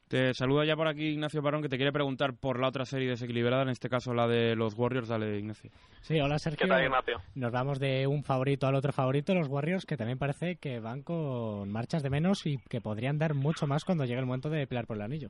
Te 0.08 0.36
saluda 0.36 0.66
ya 0.66 0.76
por 0.76 0.88
aquí 0.88 1.08
Ignacio 1.08 1.42
Parón, 1.42 1.64
que 1.64 1.70
te 1.70 1.78
quiere 1.78 1.92
preguntar 1.92 2.36
por 2.40 2.60
la 2.60 2.68
otra 2.68 2.86
serie 2.86 3.10
desequilibrada, 3.10 3.64
en 3.64 3.70
este 3.70 3.90
caso 3.90 4.14
la 4.14 4.28
de 4.28 4.56
los 4.56 4.76
Warriors. 4.76 5.08
Dale, 5.08 5.40
Ignacio. 5.40 5.72
Sí, 6.02 6.20
hola 6.22 6.38
Sergio. 6.38 6.60
¿Qué 6.60 6.68
tal, 6.68 6.84
Ignacio? 6.84 7.22
Nos 7.34 7.52
vamos 7.52 7.80
de 7.80 8.06
un 8.06 8.24
favorito 8.24 8.68
al 8.68 8.76
otro 8.76 8.94
favorito, 8.94 9.34
los 9.34 9.48
Warriors, 9.48 9.88
que 9.88 9.98
también 9.98 10.20
parece 10.20 10.58
que 10.58 10.80
van 10.80 11.02
con 11.02 11.72
marchas 11.72 12.04
de 12.04 12.12
menos 12.12 12.46
y 12.46 12.60
que 12.70 12.82
podrían 12.82 13.18
dar 13.18 13.34
mucho 13.34 13.66
más 13.66 13.84
cuando 13.84 14.06
llegue 14.06 14.20
el 14.20 14.28
momento 14.28 14.52
de 14.52 14.68
pelear 14.68 14.86
por 14.86 14.98
el 14.98 15.02
anillo. 15.02 15.30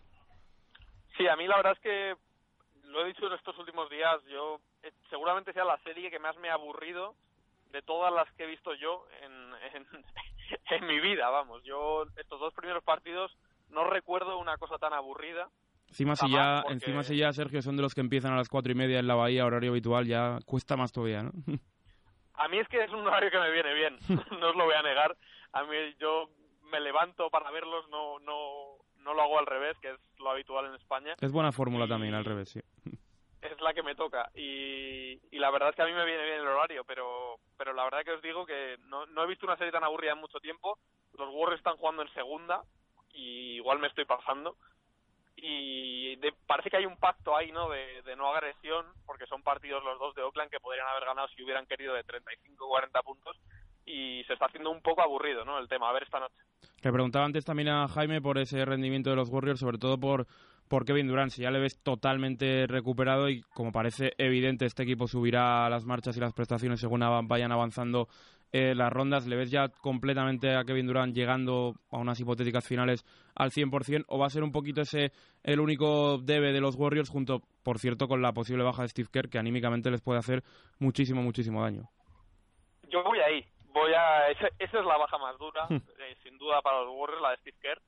Sí, 1.17 1.26
a 1.26 1.38
mí 1.38 1.47
la 1.47 1.55
verdad 1.55 1.73
es 1.73 1.80
que 1.80 2.15
lo 2.84 3.01
he 3.01 3.07
dicho 3.07 3.28
en 3.28 3.34
estos 3.34 3.57
últimos 3.57 3.89
días, 3.89 4.21
yo 4.26 4.59
eh, 4.84 4.91
seguramente 5.09 5.53
sea 5.53 5.63
la 5.63 5.78
serie 5.84 6.11
que 6.11 6.19
más 6.19 6.36
me 6.38 6.49
ha 6.49 6.55
aburrido 6.55 7.15
de 7.71 7.82
todas 7.82 8.13
las 8.13 8.30
que 8.34 8.43
he 8.43 8.47
visto 8.47 8.73
yo 8.73 9.05
en, 9.21 9.32
en, 9.73 9.88
en 10.69 10.88
mi 10.88 10.99
vida, 10.99 11.30
vamos. 11.30 11.63
Yo 11.63 12.03
estos 12.17 12.41
dos 12.41 12.53
primeros 12.53 12.84
partidos 12.84 13.32
no 13.70 13.84
recuerdo 13.89 14.38
una 14.38 14.57
cosa 14.57 14.78
tan 14.78 14.93
aburrida. 14.93 15.49
Encima 15.89 16.16
si, 16.16 16.30
ya, 16.32 16.61
porque- 16.63 16.74
encima 16.74 17.03
si 17.03 17.18
ya, 17.18 17.32
Sergio, 17.32 17.61
son 17.61 17.76
de 17.78 17.84
los 17.84 17.93
que 17.93 18.01
empiezan 18.01 18.34
a 18.34 18.38
las 18.38 18.49
cuatro 18.49 18.72
y 18.72 18.76
media 18.76 18.99
en 18.99 19.07
la 19.07 19.16
bahía, 19.16 19.45
horario 19.45 19.72
habitual, 19.72 20.05
ya 20.07 20.39
cuesta 20.45 20.76
más 20.76 20.91
todavía, 20.91 21.24
¿no? 21.24 21.32
A 22.38 22.49
mí 22.49 22.57
es 22.59 22.68
que 22.68 22.84
es 22.84 22.91
un 22.91 23.07
horario 23.07 23.32
que 23.32 23.39
me 23.39 23.49
viene 23.51 23.74
bien, 23.74 23.97
no 24.41 24.49
os 24.49 24.55
lo 24.55 24.66
voy 24.66 24.74
a 24.74 24.82
negar. 24.82 25.16
A 25.53 25.63
mí 25.63 25.76
yo 25.99 26.30
me 26.63 26.80
levanto 26.82 27.30
para 27.30 27.49
verlos, 27.51 27.88
no 27.89 28.20
no 28.20 28.78
no 28.97 29.13
lo 29.13 29.22
hago 29.22 29.38
al 29.39 29.45
revés, 29.45 29.78
que 29.80 29.91
es 29.91 29.99
lo 30.20 30.32
habitual 30.32 30.66
en 30.66 30.74
España. 30.76 31.13
es 31.22 31.32
buena 31.32 31.51
fórmula 31.51 31.88
también, 31.88 32.16
al 32.16 32.26
revés, 32.26 32.49
sí. 32.49 32.59
es 33.41 33.61
la 33.61 33.74
que 33.76 33.84
me 33.84 33.93
toca 33.95 34.30
y, 34.34 35.20
y 35.32 35.38
la 35.38 35.51
verdad 35.51 35.70
es 35.70 35.76
que 35.76 35.84
a 35.84 35.86
mí 35.86 35.93
me 35.93 36.03
viene 36.05 36.24
bien 36.26 36.39
el 36.41 36.47
horario, 36.47 36.84
pero 36.84 37.36
pero 37.57 37.72
la 37.74 37.84
verdad 37.86 38.03
que 38.03 38.11
os 38.13 38.22
digo 38.22 38.45
que 38.45 38.78
no, 38.88 39.05
no 39.05 39.24
he 39.24 39.28
visto 39.28 39.45
una 39.45 39.55
serie 39.57 39.72
tan 39.72 39.84
aburrida 39.84 40.11
en 40.13 40.20
mucho 40.20 40.39
tiempo. 40.39 40.80
Los 41.18 41.30
Warriors 41.32 41.59
están 41.59 41.78
jugando 41.78 42.01
en 42.01 42.09
segunda 42.13 42.63
y 43.16 43.55
igual 43.55 43.80
me 43.80 43.88
estoy 43.88 44.05
pasando 44.05 44.55
y 45.38 46.16
de- 46.18 46.34
parece 46.47 46.70
que 46.70 46.78
hay 46.78 46.86
un 46.86 46.97
pacto 46.97 47.36
ahí, 47.36 47.51
¿no? 47.51 47.70
De, 47.70 48.16
no 48.16 48.34
agresión, 48.34 48.86
porque 49.05 49.26
son 49.28 49.41
partidos 49.43 49.84
los 49.84 49.99
dos 49.99 50.16
de 50.16 50.22
Oakland 50.24 50.49
que 50.49 50.59
podrían 50.59 50.88
haber 50.88 51.05
ganado 51.05 51.28
si 51.30 51.43
hubieran 51.43 51.66
querido 51.66 51.93
de 51.93 52.03
35 52.03 52.66
o 52.66 52.70
40 52.70 53.01
puntos 53.01 53.36
y 53.86 54.24
se 54.26 54.34
está 54.34 54.45
haciendo 54.45 54.72
un 54.72 54.82
poco 54.82 55.01
aburrido, 55.01 55.43
¿no? 55.43 55.59
El 55.59 55.68
tema, 55.68 55.89
a 55.89 55.93
ver 55.93 56.03
esta 56.03 56.20
noche. 56.20 56.36
Le 56.82 56.91
preguntaba 56.91 57.26
antes 57.26 57.43
también 57.45 57.68
a 57.70 57.88
Jaime 57.89 58.22
por 58.22 58.38
ese 58.38 58.63
rendimiento 58.63 59.09
de 59.09 59.16
los 59.18 59.30
Warriors, 59.30 59.59
sobre 59.59 59.78
todo 59.78 59.99
por, 59.99 60.26
por 60.70 60.86
Kevin 60.86 61.07
Durant. 61.07 61.32
Si 61.32 61.41
ya 61.41 61.51
le 61.51 61.59
ves 61.59 61.84
totalmente 61.84 62.66
recuperado 62.68 63.30
y 63.30 63.41
como 63.53 63.72
parece 63.72 64.13
evidente, 64.18 64.66
este 64.66 64.84
equipo 64.84 65.07
subirá 65.07 65.70
las 65.70 65.86
marchas 65.86 66.16
y 66.16 66.22
las 66.22 66.34
prestaciones 66.34 66.80
según 66.80 67.01
vayan 67.28 67.51
avanzando 67.51 68.07
eh, 68.58 68.74
las 68.74 68.89
rondas. 68.89 69.28
¿Le 69.28 69.36
ves 69.36 69.51
ya 69.51 69.68
completamente 69.68 70.56
a 70.56 70.64
Kevin 70.64 70.88
Durant 70.88 71.14
llegando 71.14 71.74
a 71.91 71.97
unas 71.97 72.18
hipotéticas 72.22 72.66
finales 72.66 73.03
al 73.36 73.51
100% 73.51 74.06
o 74.08 74.18
va 74.18 74.28
a 74.28 74.30
ser 74.30 74.43
un 74.43 74.53
poquito 74.53 74.80
ese 74.80 75.12
el 75.43 75.60
único 75.60 76.20
debe 76.20 76.53
de 76.53 76.62
los 76.62 76.78
Warriors 76.78 77.10
junto, 77.10 77.41
por 77.66 77.80
cierto, 77.80 78.08
con 78.08 78.22
la 78.22 78.32
posible 78.32 78.64
baja 78.64 78.84
de 78.84 78.88
Steve 78.88 79.10
Kerr 79.12 79.30
que 79.30 79.39
anímicamente 79.39 79.91
les 79.91 80.01
puede 80.01 80.20
hacer 80.20 80.41
muchísimo, 80.80 81.22
muchísimo 81.22 81.64
daño? 81.64 81.89
Yo 82.88 83.03
voy 83.03 83.20
ahí, 83.20 83.45
voy 83.74 83.91
a 83.91 84.30
esa 84.30 84.47
es 84.58 84.86
la 84.86 84.95
baja 84.95 85.18
más 85.18 85.38
dura, 85.38 85.68
eh, 85.70 86.16
sin 86.24 86.38
duda 86.38 86.62
para 86.62 86.80
los 86.80 86.95
Warriors, 86.95 87.22
la 87.22 87.32
de 87.32 87.38
Steve 87.38 87.58
Kerr. 87.60 87.82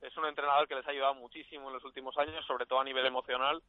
Es 0.00 0.16
un 0.16 0.26
entrenador 0.26 0.68
que 0.68 0.76
les 0.76 0.86
ha 0.86 0.92
ayudado 0.92 1.14
muchísimo 1.14 1.66
en 1.66 1.74
los 1.74 1.84
últimos 1.84 2.16
años, 2.18 2.46
sobre 2.46 2.66
todo 2.66 2.78
a 2.78 2.84
nivel 2.84 3.04
emocional. 3.04 3.60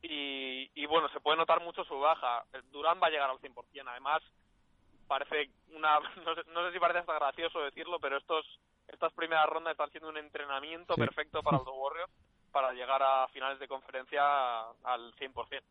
Y, 0.00 0.70
y 0.80 0.86
bueno, 0.86 1.08
se 1.08 1.18
puede 1.18 1.38
notar 1.38 1.60
mucho 1.60 1.82
su 1.82 1.98
baja. 1.98 2.44
Durán 2.70 3.00
va 3.02 3.08
a 3.08 3.10
llegar 3.10 3.30
al 3.30 3.38
100%. 3.38 3.54
Además, 3.88 4.22
parece 5.06 5.50
una 5.74 5.98
no 6.24 6.34
sé, 6.34 6.42
no 6.52 6.66
sé 6.66 6.72
si 6.72 6.78
parece 6.78 7.00
hasta 7.00 7.14
gracioso 7.18 7.60
decirlo, 7.60 7.98
pero 8.00 8.16
estos 8.18 8.44
estas 8.88 9.12
primeras 9.14 9.46
rondas 9.46 9.72
están 9.72 9.90
siendo 9.90 10.08
un 10.10 10.16
entrenamiento 10.18 10.94
Sí. 10.94 11.00
perfecto 11.00 11.42
para 11.42 11.58
los 11.58 11.66
Warriors 11.68 12.10
para 12.52 12.72
llegar 12.72 13.02
a 13.02 13.28
finales 13.28 13.58
de 13.58 13.68
conferencia 13.68 14.22
al 14.84 15.12
100%. 15.16 15.62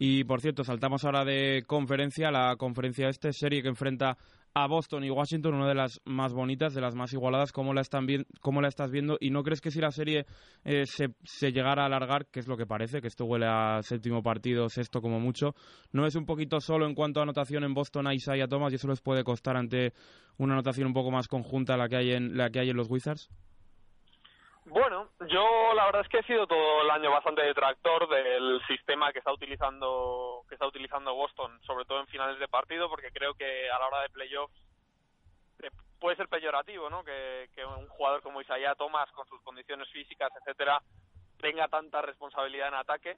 Y 0.00 0.24
por 0.24 0.40
cierto, 0.40 0.62
saltamos 0.64 1.04
ahora 1.04 1.24
de 1.24 1.64
conferencia, 1.66 2.30
la 2.30 2.56
conferencia 2.56 3.08
este, 3.08 3.32
serie 3.32 3.62
que 3.62 3.68
enfrenta 3.68 4.16
a 4.62 4.66
Boston 4.66 5.04
y 5.04 5.10
Washington, 5.10 5.54
una 5.54 5.68
de 5.68 5.74
las 5.74 6.00
más 6.04 6.32
bonitas, 6.32 6.74
de 6.74 6.80
las 6.80 6.94
más 6.94 7.12
igualadas. 7.12 7.52
¿Cómo 7.52 7.74
la, 7.74 7.82
cómo 8.40 8.60
la 8.60 8.68
estás 8.68 8.90
viendo? 8.90 9.16
¿Y 9.20 9.30
no 9.30 9.42
crees 9.42 9.60
que 9.60 9.70
si 9.70 9.80
la 9.80 9.90
serie 9.90 10.26
eh, 10.64 10.84
se, 10.86 11.08
se 11.24 11.52
llegara 11.52 11.82
a 11.82 11.86
alargar, 11.86 12.26
que 12.26 12.40
es 12.40 12.48
lo 12.48 12.56
que 12.56 12.66
parece, 12.66 13.00
que 13.00 13.08
esto 13.08 13.24
huele 13.24 13.46
a 13.46 13.80
séptimo 13.82 14.22
partido, 14.22 14.68
sexto 14.68 15.00
como 15.00 15.20
mucho, 15.20 15.54
no 15.92 16.06
es 16.06 16.14
un 16.14 16.26
poquito 16.26 16.60
solo 16.60 16.86
en 16.86 16.94
cuanto 16.94 17.20
a 17.20 17.22
anotación 17.24 17.64
en 17.64 17.74
Boston 17.74 18.06
a 18.06 18.14
Isaiah 18.14 18.48
Thomas 18.48 18.72
y 18.72 18.76
eso 18.76 18.88
les 18.88 19.00
puede 19.00 19.24
costar 19.24 19.56
ante 19.56 19.92
una 20.38 20.54
anotación 20.54 20.86
un 20.86 20.94
poco 20.94 21.10
más 21.10 21.28
conjunta 21.28 21.76
la 21.76 21.88
que 21.88 21.96
hay 21.96 22.12
en, 22.12 22.36
la 22.36 22.50
que 22.50 22.60
hay 22.60 22.70
en 22.70 22.76
los 22.76 22.90
Wizards? 22.90 23.30
Bueno, 24.70 25.08
yo 25.28 25.72
la 25.74 25.86
verdad 25.86 26.02
es 26.02 26.08
que 26.08 26.18
he 26.18 26.22
sido 26.24 26.46
todo 26.46 26.82
el 26.82 26.90
año 26.90 27.10
bastante 27.10 27.42
detractor 27.42 28.08
del 28.08 28.60
sistema 28.66 29.12
que 29.12 29.18
está 29.18 29.32
utilizando 29.32 30.44
que 30.48 30.54
está 30.54 30.66
utilizando 30.66 31.14
Boston, 31.14 31.58
sobre 31.66 31.84
todo 31.84 32.00
en 32.00 32.06
finales 32.08 32.38
de 32.38 32.48
partido, 32.48 32.88
porque 32.88 33.10
creo 33.10 33.34
que 33.34 33.70
a 33.70 33.78
la 33.78 33.86
hora 33.86 34.02
de 34.02 34.10
playoffs 34.10 34.54
eh, 35.62 35.70
puede 35.98 36.16
ser 36.16 36.28
peyorativo, 36.28 36.90
¿no? 36.90 37.02
Que, 37.02 37.48
que 37.54 37.64
un 37.64 37.88
jugador 37.88 38.22
como 38.22 38.40
Isaiah 38.40 38.74
Thomas, 38.74 39.10
con 39.12 39.26
sus 39.28 39.40
condiciones 39.42 39.88
físicas, 39.90 40.30
etcétera, 40.40 40.82
tenga 41.38 41.68
tanta 41.68 42.02
responsabilidad 42.02 42.68
en 42.68 42.74
ataque. 42.74 43.16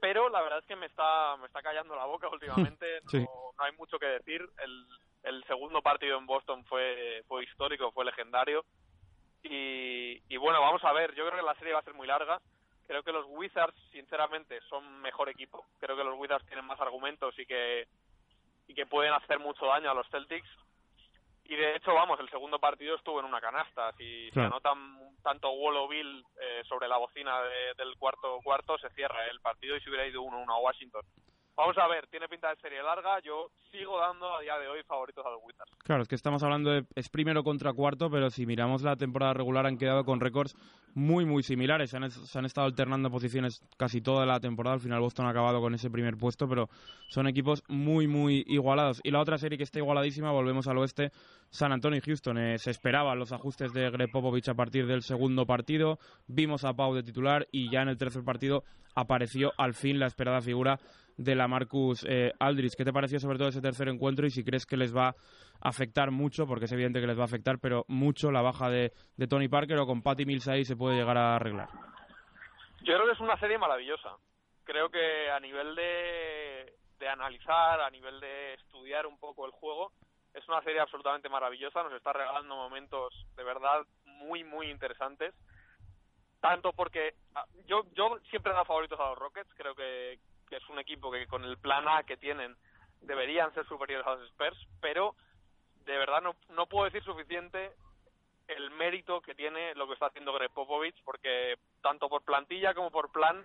Pero 0.00 0.28
la 0.28 0.42
verdad 0.42 0.58
es 0.58 0.66
que 0.66 0.76
me 0.76 0.86
está 0.86 1.36
me 1.36 1.46
está 1.46 1.62
callando 1.62 1.94
la 1.94 2.04
boca 2.06 2.28
últimamente. 2.28 3.00
Sí. 3.10 3.18
No, 3.18 3.52
no 3.56 3.64
hay 3.64 3.72
mucho 3.72 3.98
que 3.98 4.06
decir. 4.06 4.44
El, 4.58 4.86
el 5.22 5.44
segundo 5.44 5.82
partido 5.82 6.18
en 6.18 6.26
Boston 6.26 6.64
fue 6.64 7.22
fue 7.28 7.44
histórico, 7.44 7.92
fue 7.92 8.04
legendario. 8.04 8.64
Y, 9.44 10.22
y 10.28 10.36
bueno, 10.38 10.60
vamos 10.60 10.82
a 10.84 10.92
ver, 10.92 11.14
yo 11.14 11.26
creo 11.26 11.38
que 11.38 11.46
la 11.46 11.54
serie 11.56 11.74
va 11.74 11.80
a 11.80 11.84
ser 11.84 11.94
muy 11.94 12.06
larga. 12.06 12.40
Creo 12.86 13.02
que 13.02 13.12
los 13.12 13.24
Wizards, 13.28 13.76
sinceramente, 13.92 14.60
son 14.68 15.00
mejor 15.00 15.28
equipo. 15.28 15.64
Creo 15.80 15.96
que 15.96 16.04
los 16.04 16.18
Wizards 16.18 16.46
tienen 16.46 16.64
más 16.66 16.80
argumentos 16.80 17.38
y 17.38 17.46
que, 17.46 17.86
y 18.68 18.74
que 18.74 18.86
pueden 18.86 19.12
hacer 19.12 19.38
mucho 19.38 19.66
daño 19.66 19.90
a 19.90 19.94
los 19.94 20.08
Celtics. 20.08 20.48
Y 21.46 21.56
de 21.56 21.76
hecho, 21.76 21.92
vamos, 21.94 22.18
el 22.20 22.30
segundo 22.30 22.58
partido 22.58 22.96
estuvo 22.96 23.20
en 23.20 23.26
una 23.26 23.40
canasta. 23.40 23.92
Si 23.98 24.26
se 24.26 24.32
Claro. 24.32 24.48
anotan 24.48 24.98
tanto 25.22 25.50
Wall 25.50 25.76
o 25.76 25.88
Bill 25.88 26.24
eh, 26.40 26.62
sobre 26.66 26.88
la 26.88 26.96
bocina 26.96 27.42
de- 27.42 27.74
del 27.76 27.96
cuarto 27.98 28.40
cuarto, 28.42 28.78
se 28.78 28.88
cierra 28.90 29.26
el 29.28 29.40
partido 29.40 29.76
y 29.76 29.80
se 29.80 29.90
hubiera 29.90 30.06
ido 30.06 30.22
1-1 30.22 30.50
a 30.54 30.58
Washington. 30.58 31.02
Vamos 31.56 31.78
a 31.78 31.86
ver, 31.86 32.08
tiene 32.08 32.26
pinta 32.26 32.50
de 32.50 32.56
serie 32.56 32.82
larga. 32.82 33.20
Yo 33.20 33.50
sigo 33.70 34.00
dando 34.00 34.34
a 34.34 34.40
día 34.40 34.58
de 34.58 34.66
hoy 34.66 34.82
favoritos 34.82 35.24
a 35.24 35.30
los 35.30 35.40
Wizards. 35.44 35.70
Claro, 35.84 36.02
es 36.02 36.08
que 36.08 36.16
estamos 36.16 36.42
hablando 36.42 36.70
de 36.70 36.84
es 36.96 37.08
primero 37.08 37.44
contra 37.44 37.72
cuarto, 37.72 38.10
pero 38.10 38.28
si 38.28 38.44
miramos 38.44 38.82
la 38.82 38.96
temporada 38.96 39.34
regular 39.34 39.64
han 39.64 39.78
quedado 39.78 40.04
con 40.04 40.18
récords 40.18 40.56
muy 40.94 41.24
muy 41.24 41.44
similares. 41.44 41.90
Se 41.90 41.96
han, 41.96 42.44
estado 42.44 42.66
alternando 42.66 43.08
posiciones 43.08 43.62
casi 43.76 44.00
toda 44.00 44.26
la 44.26 44.40
temporada. 44.40 44.74
Al 44.74 44.80
final 44.80 45.00
Boston 45.00 45.26
ha 45.26 45.30
acabado 45.30 45.60
con 45.60 45.74
ese 45.74 45.90
primer 45.90 46.16
puesto, 46.16 46.48
pero 46.48 46.68
son 47.08 47.28
equipos 47.28 47.62
muy 47.68 48.08
muy 48.08 48.44
igualados. 48.48 49.00
Y 49.04 49.12
la 49.12 49.20
otra 49.20 49.38
serie 49.38 49.56
que 49.56 49.64
está 49.64 49.78
igualadísima, 49.78 50.32
volvemos 50.32 50.66
al 50.66 50.78
oeste, 50.78 51.12
San 51.50 51.70
Antonio 51.70 51.98
y 51.98 52.00
Houston. 52.00 52.36
Eh, 52.36 52.58
se 52.58 52.72
esperaban 52.72 53.16
los 53.16 53.30
ajustes 53.30 53.72
de 53.72 53.90
Greg 53.90 54.10
Popovich 54.10 54.48
a 54.48 54.54
partir 54.54 54.88
del 54.88 55.02
segundo 55.02 55.46
partido. 55.46 56.00
Vimos 56.26 56.64
a 56.64 56.74
Pau 56.74 56.94
de 56.94 57.04
titular 57.04 57.46
y 57.52 57.70
ya 57.70 57.82
en 57.82 57.90
el 57.90 57.96
tercer 57.96 58.24
partido 58.24 58.64
apareció 58.96 59.52
al 59.56 59.74
fin 59.74 60.00
la 60.00 60.06
esperada 60.06 60.40
figura 60.40 60.78
de 61.16 61.34
la 61.34 61.48
Marcus 61.48 62.04
eh, 62.08 62.32
Aldridge. 62.38 62.76
¿Qué 62.76 62.84
te 62.84 62.92
pareció 62.92 63.20
sobre 63.20 63.38
todo 63.38 63.48
ese 63.48 63.60
tercer 63.60 63.88
encuentro 63.88 64.26
y 64.26 64.30
si 64.30 64.44
crees 64.44 64.66
que 64.66 64.76
les 64.76 64.94
va 64.94 65.08
a 65.08 65.14
afectar 65.68 66.10
mucho, 66.10 66.46
porque 66.46 66.66
es 66.66 66.72
evidente 66.72 67.00
que 67.00 67.06
les 67.06 67.18
va 67.18 67.22
a 67.22 67.26
afectar, 67.26 67.58
pero 67.58 67.84
mucho 67.88 68.30
la 68.30 68.42
baja 68.42 68.68
de, 68.68 68.92
de 69.16 69.26
Tony 69.26 69.48
Parker 69.48 69.78
o 69.78 69.86
con 69.86 70.02
Patty 70.02 70.26
Mills 70.26 70.48
ahí 70.48 70.64
se 70.64 70.76
puede 70.76 70.96
llegar 70.96 71.16
a 71.16 71.36
arreglar? 71.36 71.68
Yo 72.82 72.94
creo 72.94 73.06
que 73.06 73.12
es 73.12 73.20
una 73.20 73.38
serie 73.38 73.58
maravillosa. 73.58 74.16
Creo 74.64 74.90
que 74.90 75.30
a 75.30 75.40
nivel 75.40 75.74
de, 75.74 76.74
de 76.98 77.08
analizar, 77.08 77.80
a 77.80 77.90
nivel 77.90 78.20
de 78.20 78.54
estudiar 78.54 79.06
un 79.06 79.18
poco 79.18 79.46
el 79.46 79.52
juego, 79.52 79.92
es 80.34 80.46
una 80.48 80.62
serie 80.62 80.80
absolutamente 80.80 81.28
maravillosa. 81.28 81.82
Nos 81.82 81.92
está 81.94 82.12
regalando 82.12 82.56
momentos 82.56 83.14
de 83.36 83.44
verdad 83.44 83.86
muy, 84.04 84.44
muy 84.44 84.70
interesantes. 84.70 85.34
Tanto 86.40 86.72
porque 86.72 87.14
ah, 87.34 87.46
yo, 87.66 87.84
yo 87.94 88.18
siempre 88.28 88.50
he 88.50 88.54
dado 88.54 88.66
favoritos 88.66 89.00
a 89.00 89.10
los 89.10 89.18
Rockets. 89.18 89.54
Creo 89.54 89.74
que, 89.74 90.18
que 90.48 90.56
es 90.56 90.68
un 90.68 90.78
equipo 90.78 91.10
que 91.10 91.26
con 91.26 91.44
el 91.44 91.58
plan 91.58 91.86
A 91.88 92.02
que 92.04 92.16
tienen 92.16 92.56
deberían 93.00 93.52
ser 93.54 93.66
superiores 93.66 94.06
a 94.06 94.14
los 94.14 94.28
Spurs, 94.30 94.58
pero 94.80 95.14
de 95.84 95.96
verdad 95.96 96.22
no, 96.22 96.34
no 96.50 96.66
puedo 96.66 96.86
decir 96.86 97.02
suficiente 97.02 97.72
el 98.48 98.70
mérito 98.70 99.20
que 99.20 99.34
tiene 99.34 99.74
lo 99.74 99.86
que 99.86 99.94
está 99.94 100.06
haciendo 100.06 100.32
Greg 100.32 100.50
Popovich, 100.50 100.96
porque 101.04 101.56
tanto 101.82 102.08
por 102.08 102.22
plantilla 102.22 102.74
como 102.74 102.90
por 102.90 103.10
plan 103.10 103.44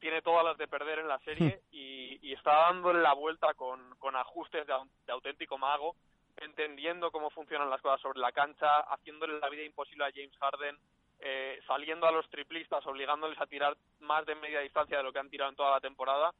tiene 0.00 0.22
todas 0.22 0.44
las 0.44 0.56
de 0.58 0.68
perder 0.68 1.00
en 1.00 1.08
la 1.08 1.18
serie 1.20 1.62
y, 1.72 2.18
y 2.22 2.32
está 2.32 2.52
dándole 2.52 3.00
la 3.00 3.14
vuelta 3.14 3.54
con, 3.54 3.96
con 3.96 4.14
ajustes 4.14 4.66
de 4.66 5.12
auténtico 5.12 5.58
mago, 5.58 5.96
entendiendo 6.36 7.10
cómo 7.10 7.30
funcionan 7.30 7.70
las 7.70 7.80
cosas 7.80 8.00
sobre 8.00 8.20
la 8.20 8.32
cancha, 8.32 8.80
haciéndole 8.80 9.40
la 9.40 9.48
vida 9.48 9.64
imposible 9.64 10.04
a 10.04 10.12
James 10.14 10.36
Harden, 10.38 10.78
eh, 11.20 11.60
saliendo 11.66 12.06
a 12.06 12.12
los 12.12 12.28
triplistas, 12.30 12.86
obligándoles 12.86 13.40
a 13.40 13.46
tirar 13.46 13.76
más 14.00 14.24
de 14.26 14.34
media 14.34 14.60
distancia 14.60 14.98
de 14.98 15.02
lo 15.02 15.12
que 15.12 15.18
han 15.18 15.30
tirado 15.30 15.50
en 15.50 15.56
toda 15.56 15.72
la 15.72 15.80
temporada. 15.80 16.32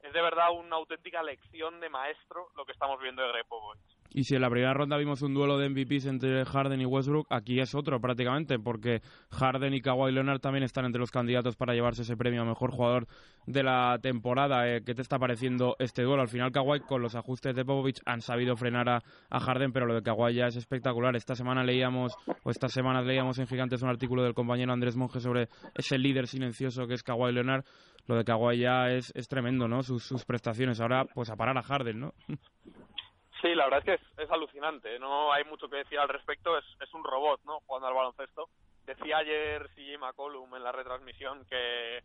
Es 0.00 0.12
de 0.12 0.22
verdad 0.22 0.52
una 0.52 0.76
auténtica 0.76 1.22
lección 1.22 1.80
de 1.80 1.88
maestro 1.88 2.50
lo 2.54 2.64
que 2.64 2.72
estamos 2.72 3.00
viendo 3.00 3.22
de 3.22 3.28
Greg 3.28 3.46
Popovich. 3.46 3.95
Y 4.10 4.24
si 4.24 4.34
en 4.34 4.42
la 4.42 4.50
primera 4.50 4.74
ronda 4.74 4.96
vimos 4.96 5.22
un 5.22 5.34
duelo 5.34 5.58
de 5.58 5.68
MVPs 5.68 6.06
entre 6.06 6.44
Harden 6.44 6.80
y 6.80 6.86
Westbrook, 6.86 7.26
aquí 7.30 7.60
es 7.60 7.74
otro 7.74 8.00
prácticamente, 8.00 8.58
porque 8.58 9.02
Harden 9.30 9.74
y 9.74 9.80
Kawhi 9.80 10.12
Leonard 10.12 10.40
también 10.40 10.64
están 10.64 10.84
entre 10.84 11.00
los 11.00 11.10
candidatos 11.10 11.56
para 11.56 11.74
llevarse 11.74 12.02
ese 12.02 12.16
premio 12.16 12.42
a 12.42 12.44
mejor 12.44 12.70
jugador 12.70 13.06
de 13.46 13.62
la 13.62 13.98
temporada. 14.00 14.68
Eh, 14.68 14.82
¿Qué 14.84 14.94
te 14.94 15.02
está 15.02 15.18
pareciendo 15.18 15.76
este 15.78 16.02
duelo? 16.02 16.22
Al 16.22 16.28
final 16.28 16.52
Kawhi 16.52 16.80
con 16.80 17.02
los 17.02 17.14
ajustes 17.14 17.54
de 17.54 17.64
Popovich 17.64 18.00
han 18.04 18.20
sabido 18.20 18.56
frenar 18.56 18.88
a, 18.88 19.02
Harden, 19.30 19.72
pero 19.72 19.86
lo 19.86 19.94
de 19.94 20.02
Kawhi 20.02 20.34
ya 20.34 20.46
es 20.46 20.56
espectacular. 20.56 21.14
Esta 21.16 21.34
semana 21.34 21.62
leíamos, 21.62 22.14
o 22.42 22.50
estas 22.50 22.72
semanas 22.72 23.04
leíamos 23.04 23.38
en 23.38 23.46
Gigantes 23.46 23.82
un 23.82 23.88
artículo 23.88 24.22
del 24.22 24.34
compañero 24.34 24.72
Andrés 24.72 24.96
Monge 24.96 25.20
sobre 25.20 25.48
ese 25.74 25.98
líder 25.98 26.26
silencioso 26.26 26.86
que 26.86 26.94
es 26.94 27.02
Kawhi 27.02 27.32
Leonard. 27.32 27.64
Lo 28.06 28.16
de 28.16 28.24
Kawhi 28.24 28.58
ya 28.58 28.90
es, 28.90 29.12
es 29.14 29.28
tremendo, 29.28 29.68
¿no? 29.68 29.82
Sus 29.82 30.24
prestaciones. 30.24 30.80
Ahora, 30.80 31.04
pues 31.04 31.30
a 31.30 31.36
parar 31.36 31.58
a 31.58 31.62
Harden, 31.62 32.00
¿no? 32.00 32.14
Sí, 33.46 33.54
la 33.54 33.66
verdad 33.66 33.88
es 33.88 34.00
que 34.00 34.22
es, 34.22 34.30
alucinante. 34.30 34.98
No 34.98 35.32
hay 35.32 35.44
mucho 35.44 35.68
que 35.68 35.76
decir 35.76 36.00
al 36.00 36.08
respecto. 36.08 36.58
Es, 36.58 36.94
un 36.94 37.04
robot, 37.04 37.40
¿no? 37.44 37.60
Jugando 37.60 37.86
al 37.86 37.94
baloncesto. 37.94 38.48
Decía 38.84 39.18
ayer 39.18 39.68
CJ 39.76 39.98
McCollum 39.98 40.56
en 40.56 40.64
la 40.64 40.72
retransmisión 40.72 41.44
que, 41.44 42.02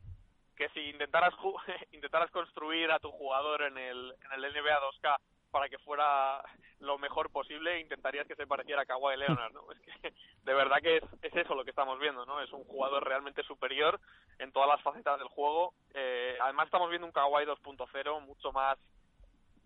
que 0.56 0.70
si 0.70 0.82
intentaras, 0.82 1.34
intentaras 1.94 2.30
construir 2.30 2.92
a 2.92 3.00
tu 3.00 3.10
jugador 3.12 3.64
en 3.64 3.76
el, 3.76 4.14
en 4.26 4.44
el 4.44 4.54
NBA 4.54 4.80
2K 5.02 5.18
para 5.50 5.68
que 5.68 5.80
fuera 5.80 6.44
lo 6.80 7.00
mejor 7.00 7.32
posible, 7.32 7.80
intentarías 7.80 8.28
que 8.28 8.36
se 8.36 8.48
pareciera 8.48 8.84
a 8.84 8.86
Kawhi 8.86 9.18
Leonard, 9.18 9.54
¿no? 9.54 9.64
Es 9.72 9.80
que 9.80 10.14
de 10.44 10.54
verdad 10.54 10.78
que 10.82 10.98
es, 10.98 11.04
es 11.24 11.36
eso 11.36 11.56
lo 11.56 11.64
que 11.64 11.72
estamos 11.72 12.00
viendo, 12.00 12.24
¿no? 12.26 12.40
Es 12.40 12.52
un 12.52 12.64
jugador 12.66 13.04
realmente 13.04 13.42
superior 13.44 14.00
en 14.38 14.52
todas 14.52 14.70
las 14.70 14.82
facetas 14.82 15.18
del 15.18 15.28
juego. 15.28 15.74
Eh, 15.96 16.38
además 16.40 16.68
estamos 16.68 16.90
viendo 16.90 17.08
un 17.08 17.14
Kawhi 17.14 17.46
2.0 17.46 18.22
mucho 18.22 18.52
más 18.52 18.78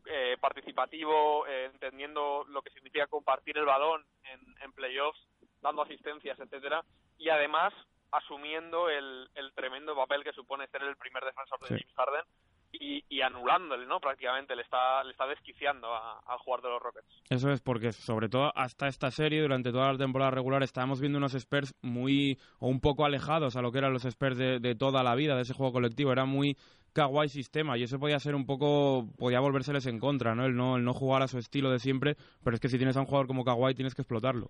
eh, 0.08 0.38
participativo, 0.40 1.46
eh, 1.48 1.70
entendiendo 1.74 2.46
lo 2.50 2.62
que 2.62 2.70
significa 2.72 3.08
compartir 3.08 3.58
el 3.58 3.66
balón 3.66 4.04
en, 4.24 4.40
en 4.62 4.72
playoffs, 4.74 5.20
dando 5.62 5.82
asistencias, 5.84 6.40
etcétera, 6.40 6.84
y 7.18 7.30
además 7.30 7.74
asumiendo 8.12 8.90
el, 8.90 9.30
el 9.36 9.54
tremendo 9.54 9.96
papel 9.96 10.24
que 10.24 10.32
supone 10.34 10.68
ser 10.68 10.84
el 10.84 10.96
primer 10.96 11.24
defensor 11.24 11.60
de 11.62 11.68
Sí. 11.68 11.74
James 11.74 11.96
Harden 11.96 12.24
y, 12.72 13.04
y 13.10 13.22
anulándole, 13.22 13.86
¿no? 13.86 14.00
Prácticamente 14.00 14.56
le 14.56 14.62
está 14.62 15.04
le 15.04 15.12
está 15.12 15.26
desquiciando 15.28 15.94
a- 15.94 16.20
al 16.26 16.38
jugador 16.40 16.64
de 16.66 16.70
los 16.72 16.82
Rockets. 16.84 17.24
Eso 17.30 17.50
es 17.52 17.62
porque, 17.62 17.92
sobre 17.94 18.28
todo 18.30 18.52
hasta 18.56 18.88
esta 18.88 19.12
serie, 19.12 19.42
durante 19.42 19.72
toda 19.72 19.92
la 19.94 19.98
temporada 19.98 20.32
regular, 20.32 20.62
estábamos 20.62 21.00
viendo 21.00 21.18
unos 21.18 21.34
Spurs 21.36 21.74
muy 21.82 22.38
o 22.60 22.68
un 22.68 22.82
poco 22.82 23.06
alejados 23.06 23.56
a 23.56 23.62
lo 23.62 23.72
que 23.72 23.78
eran 23.80 23.94
los 23.94 24.04
Spurs 24.06 24.38
de, 24.38 24.60
de 24.60 24.76
toda 24.76 25.04
la 25.04 25.16
vida, 25.16 25.36
de 25.36 25.44
ese 25.44 25.54
juego 25.54 25.72
colectivo. 25.74 26.12
Era 26.12 26.26
muy 26.26 26.58
kawaii 26.96 27.30
sistema 27.30 27.78
y 27.78 27.84
eso 27.84 28.00
podía 28.00 28.20
ser 28.20 28.34
un 28.36 28.46
poco, 28.46 29.06
podía 29.20 29.42
volvérseles 29.42 29.86
en 29.86 30.00
contra, 30.00 30.34
¿no? 30.34 30.46
El 30.46 30.56
no, 30.56 30.78
el 30.78 30.84
no 30.86 30.94
jugar 30.94 31.22
a 31.22 31.28
su 31.28 31.38
estilo 31.38 31.70
de 31.70 31.80
siempre, 31.80 32.16
pero 32.44 32.56
es 32.56 32.62
que 32.62 32.70
si 32.70 32.78
tienes 32.78 32.96
a 32.98 33.02
un 33.02 33.06
jugador 33.06 33.28
como 33.28 33.44
Kawhi 33.44 33.76
tienes 33.76 33.94
que 33.94 34.02
explotarlo. 34.02 34.48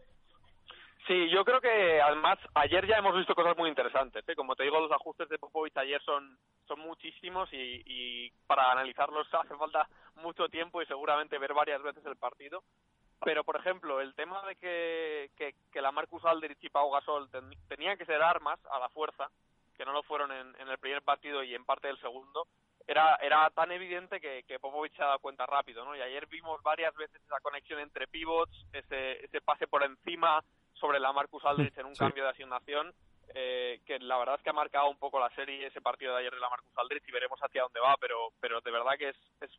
Sí, 1.07 1.29
yo 1.29 1.45
creo 1.45 1.61
que 1.61 2.01
además 2.01 2.39
ayer 2.55 2.87
ya 2.87 2.97
hemos 2.97 3.15
visto 3.15 3.35
cosas 3.35 3.55
muy 3.57 3.69
interesantes. 3.69 4.23
¿eh? 4.27 4.35
Como 4.35 4.55
te 4.55 4.63
digo, 4.63 4.79
los 4.79 4.91
ajustes 4.91 5.29
de 5.29 5.37
Popovich 5.37 5.77
ayer 5.77 6.01
son, 6.03 6.35
son 6.67 6.79
muchísimos 6.79 7.47
y, 7.53 7.81
y 7.85 8.31
para 8.47 8.71
analizarlos 8.71 9.27
hace 9.33 9.55
falta 9.55 9.87
mucho 10.23 10.47
tiempo 10.49 10.81
y 10.81 10.85
seguramente 10.87 11.37
ver 11.37 11.53
varias 11.53 11.81
veces 11.83 12.03
el 12.05 12.15
partido. 12.15 12.63
Pero, 13.23 13.43
por 13.43 13.55
ejemplo, 13.55 14.01
el 14.01 14.13
tema 14.15 14.45
de 14.47 14.55
que, 14.55 15.29
que, 15.37 15.53
que 15.71 15.81
la 15.81 15.91
Marcus 15.91 16.25
Aldridge 16.25 16.63
y 16.63 16.69
Pau 16.69 16.91
Gasol 16.91 17.29
ten- 17.29 17.53
tenían 17.67 17.97
que 17.97 18.05
ser 18.05 18.21
armas 18.21 18.59
a 18.71 18.79
la 18.79 18.89
fuerza, 18.89 19.29
que 19.76 19.86
no 19.86 19.91
lo 19.93 20.03
fueron 20.03 20.32
en, 20.32 20.55
en 20.59 20.67
el 20.69 20.78
primer 20.78 21.01
partido 21.01 21.43
y 21.43 21.53
en 21.55 21.65
parte 21.65 21.88
del 21.88 21.99
segundo, 21.99 22.47
era, 22.88 23.15
era 23.15 23.49
tan 23.49 23.71
evidente 23.71 24.21
que, 24.21 24.43
que 24.43 24.59
Popovich 24.59 24.95
se 24.95 25.01
ha 25.01 25.07
dado 25.07 25.19
cuenta 25.19 25.45
rápido, 25.45 25.84
¿no? 25.86 25.95
Y 25.95 26.01
ayer 26.01 26.28
vimos 26.28 26.61
varias 26.61 26.93
veces 26.95 27.19
esa 27.23 27.39
conexión 27.41 27.80
entre 27.80 28.07
pivots, 28.07 28.65
ese, 28.73 29.26
ese 29.26 29.41
pase 29.41 29.67
por 29.67 29.84
encima 29.84 30.43
sobre 30.73 30.99
la 30.99 31.11
Marcus 31.11 31.43
Aldridge 31.45 31.78
en 31.78 31.88
un 31.88 31.95
Sí. 31.95 31.99
cambio 31.99 32.23
de 32.23 32.30
asignación, 32.30 32.93
eh, 33.34 33.82
que 33.86 33.99
la 33.99 34.17
verdad 34.17 34.36
es 34.36 34.41
que 34.41 34.49
ha 34.49 34.53
marcado 34.53 34.89
un 34.89 34.97
poco 34.97 35.19
la 35.19 35.30
serie 35.36 35.65
ese 35.65 35.82
partido 35.82 36.13
de 36.13 36.19
ayer 36.19 36.34
de 36.34 36.39
la 36.39 36.49
Marcus 36.49 36.71
Aldridge 36.76 37.07
y 37.07 37.11
veremos 37.11 37.39
hacia 37.39 37.63
dónde 37.63 37.80
va, 37.80 37.95
pero, 37.99 38.32
pero 38.39 38.61
de 38.61 38.71
verdad 38.71 38.93
que 38.97 39.09
es, 39.09 39.15
es, 39.41 39.49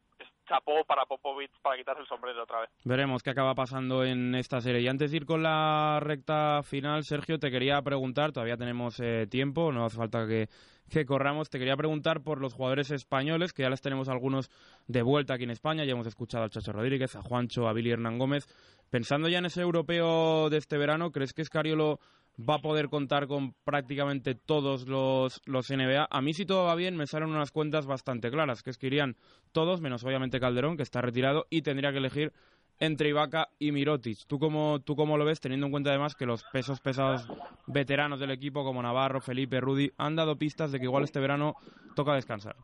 chapó 0.48 0.84
para 0.84 1.04
Popovich 1.06 1.50
para 1.60 1.76
quitarse 1.76 2.02
el 2.02 2.06
sombrero 2.06 2.42
otra 2.42 2.60
vez. 2.60 2.70
Veremos 2.84 3.22
qué 3.22 3.30
acaba 3.30 3.54
pasando 3.54 4.04
en 4.04 4.34
esta 4.34 4.60
serie. 4.60 4.80
Y 4.80 4.88
antes 4.88 5.10
de 5.10 5.16
ir 5.16 5.26
con 5.26 5.42
la 5.42 5.98
recta 6.00 6.62
final, 6.62 7.04
Sergio, 7.04 7.38
te 7.38 7.50
quería 7.50 7.82
preguntar, 7.82 8.32
todavía 8.32 8.56
tenemos 8.56 9.00
eh, 9.00 9.26
tiempo, 9.28 9.72
no 9.72 9.84
hace 9.84 9.96
falta 9.96 10.26
que, 10.26 10.48
que 10.88 11.04
corramos, 11.04 11.50
te 11.50 11.58
quería 11.58 11.76
preguntar 11.76 12.22
por 12.22 12.40
los 12.40 12.54
jugadores 12.54 12.90
españoles, 12.90 13.52
que 13.52 13.62
ya 13.62 13.70
les 13.70 13.82
tenemos 13.82 14.08
algunos 14.08 14.50
de 14.86 15.02
vuelta 15.02 15.34
aquí 15.34 15.44
en 15.44 15.50
España, 15.50 15.84
ya 15.84 15.92
hemos 15.92 16.06
escuchado 16.06 16.44
al 16.44 16.50
Chacho 16.50 16.72
Rodríguez, 16.72 17.16
a 17.16 17.22
Juancho, 17.22 17.68
a 17.68 17.72
Billy 17.72 17.90
Hernán 17.90 18.18
Gómez. 18.18 18.46
Pensando 18.90 19.28
ya 19.28 19.38
en 19.38 19.46
ese 19.46 19.62
europeo 19.62 20.48
de 20.48 20.58
este 20.58 20.78
verano, 20.78 21.10
¿crees 21.10 21.32
que 21.32 21.42
Escariolo 21.42 21.98
va 22.38 22.56
a 22.56 22.60
poder 22.60 22.88
contar 22.88 23.26
con 23.26 23.54
prácticamente 23.64 24.34
todos 24.34 24.86
los, 24.86 25.40
los 25.46 25.70
NBA? 25.70 26.08
A 26.10 26.20
mí 26.20 26.34
si 26.34 26.46
todo 26.46 26.64
va 26.66 26.74
bien 26.74 26.96
me 26.96 27.06
salen 27.06 27.30
unas 27.30 27.50
cuentas 27.50 27.86
bastante 27.86 28.30
claras, 28.30 28.62
que 28.62 28.70
es 28.70 28.78
que 28.78 28.88
irían 28.88 29.16
todos, 29.52 29.80
menos 29.80 30.04
obviamente 30.04 30.40
Calderón, 30.40 30.76
que 30.76 30.82
está 30.82 31.00
retirado, 31.00 31.46
y 31.50 31.62
tendría 31.62 31.92
que 31.92 31.98
elegir 31.98 32.32
entre 32.78 33.08
Ibaka 33.08 33.48
y 33.58 33.72
Mirotic. 33.72 34.26
¿Tú 34.26 34.38
cómo, 34.38 34.80
¿Tú 34.80 34.96
cómo 34.96 35.16
lo 35.16 35.24
ves, 35.24 35.40
teniendo 35.40 35.66
en 35.66 35.72
cuenta 35.72 35.90
además 35.90 36.14
que 36.14 36.26
los 36.26 36.44
pesos 36.52 36.80
pesados 36.80 37.26
veteranos 37.66 38.20
del 38.20 38.30
equipo, 38.30 38.64
como 38.64 38.82
Navarro, 38.82 39.20
Felipe, 39.20 39.60
Rudy, 39.60 39.90
han 39.96 40.16
dado 40.16 40.36
pistas 40.36 40.72
de 40.72 40.78
que 40.78 40.84
igual 40.84 41.04
este 41.04 41.20
verano 41.20 41.54
toca 41.94 42.14
descansar? 42.14 42.56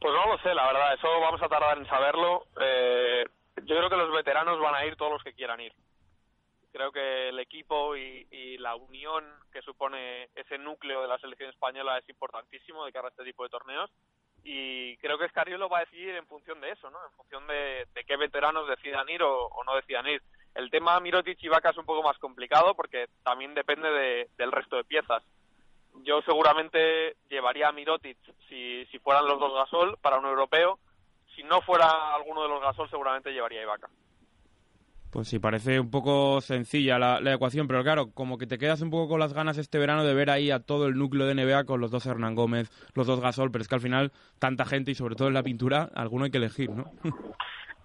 Pues 0.00 0.14
no 0.14 0.32
lo 0.32 0.38
sé, 0.38 0.54
la 0.54 0.66
verdad, 0.66 0.94
eso 0.94 1.08
vamos 1.20 1.42
a 1.42 1.48
tardar 1.48 1.78
en 1.78 1.86
saberlo. 1.86 2.44
Eh, 2.60 3.24
yo 3.64 3.76
creo 3.76 3.90
que 3.90 3.96
los 3.96 4.12
veteranos 4.12 4.60
van 4.60 4.74
a 4.74 4.84
ir 4.86 4.96
todos 4.96 5.12
los 5.12 5.22
que 5.22 5.32
quieran 5.32 5.60
ir. 5.60 5.72
Creo 6.72 6.92
que 6.92 7.28
el 7.30 7.38
equipo 7.38 7.96
y, 7.96 8.26
y 8.30 8.58
la 8.58 8.74
unión 8.76 9.24
que 9.52 9.62
supone 9.62 10.28
ese 10.34 10.58
núcleo 10.58 11.00
de 11.02 11.08
la 11.08 11.18
selección 11.18 11.48
española 11.50 11.98
es 11.98 12.08
importantísimo 12.08 12.84
de 12.84 12.92
cara 12.92 13.08
a 13.08 13.10
este 13.10 13.24
tipo 13.24 13.42
de 13.44 13.48
torneos 13.48 13.90
y 14.44 14.96
creo 14.98 15.18
que 15.18 15.28
Scariolo 15.28 15.68
va 15.68 15.78
a 15.78 15.84
decidir 15.84 16.14
en 16.14 16.26
función 16.26 16.60
de 16.60 16.70
eso, 16.70 16.90
¿no? 16.90 16.98
En 17.04 17.12
función 17.16 17.46
de, 17.46 17.86
de 17.94 18.04
qué 18.04 18.16
veteranos 18.16 18.68
decidan 18.68 19.08
ir 19.08 19.22
o, 19.22 19.46
o 19.46 19.64
no 19.64 19.74
decidan 19.74 20.06
ir. 20.06 20.22
El 20.54 20.70
tema 20.70 21.00
Mirotic 21.00 21.42
y 21.42 21.48
Vaca 21.48 21.70
es 21.70 21.76
un 21.78 21.84
poco 21.86 22.02
más 22.02 22.16
complicado 22.18 22.74
porque 22.74 23.08
también 23.24 23.54
depende 23.54 23.90
de- 23.90 24.28
del 24.36 24.52
resto 24.52 24.76
de 24.76 24.84
piezas. 24.84 25.22
Yo 26.02 26.20
seguramente 26.22 27.16
llevaría 27.28 27.68
a 27.68 27.72
Mirotic 27.72 28.18
si, 28.48 28.84
si 28.86 28.98
fueran 28.98 29.26
los 29.26 29.40
dos 29.40 29.52
Gasol 29.54 29.96
para 30.00 30.18
un 30.18 30.26
europeo. 30.26 30.78
Si 31.34 31.42
no 31.42 31.60
fuera 31.62 32.14
alguno 32.14 32.42
de 32.42 32.48
los 32.48 32.60
Gasol, 32.62 32.88
seguramente 32.88 33.32
llevaría 33.32 33.60
a 33.60 33.64
Ibaka. 33.64 33.88
Pues 35.16 35.28
sí, 35.28 35.38
parece 35.38 35.80
un 35.80 35.90
poco 35.90 36.42
sencilla 36.42 36.98
la, 36.98 37.22
la 37.22 37.32
ecuación, 37.32 37.66
pero 37.66 37.82
claro, 37.82 38.12
como 38.12 38.36
que 38.36 38.46
te 38.46 38.58
quedas 38.58 38.82
un 38.82 38.90
poco 38.90 39.08
con 39.08 39.18
las 39.18 39.32
ganas 39.32 39.56
este 39.56 39.78
verano 39.78 40.04
de 40.04 40.12
ver 40.12 40.28
ahí 40.28 40.50
a 40.50 40.60
todo 40.60 40.88
el 40.88 40.98
núcleo 40.98 41.26
de 41.26 41.34
NBA 41.34 41.64
con 41.64 41.80
los 41.80 41.90
dos 41.90 42.04
Hernán 42.04 42.34
Gómez, 42.34 42.68
los 42.92 43.06
dos 43.06 43.20
Gasol, 43.20 43.50
pero 43.50 43.62
es 43.62 43.68
que 43.68 43.76
al 43.76 43.80
final 43.80 44.12
tanta 44.38 44.66
gente 44.66 44.90
y 44.90 44.94
sobre 44.94 45.14
todo 45.14 45.28
en 45.28 45.32
la 45.32 45.42
pintura, 45.42 45.88
alguno 45.94 46.26
hay 46.26 46.30
que 46.30 46.36
elegir, 46.36 46.68
¿no? 46.68 46.90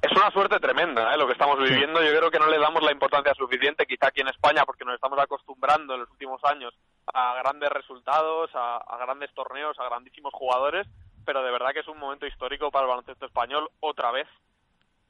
Es 0.02 0.12
una 0.12 0.30
suerte 0.32 0.60
tremenda 0.60 1.14
¿eh? 1.14 1.18
lo 1.18 1.26
que 1.26 1.32
estamos 1.32 1.58
viviendo. 1.58 2.04
Yo 2.04 2.10
creo 2.10 2.32
que 2.32 2.40
no 2.40 2.50
le 2.50 2.60
damos 2.60 2.84
la 2.84 2.92
importancia 2.92 3.34
suficiente, 3.34 3.86
quizá 3.86 4.08
aquí 4.08 4.20
en 4.20 4.28
España, 4.28 4.66
porque 4.66 4.84
nos 4.84 4.96
estamos 4.96 5.18
acostumbrando 5.18 5.94
en 5.94 6.02
los 6.02 6.10
últimos 6.10 6.44
años 6.44 6.74
a 7.14 7.36
grandes 7.36 7.70
resultados, 7.70 8.50
a, 8.56 8.76
a 8.78 8.98
grandes 8.98 9.34
torneos, 9.34 9.80
a 9.80 9.86
grandísimos 9.86 10.34
jugadores, 10.34 10.86
pero 11.24 11.44
de 11.44 11.52
verdad 11.52 11.72
que 11.72 11.80
es 11.80 11.88
un 11.88 12.00
momento 12.00 12.26
histórico 12.26 12.72
para 12.72 12.88
el 12.88 12.90
baloncesto 12.90 13.26
español 13.26 13.70
otra 13.80 14.12
vez. 14.12 14.28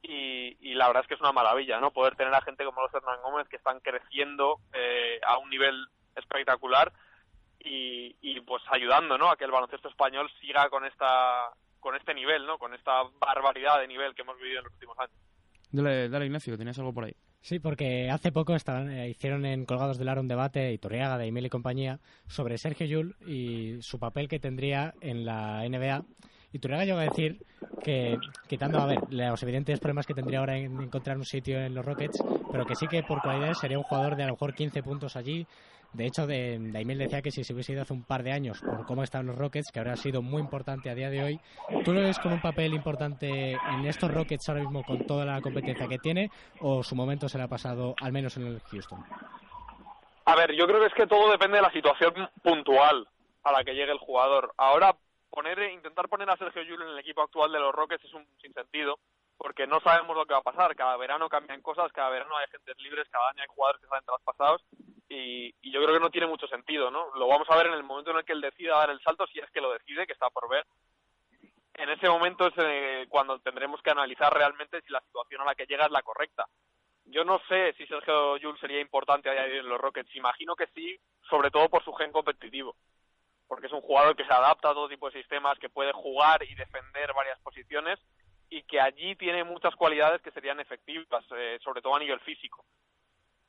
Y, 0.04 0.58
y 0.60 0.74
la 0.74 0.88
verdad 0.88 1.04
es 1.04 1.08
que 1.08 1.14
es 1.14 1.22
una 1.22 1.32
maravilla, 1.32 1.80
¿no? 1.80 1.91
Poder 1.91 2.16
tener 2.16 2.34
a 2.34 2.41
gente 2.41 2.66
como 2.66 2.82
los 2.82 2.93
Hernán 2.93 3.22
Gómez 3.22 3.47
que 3.47 3.58
están 3.58 3.80
creciendo 3.80 4.60
eh, 4.74 5.20
a 5.26 5.38
un 5.38 5.49
nivel 5.49 5.88
espectacular 6.16 6.91
y, 7.60 8.16
y 8.22 8.41
pues 8.41 8.64
ayudando, 8.72 9.18
¿no? 9.18 9.30
A 9.30 9.38
que 9.38 9.45
el 9.45 9.52
baloncesto 9.52 9.89
español 9.89 10.30
siga 10.41 10.70
con 10.70 10.86
esta 10.86 11.52
con 11.80 11.95
este 11.95 12.14
nivel, 12.14 12.45
¿no? 12.45 12.58
Con 12.58 12.74
esta 12.74 13.04
barbaridad 13.20 13.80
de 13.80 13.88
nivel 13.88 14.14
que 14.16 14.22
hemos 14.22 14.38
vivido 14.38 14.60
en 14.60 14.66
los 14.66 14.74
últimos 14.74 14.97
años. 14.99 15.18
Dale, 15.72 16.10
dale 16.10 16.26
Ignacio, 16.26 16.58
tenías 16.58 16.78
algo 16.80 16.93
por 16.93 17.06
ahí. 17.06 17.16
Sí, 17.41 17.60
porque 17.60 18.10
hace 18.12 18.32
poco 18.32 18.56
estaban, 18.56 18.91
eh, 18.91 19.10
hicieron 19.10 19.45
en 19.45 19.66
Colgados 19.66 19.97
del 19.97 20.10
Aro 20.10 20.22
un 20.22 20.28
debate, 20.28 20.72
Iturriaga, 20.72 21.18
de 21.18 21.28
Emil 21.28 21.47
y 21.47 21.49
compañía, 21.49 21.99
sobre 22.28 22.60
Sergio 22.60 22.86
Yul 22.86 23.16
y 23.26 23.82
su 23.82 23.97
papel 23.97 24.28
que 24.28 24.39
tendría 24.39 24.93
en 25.02 25.26
la 25.26 25.68
NBA. 25.68 26.06
Iturriaga 26.54 26.86
llegó 26.86 26.99
a 26.99 27.04
decir 27.04 27.45
que, 27.84 28.18
quitando, 28.47 28.80
a 28.80 28.86
ver, 28.86 28.99
los 29.10 29.41
evidentes 29.43 29.80
problemas 29.80 30.06
que 30.06 30.14
tendría 30.14 30.39
ahora 30.39 30.58
en 30.58 30.82
encontrar 30.82 31.18
un 31.18 31.26
sitio 31.26 31.60
en 31.60 31.74
los 31.74 31.86
Rockets, 31.86 32.24
pero 32.52 32.66
que 32.66 32.76
sí 32.76 32.88
que 32.88 33.04
por 33.04 33.22
cualidades 33.22 33.60
sería 33.60 33.78
un 33.78 33.84
jugador 33.84 34.16
de 34.16 34.24
a 34.24 34.28
lo 34.28 34.34
mejor 34.34 34.54
15 34.54 34.84
puntos 34.84 35.16
allí. 35.16 35.47
De 35.93 36.06
hecho, 36.06 36.26
de, 36.26 36.58
Daimel 36.60 36.99
decía 36.99 37.22
que 37.22 37.32
si 37.32 37.43
se 37.43 37.54
hubiese 37.54 37.74
ido 37.74 37.82
hace 37.82 37.93
un 37.93 38.04
par 38.04 38.24
de 38.24 38.32
años 38.32 38.62
por 38.62 38.86
cómo 38.86 39.04
están 39.04 39.26
los 39.26 39.38
Rockets, 39.38 39.72
que 39.72 39.80
ahora 39.80 39.93
ha 39.93 39.97
sido 39.97 40.22
muy 40.22 40.41
importante 40.41 40.89
a 40.89 40.95
día 40.95 41.10
de 41.10 41.22
hoy, 41.22 41.39
¿tú 41.84 41.93
lo 41.93 42.02
ves 42.02 42.18
con 42.20 42.32
un 42.32 42.41
papel 42.41 42.74
importante 42.74 43.52
en 43.52 43.86
estos 43.86 44.14
Rockets 44.14 44.47
ahora 44.47 44.62
mismo 44.62 44.84
con 44.84 45.06
toda 45.06 45.26
la 45.26 45.41
competencia 45.41 45.88
que 45.88 45.97
tiene 45.97 46.30
o 46.62 46.82
su 46.82 46.95
momento 46.95 47.28
se 47.28 47.38
le 47.38 47.43
ha 47.43 47.49
pasado 47.49 47.93
al 47.99 48.14
menos 48.14 48.38
en 48.38 48.47
el 48.47 48.62
Houston? 48.62 49.04
A 50.26 50.36
ver, 50.36 50.56
yo 50.56 50.66
creo 50.66 50.80
que 50.80 50.86
es 50.86 50.93
que 50.93 51.08
todo 51.08 51.30
depende 51.30 51.58
de 51.58 51.64
la 51.64 51.72
situación 51.72 52.14
puntual 52.41 53.06
a 53.43 53.52
la 53.52 53.64
que 53.64 53.74
llegue 53.74 53.91
el 53.91 53.97
jugador. 53.97 54.54
Ahora, 54.56 54.95
poner, 55.32 55.60
intentar 55.72 56.08
poner 56.08 56.30
a 56.30 56.38
Sergio 56.38 56.62
Llull 56.62 56.84
en 56.84 56.90
el 56.90 57.00
equipo 57.00 57.22
actual 57.24 57.52
de 57.52 57.60
los 57.60 57.74
Rockets 57.74 58.06
es 58.06 58.14
un 58.14 58.28
sinsentido, 58.42 59.00
porque 59.38 59.66
no 59.66 59.80
sabemos 59.80 60.16
lo 60.16 60.26
que 60.26 60.34
va 60.34 60.40
a 60.40 60.44
pasar. 60.44 60.76
Cada 60.76 60.98
verano 60.98 61.30
cambian 61.30 61.62
cosas, 61.62 61.92
cada 61.92 62.10
verano 62.10 62.38
hay 62.38 62.46
agentes 62.46 62.78
libres, 62.78 63.10
cada 63.10 63.30
año 63.30 63.42
hay 63.42 63.48
jugadores 63.48 63.82
que 63.82 63.88
salen 63.88 64.06
traspasados, 64.06 64.62
y, 65.10 65.56
y 65.62 65.72
yo 65.72 65.82
creo 65.82 65.96
que 65.96 66.04
no 66.04 66.12
tiene 66.12 66.28
mucho 66.28 66.48
sentido, 66.48 66.92
¿no? 66.92 67.08
Lo 67.16 67.28
vamos 67.28 67.50
a 67.50 67.56
ver 67.56 67.68
en 67.68 67.74
el 67.74 67.84
momento 67.84 68.12
en 68.12 68.18
el 68.18 68.26
que 68.26 68.34
él 68.34 68.42
decida 68.42 68.78
dar 68.78 68.92
el 68.92 69.02
salto, 69.02 69.26
si 69.28 69.40
es 69.40 69.50
que 69.52 69.62
lo 69.62 69.72
decide, 69.72 70.06
que 70.06 70.14
está 70.14 70.30
por 70.30 70.48
ver. 70.48 70.66
En 71.74 71.90
ese 71.90 72.10
momento 72.10 72.48
es 72.48 72.54
eh, 72.58 73.06
cuando 73.10 73.40
tendremos 73.40 73.82
que 73.82 73.92
analizar 73.92 74.32
realmente 74.34 74.82
si 74.82 74.92
la 74.92 75.02
situación 75.02 75.42
a 75.42 75.46
la 75.46 75.56
que 75.56 75.66
llega 75.66 75.86
es 75.86 75.92
la 75.92 76.04
correcta. 76.04 76.46
Yo 77.06 77.24
no 77.24 77.42
sé 77.50 77.74
si 77.74 77.86
Sergio 77.88 78.38
Llull 78.38 78.60
sería 78.60 78.80
importante 78.80 79.30
a 79.30 79.34
día 79.34 79.44
de 79.44 79.52
hoy 79.54 79.58
en 79.60 79.70
los 79.70 79.82
Rockets. 79.82 80.16
Imagino 80.16 80.56
que 80.56 80.68
sí, 80.68 81.00
sobre 81.30 81.50
todo 81.50 81.70
por 81.70 81.84
su 81.84 81.92
gen 81.94 82.12
competitivo. 82.12 82.76
Porque 83.52 83.68
es 83.68 83.74
un 83.74 83.82
jugador 83.82 84.16
que 84.16 84.24
se 84.24 84.32
adapta 84.32 84.70
a 84.70 84.74
todo 84.74 84.88
tipo 84.88 85.10
de 85.10 85.20
sistemas, 85.20 85.60
que 85.60 85.68
puede 85.68 85.91
jugar 85.91 86.41
y 86.41 86.56
defender 86.56 87.12
varias 87.14 87.38
posiciones. 87.41 87.99
y 88.54 88.64
que 88.64 88.82
allí 88.82 89.16
tiene 89.16 89.45
muchas 89.45 89.74
cualidades 89.78 90.22
que 90.22 90.32
serían 90.32 90.60
efectivas, 90.60 91.24
eh, 91.32 91.58
sobre 91.64 91.82
todo 91.82 91.95
a 91.95 91.99
nivel 91.99 92.20
físico. 92.20 92.66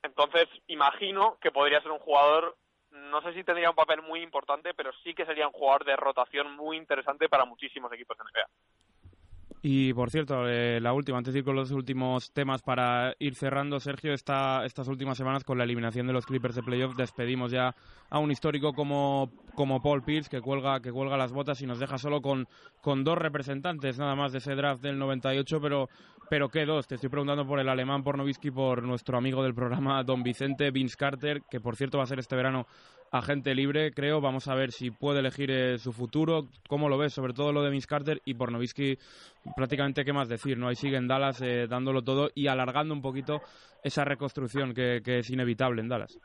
Entonces, 0.01 0.49
imagino 0.69 1.39
que 1.41 1.51
podría 1.51 1.81
ser 1.81 1.91
un 1.91 1.99
jugador, 1.99 2.57
no 2.91 3.21
sé 3.23 3.35
si 3.35 3.43
tendría 3.43 3.71
un 3.71 3.75
papel 3.75 4.01
muy 4.01 4.23
importante, 4.23 4.75
pero 4.75 4.93
sí 5.03 5.13
que 5.13 5.27
sería 5.27 5.49
un 5.49 5.53
jugador 5.53 5.85
de 5.85 5.97
rotación 5.97 6.55
muy 6.55 6.77
interesante 6.77 7.29
para 7.29 7.45
muchísimos 7.45 7.93
equipos 7.93 8.17
de 8.17 8.25
NBA. 8.25 8.49
Y 9.65 9.95
por 9.95 10.11
cierto, 10.11 10.49
eh, 10.49 10.81
la 10.81 10.93
última, 10.93 11.19
antes 11.19 11.33
de 11.33 11.39
ir 11.39 11.45
con 11.45 11.55
los 11.55 11.71
últimos 11.71 12.33
temas 12.33 12.63
para 12.63 13.15
ir 13.21 13.37
cerrando, 13.37 13.79
Sergio, 13.79 14.13
esta, 14.13 14.65
estas 14.65 14.89
últimas 14.89 15.17
semanas 15.17 15.45
con 15.45 15.57
la 15.57 15.63
eliminación 15.63 16.09
de 16.09 16.13
los 16.13 16.27
Clippers 16.27 16.57
de 16.57 16.65
playoff 16.65 16.97
despedimos 16.97 17.53
ya 17.53 17.77
a 18.11 18.19
un 18.19 18.33
histórico 18.33 18.73
como, 18.73 19.31
como 19.55 19.81
Paul 19.81 20.03
Pierce 20.03 20.29
que 20.29 20.41
cuelga, 20.41 20.81
que 20.81 20.91
cuelga 20.91 21.17
las 21.17 21.33
botas 21.33 21.63
y 21.63 21.67
nos 21.67 21.79
deja 21.79 21.97
solo 21.97 22.21
con, 22.21 22.49
con 22.81 23.05
dos 23.05 23.17
representantes 23.17 24.01
nada 24.01 24.17
más 24.17 24.33
de 24.33 24.39
ese 24.39 24.57
draft 24.57 24.83
del 24.83 24.99
98, 24.99 25.61
pero, 25.61 25.89
pero 26.29 26.49
¿qué 26.49 26.67
dos? 26.67 26.89
Te 26.89 26.97
estoy 26.97 27.11
preguntando 27.11 27.47
por 27.47 27.61
el 27.61 27.69
alemán, 27.69 28.03
por 28.03 28.19
Novisky, 28.19 28.51
por 28.51 28.83
nuestro 28.83 29.17
amigo 29.17 29.45
del 29.45 29.55
programa, 29.55 30.03
don 30.03 30.25
Vicente 30.25 30.73
Vince 30.73 30.97
Carter, 30.97 31.43
que 31.49 31.61
por 31.61 31.77
cierto 31.77 31.99
va 31.99 32.05
a 32.05 32.09
ser 32.09 32.19
este 32.19 32.35
verano 32.35 32.67
agente 33.13 33.55
libre, 33.55 33.93
creo. 33.93 34.21
Vamos 34.21 34.49
a 34.49 34.55
ver 34.55 34.73
si 34.73 34.91
puede 34.91 35.21
elegir 35.21 35.51
eh, 35.51 35.79
su 35.79 35.93
futuro. 35.93 36.47
¿Cómo 36.69 36.89
lo 36.89 36.99
ves? 36.99 37.13
Sobre 37.13 37.35
todo 37.35 37.53
lo 37.53 37.63
de 37.63 37.71
Vince 37.71 37.87
Carter 37.87 38.21
y 38.25 38.35
por 38.35 38.51
Novisky, 38.51 38.99
prácticamente 39.55 40.05
qué 40.05 40.13
más 40.13 40.29
decir, 40.29 40.59
¿no? 40.59 40.69
Ahí 40.69 40.75
sigue 40.75 40.97
en 40.97 41.07
Dallas 41.07 41.41
eh, 41.43 41.67
dándolo 41.69 42.03
todo 42.03 42.31
y 42.35 42.49
alargando 42.49 42.95
un 42.95 43.03
poquito 43.03 43.43
esa 43.85 44.05
reconstrucción 44.05 44.75
que, 44.75 45.03
que, 45.05 45.19
es 45.19 45.31
inevitable 45.31 45.83
en 45.83 45.89
Dallas. 45.89 46.19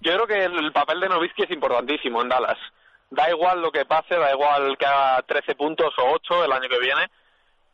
Yo 0.00 0.14
creo 0.14 0.26
que 0.26 0.44
el, 0.44 0.72
papel 0.72 1.00
de 1.00 1.08
Novisky 1.08 1.44
es 1.44 1.50
importantísimo 1.50 2.20
en 2.20 2.28
Dallas. 2.28 2.58
Da 3.10 3.30
igual 3.30 3.62
lo 3.62 3.70
que 3.70 3.84
pase, 3.84 4.16
da 4.16 4.32
igual 4.32 4.76
que 4.76 4.86
haga 4.86 5.22
13 5.22 5.54
puntos 5.54 5.94
o 5.98 6.12
8 6.14 6.44
el 6.44 6.52
año 6.52 6.68
que 6.68 6.80
viene. 6.80 7.08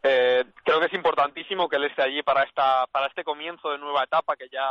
Eh, 0.03 0.45
creo 0.63 0.79
que 0.79 0.87
es 0.87 0.93
importantísimo 0.93 1.69
que 1.69 1.75
él 1.75 1.85
esté 1.85 2.03
allí 2.03 2.23
para 2.23 2.45
esta 2.45 2.87
para 2.87 3.09
este 3.09 3.25
comienzo 3.25 3.73
de 3.73 3.79
nueva 3.79 4.05
etapa 4.05 4.37
que 4.37 4.49
ya 4.49 4.65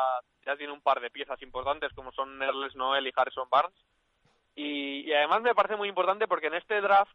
ya 0.45 0.55
tiene 0.55 0.71
un 0.71 0.79
par 0.79 1.01
de 1.01 1.09
piezas 1.09 1.41
importantes 1.41 1.91
como 1.93 2.13
son 2.13 2.39
Nerles 2.39 2.75
Noel 2.75 3.05
y 3.05 3.11
Harrison 3.13 3.49
Barnes 3.49 3.77
y, 4.55 5.11
además 5.11 5.41
me 5.41 5.53
parece 5.53 5.75
muy 5.75 5.89
importante 5.89 6.29
porque 6.29 6.47
en 6.47 6.53
este 6.53 6.79
draft 6.79 7.13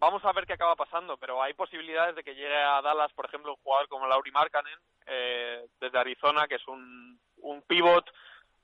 vamos 0.00 0.24
a 0.24 0.32
ver 0.32 0.46
qué 0.46 0.54
acaba 0.54 0.74
pasando 0.74 1.16
pero 1.16 1.40
hay 1.40 1.54
posibilidades 1.54 2.16
de 2.16 2.24
que 2.24 2.34
llegue 2.34 2.56
a 2.56 2.82
Dallas 2.82 3.12
por 3.12 3.26
ejemplo 3.26 3.52
un 3.52 3.62
jugador 3.62 3.86
como 3.86 4.08
Lauri 4.08 4.32
Markkanen 4.32 4.78
eh, 5.06 5.64
desde 5.80 5.98
Arizona 5.98 6.48
que 6.48 6.56
es 6.56 6.66
un, 6.66 7.20
un 7.36 7.62
pivot 7.62 8.04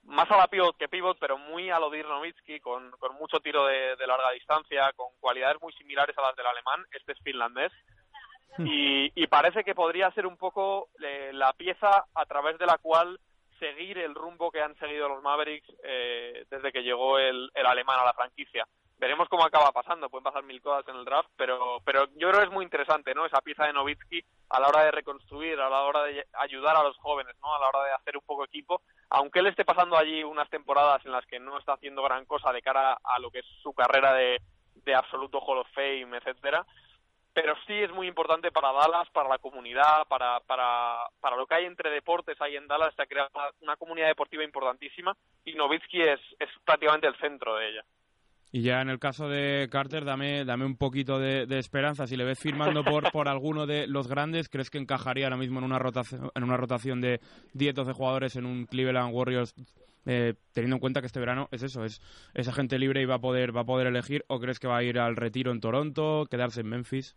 más 0.03 0.29
a 0.29 0.37
la 0.37 0.47
pivot 0.47 0.77
que 0.77 0.87
pivot, 0.87 1.17
pero 1.19 1.35
muy 1.35 1.71
a 1.71 1.79
lo 1.79 1.89
de 1.89 2.05
con, 2.61 2.91
con 2.91 3.15
mucho 3.15 3.39
tiro 3.39 3.65
de, 3.65 3.95
de 3.95 4.05
larga 4.05 4.29
distancia, 4.31 4.91
con 4.93 5.07
cualidades 5.19 5.59
muy 5.59 5.73
similares 5.73 6.15
a 6.15 6.21
las 6.21 6.35
del 6.35 6.45
alemán. 6.45 6.85
Este 6.91 7.13
es 7.13 7.19
finlandés 7.21 7.71
y, 8.65 9.11
y, 9.15 9.27
parece 9.27 9.63
que 9.63 9.75
podría 9.75 10.11
ser 10.11 10.25
un 10.25 10.37
poco 10.37 10.89
eh, 11.01 11.31
la 11.33 11.53
pieza 11.53 12.05
a 12.13 12.25
través 12.25 12.57
de 12.57 12.65
la 12.65 12.77
cual 12.77 13.19
seguir 13.59 13.97
el 13.97 14.15
rumbo 14.15 14.51
que 14.51 14.61
han 14.61 14.77
seguido 14.77 15.09
los 15.09 15.23
Mavericks 15.23 15.69
eh, 15.83 16.45
desde 16.49 16.71
que 16.71 16.83
llegó 16.83 17.19
el, 17.19 17.49
el, 17.53 17.65
alemán 17.65 17.99
a 17.99 18.05
la 18.05 18.13
franquicia. 18.13 18.65
Veremos 18.97 19.27
cómo 19.27 19.43
acaba 19.43 19.71
pasando, 19.73 20.09
pueden 20.09 20.23
pasar 20.23 20.43
mil 20.43 20.61
cosas 20.61 20.87
en 20.87 20.95
el 20.95 21.05
draft, 21.05 21.29
pero, 21.35 21.81
pero 21.83 22.05
yo 22.15 22.29
creo 22.29 22.39
que 22.39 22.47
es 22.47 22.51
muy 22.51 22.63
interesante, 22.63 23.13
¿no? 23.13 23.25
Esa 23.25 23.41
pieza 23.41 23.65
de 23.65 23.73
Novitsky 23.73 24.23
a 24.49 24.59
la 24.59 24.69
hora 24.69 24.85
de 24.85 24.91
reconstruir, 24.91 25.59
a 25.59 25.69
la 25.69 25.81
hora 25.81 26.03
de 26.03 26.25
ayudar 26.33 26.77
a 26.77 26.83
los 26.83 26.97
jóvenes, 26.97 27.35
¿no? 27.41 27.53
A 27.53 27.59
la 27.59 27.67
hora 27.67 27.83
de 27.83 27.93
hacer 27.93 28.15
un 28.15 28.23
poco 28.25 28.45
equipo, 28.45 28.81
aunque 29.09 29.39
él 29.39 29.47
esté 29.47 29.65
pasando 29.65 29.97
allí 29.97 30.23
unas 30.23 30.49
temporadas 30.49 31.05
en 31.05 31.11
las 31.11 31.25
que 31.25 31.39
no 31.39 31.57
está 31.57 31.73
haciendo 31.73 32.03
gran 32.03 32.25
cosa 32.25 32.53
de 32.53 32.61
cara 32.61 32.97
a 33.03 33.19
lo 33.19 33.31
que 33.31 33.39
es 33.39 33.45
su 33.61 33.73
carrera 33.73 34.13
de, 34.13 34.41
de 34.75 34.95
absoluto 34.95 35.39
Hall 35.39 35.59
of 35.59 35.67
Fame, 35.73 36.17
etcétera, 36.17 36.65
pero 37.35 37.53
sí 37.67 37.73
es 37.73 37.91
muy 37.91 38.07
importante 38.07 38.49
para 38.49 38.71
Dallas, 38.71 39.09
para 39.11 39.27
la 39.27 39.37
comunidad, 39.37 40.07
para, 40.07 40.39
para, 40.39 40.99
para 41.19 41.35
lo 41.35 41.45
que 41.45 41.55
hay 41.55 41.65
entre 41.65 41.91
deportes 41.91 42.39
ahí 42.39 42.55
en 42.55 42.65
Dallas, 42.65 42.95
se 42.95 43.03
ha 43.03 43.05
creado 43.05 43.29
una, 43.35 43.49
una 43.61 43.75
comunidad 43.75 44.07
deportiva 44.07 44.43
importantísima 44.43 45.15
y 45.43 45.53
Novitsky 45.53 46.01
es, 46.01 46.21
es 46.39 46.47
prácticamente 46.63 47.07
el 47.07 47.15
centro 47.17 47.57
de 47.57 47.69
ella. 47.69 47.83
Y 48.53 48.61
ya 48.61 48.79
en 48.79 48.89
el 48.89 48.99
caso 48.99 49.27
de 49.27 49.67
Carter, 49.69 50.05
dame, 50.05 50.45
dame 50.45 50.63
un 50.63 50.77
poquito 50.77 51.19
de, 51.19 51.45
de, 51.45 51.59
esperanza. 51.59 52.07
Si 52.07 52.15
le 52.15 52.23
ves 52.23 52.39
firmando 52.39 52.85
por, 52.85 53.03
por 53.11 53.27
alguno 53.27 53.65
de 53.65 53.85
los 53.85 54.07
grandes, 54.07 54.47
¿crees 54.47 54.69
que 54.69 54.77
encajaría 54.77 55.25
ahora 55.25 55.35
mismo 55.35 55.59
en 55.59 55.65
una 55.65 55.77
rotación, 55.77 56.31
en 56.33 56.43
una 56.43 56.55
rotación 56.55 57.01
de 57.01 57.19
10-12 57.53 57.91
jugadores 57.91 58.37
en 58.37 58.45
un 58.45 58.65
Cleveland 58.65 59.13
Warriors 59.13 59.53
eh, 60.05 60.35
teniendo 60.53 60.75
en 60.75 60.79
cuenta 60.79 61.01
que 61.01 61.07
este 61.07 61.19
verano 61.19 61.47
es 61.51 61.63
eso, 61.63 61.83
es, 61.83 62.01
es 62.33 62.47
agente 62.47 62.79
libre 62.79 63.01
y 63.01 63.05
va 63.05 63.15
a 63.15 63.19
poder 63.19 63.55
va 63.55 63.61
a 63.61 63.65
poder 63.65 63.87
elegir 63.87 64.23
o 64.27 64.39
crees 64.39 64.59
que 64.59 64.67
va 64.67 64.77
a 64.77 64.83
ir 64.83 64.99
al 64.99 65.15
retiro 65.15 65.51
en 65.51 65.61
Toronto, 65.61 66.27
quedarse 66.29 66.61
en 66.61 66.69
Memphis? 66.69 67.15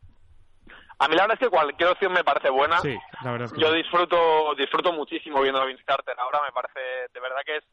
A 0.99 1.07
mí 1.09 1.15
la 1.15 1.23
verdad 1.23 1.39
es 1.41 1.47
que 1.47 1.51
cualquier 1.51 1.91
opción 1.91 2.13
me 2.13 2.25
parece 2.25 2.51
buena. 2.51 2.81
Sí, 2.81 2.97
la 3.23 3.31
verdad 3.31 3.47
es 3.47 3.53
que 3.53 3.61
Yo 3.61 3.73
disfruto 3.73 4.55
disfruto 4.57 4.93
muchísimo 4.93 5.41
viendo 5.41 5.61
a 5.61 5.65
Vince 5.65 5.85
Carter. 5.85 6.17
Ahora 6.19 6.41
me 6.43 6.53
parece 6.53 6.81
de 7.13 7.21
verdad 7.21 7.43
que 7.47 7.57
es 7.59 7.65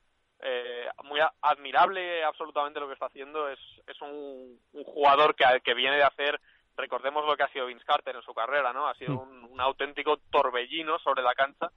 eh, 0.41 0.87
muy 1.03 1.19
admirable 1.41 2.23
absolutamente 2.23 2.79
lo 2.79 2.87
que 2.87 2.93
está 2.93 3.07
haciendo. 3.07 3.49
Es, 3.49 3.59
es 3.87 3.99
un, 4.01 4.59
un 4.73 4.83
jugador 4.83 5.35
que, 5.35 5.45
que 5.63 5.73
viene 5.73 5.95
de 5.95 6.03
hacer, 6.03 6.39
recordemos 6.77 7.25
lo 7.25 7.35
que 7.35 7.43
ha 7.43 7.51
sido 7.51 7.65
Vince 7.65 7.85
Carter 7.85 8.15
en 8.15 8.21
su 8.21 8.33
carrera, 8.33 8.73
¿no? 8.73 8.87
Ha 8.87 8.95
sido 8.95 9.19
un, 9.19 9.43
un 9.45 9.61
auténtico 9.61 10.17
torbellino 10.29 10.99
sobre 10.99 11.23
la 11.23 11.33
cancha 11.33 11.71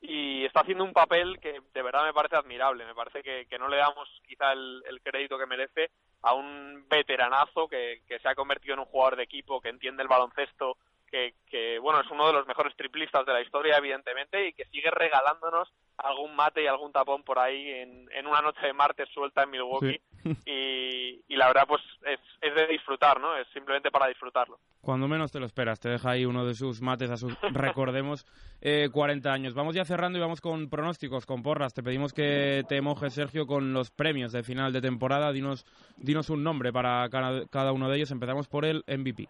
y 0.00 0.44
está 0.44 0.60
haciendo 0.60 0.84
un 0.84 0.92
papel 0.92 1.38
que 1.40 1.60
de 1.74 1.82
verdad 1.82 2.04
me 2.04 2.14
parece 2.14 2.36
admirable. 2.36 2.84
Me 2.86 2.94
parece 2.94 3.22
que, 3.22 3.46
que 3.46 3.58
no 3.58 3.68
le 3.68 3.76
damos 3.76 4.08
quizá 4.26 4.52
el, 4.52 5.00
crédito 5.02 5.38
que 5.38 5.46
merece 5.46 5.90
a 6.22 6.34
un 6.34 6.86
veteranazo 6.88 7.68
que, 7.68 8.02
que, 8.06 8.18
se 8.18 8.28
ha 8.28 8.34
convertido 8.34 8.74
en 8.74 8.80
un 8.80 8.86
jugador 8.86 9.16
de 9.16 9.24
equipo, 9.24 9.60
que 9.60 9.68
entiende 9.68 10.02
el 10.02 10.08
baloncesto, 10.08 10.76
que, 11.10 11.34
que, 11.46 11.78
bueno, 11.78 12.00
es 12.00 12.10
uno 12.10 12.26
de 12.26 12.32
los 12.32 12.46
mejores 12.46 12.74
triplistas 12.76 13.26
de 13.26 13.32
la 13.32 13.40
historia, 13.40 13.76
evidentemente, 13.76 14.48
y 14.48 14.52
que 14.52 14.64
sigue 14.66 14.90
regalándonos 14.90 15.72
algún 15.96 16.34
mate 16.34 16.62
y 16.62 16.66
algún 16.66 16.92
tapón 16.92 17.22
por 17.22 17.38
ahí 17.38 17.68
en, 17.70 18.08
en 18.12 18.26
una 18.26 18.40
noche 18.40 18.66
de 18.66 18.72
martes 18.72 19.08
suelta 19.10 19.42
en 19.42 19.50
Milwaukee. 19.50 20.00
Y, 20.24 21.22
y, 21.28 21.36
la 21.36 21.46
verdad, 21.48 21.64
pues 21.66 21.82
es, 22.06 22.20
es 22.40 22.54
de 22.54 22.66
disfrutar, 22.66 23.20
¿no? 23.20 23.36
Es 23.36 23.46
simplemente 23.52 23.90
para 23.90 24.08
disfrutarlo. 24.08 24.58
Cuando 24.80 25.08
menos 25.08 25.32
te 25.32 25.40
lo 25.40 25.46
esperas, 25.46 25.80
te 25.80 25.88
deja 25.88 26.10
ahí 26.10 26.24
uno 26.24 26.44
de 26.46 26.54
sus 26.54 26.80
mates 26.80 27.10
a 27.10 27.16
sus, 27.16 27.36
recordemos, 27.52 28.26
eh, 28.60 28.88
40 28.92 29.32
años. 29.32 29.54
Vamos 29.54 29.74
ya 29.74 29.84
cerrando 29.84 30.18
y 30.18 30.22
vamos 30.22 30.40
con 30.40 30.68
pronósticos, 30.68 31.26
con 31.26 31.42
porras. 31.42 31.74
Te 31.74 31.82
pedimos 31.82 32.12
que 32.12 32.64
te 32.68 32.80
mojes, 32.80 33.14
Sergio, 33.14 33.46
con 33.46 33.72
los 33.72 33.90
premios 33.90 34.32
de 34.32 34.42
final 34.42 34.72
de 34.72 34.80
temporada. 34.80 35.32
Dinos, 35.32 35.64
dinos 35.96 36.30
un 36.30 36.42
nombre 36.42 36.72
para 36.72 37.08
cada, 37.10 37.46
cada 37.46 37.72
uno 37.72 37.88
de 37.88 37.96
ellos. 37.96 38.10
Empezamos 38.10 38.48
por 38.48 38.64
el 38.64 38.84
MVP. 38.86 39.28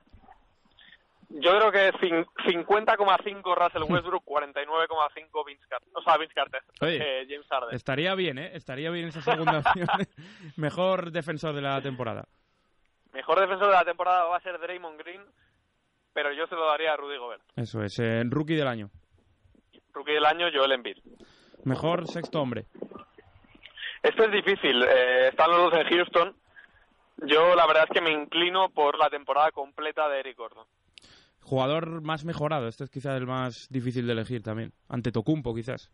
Yo 1.33 1.57
creo 1.57 1.71
que 1.71 1.93
50,5 1.93 3.55
Russell 3.55 3.83
Westbrook, 3.93 4.25
49,5 4.25 5.47
Vince 5.47 5.65
Carter. 5.69 5.89
O 5.95 6.03
sea, 6.03 6.17
Vince 6.17 6.35
Carter. 6.35 6.63
Oye, 6.81 6.99
eh, 7.23 7.27
James 7.29 7.47
Harden. 7.49 7.75
Estaría 7.75 8.15
bien, 8.17 8.39
¿eh? 8.39 8.51
Estaría 8.55 8.91
bien 8.91 9.09
esa 9.09 9.23
segunda 9.23 9.59
opción. 9.65 9.89
Mejor 10.57 11.13
defensor 11.13 11.55
de 11.55 11.63
la 11.63 11.81
temporada. 11.81 12.27
Mejor 13.13 13.41
defensor 13.41 13.69
de 13.69 13.75
la 13.75 13.85
temporada 13.85 14.25
va 14.25 14.37
a 14.37 14.41
ser 14.41 14.59
Draymond 14.59 14.99
Green, 14.99 15.23
pero 16.13 16.33
yo 16.33 16.47
se 16.47 16.55
lo 16.57 16.67
daría 16.67 16.93
a 16.93 16.97
Rudy 16.97 17.17
Gobert. 17.19 17.43
Eso 17.57 17.83
es, 17.83 17.99
eh, 17.99 18.23
rookie 18.27 18.55
del 18.57 18.69
año. 18.69 18.91
Rookie 19.93 20.13
del 20.13 20.27
año, 20.27 20.47
Joel 20.53 20.73
Embiid. 20.73 20.99
Mejor 21.65 22.07
sexto 22.09 22.41
hombre. 22.41 22.67
Esto 24.03 24.25
es 24.25 24.33
difícil. 24.33 24.83
Eh, 24.83 25.29
están 25.29 25.51
los 25.51 25.71
dos 25.71 25.75
en 25.81 25.89
Houston. 25.89 26.37
Yo 27.19 27.55
la 27.55 27.67
verdad 27.67 27.85
es 27.89 27.91
que 27.91 28.01
me 28.01 28.11
inclino 28.13 28.71
por 28.71 28.99
la 28.99 29.11
temporada 29.11 29.51
completa 29.51 30.09
de 30.09 30.21
Eric 30.21 30.39
Gordon. 30.39 30.67
Jugador 31.43 32.03
más 32.03 32.25
mejorado, 32.25 32.69
este 32.69 32.85
es 32.85 32.91
quizás 32.91 33.17
el 33.17 33.27
más 33.27 33.69
difícil 33.71 34.07
de 34.07 34.13
elegir 34.13 34.43
también. 34.43 34.73
Ante 34.89 35.13
Tocumpo, 35.13 35.55
quizás. 35.55 35.91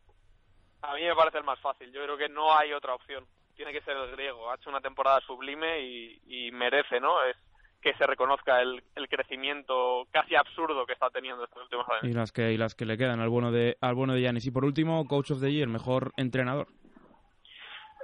A 0.82 0.94
mí 0.94 1.02
me 1.02 1.14
parece 1.14 1.38
el 1.38 1.44
más 1.44 1.58
fácil. 1.60 1.90
Yo 1.92 2.02
creo 2.04 2.16
que 2.16 2.28
no 2.28 2.56
hay 2.56 2.72
otra 2.72 2.94
opción. 2.94 3.24
Tiene 3.54 3.72
que 3.72 3.80
ser 3.80 3.96
el 3.96 4.10
griego. 4.12 4.50
Ha 4.50 4.56
hecho 4.56 4.70
una 4.70 4.80
temporada 4.80 5.20
sublime 5.26 5.80
y, 5.80 6.20
y 6.26 6.50
merece, 6.52 7.00
¿no? 7.00 7.24
Es 7.24 7.36
que 7.80 7.94
se 7.94 8.06
reconozca 8.06 8.60
el, 8.60 8.82
el, 8.94 9.08
crecimiento 9.08 10.06
casi 10.10 10.34
absurdo 10.34 10.84
que 10.86 10.92
está 10.92 11.08
teniendo 11.10 11.44
estos 11.44 11.62
últimos 11.62 11.86
años. 11.88 12.04
Y 12.04 12.12
las 12.12 12.32
que, 12.32 12.52
y 12.52 12.56
las 12.56 12.74
que 12.74 12.84
le 12.84 12.98
quedan 12.98 13.20
al 13.20 13.28
bueno 13.28 13.52
de 13.52 13.76
al 13.80 13.94
bueno 13.94 14.14
de 14.14 14.20
Giannis. 14.20 14.46
Y 14.46 14.50
por 14.50 14.64
último, 14.64 15.06
Coach 15.06 15.30
of 15.30 15.40
the 15.40 15.52
Year, 15.52 15.68
mejor 15.68 16.12
entrenador. 16.16 16.68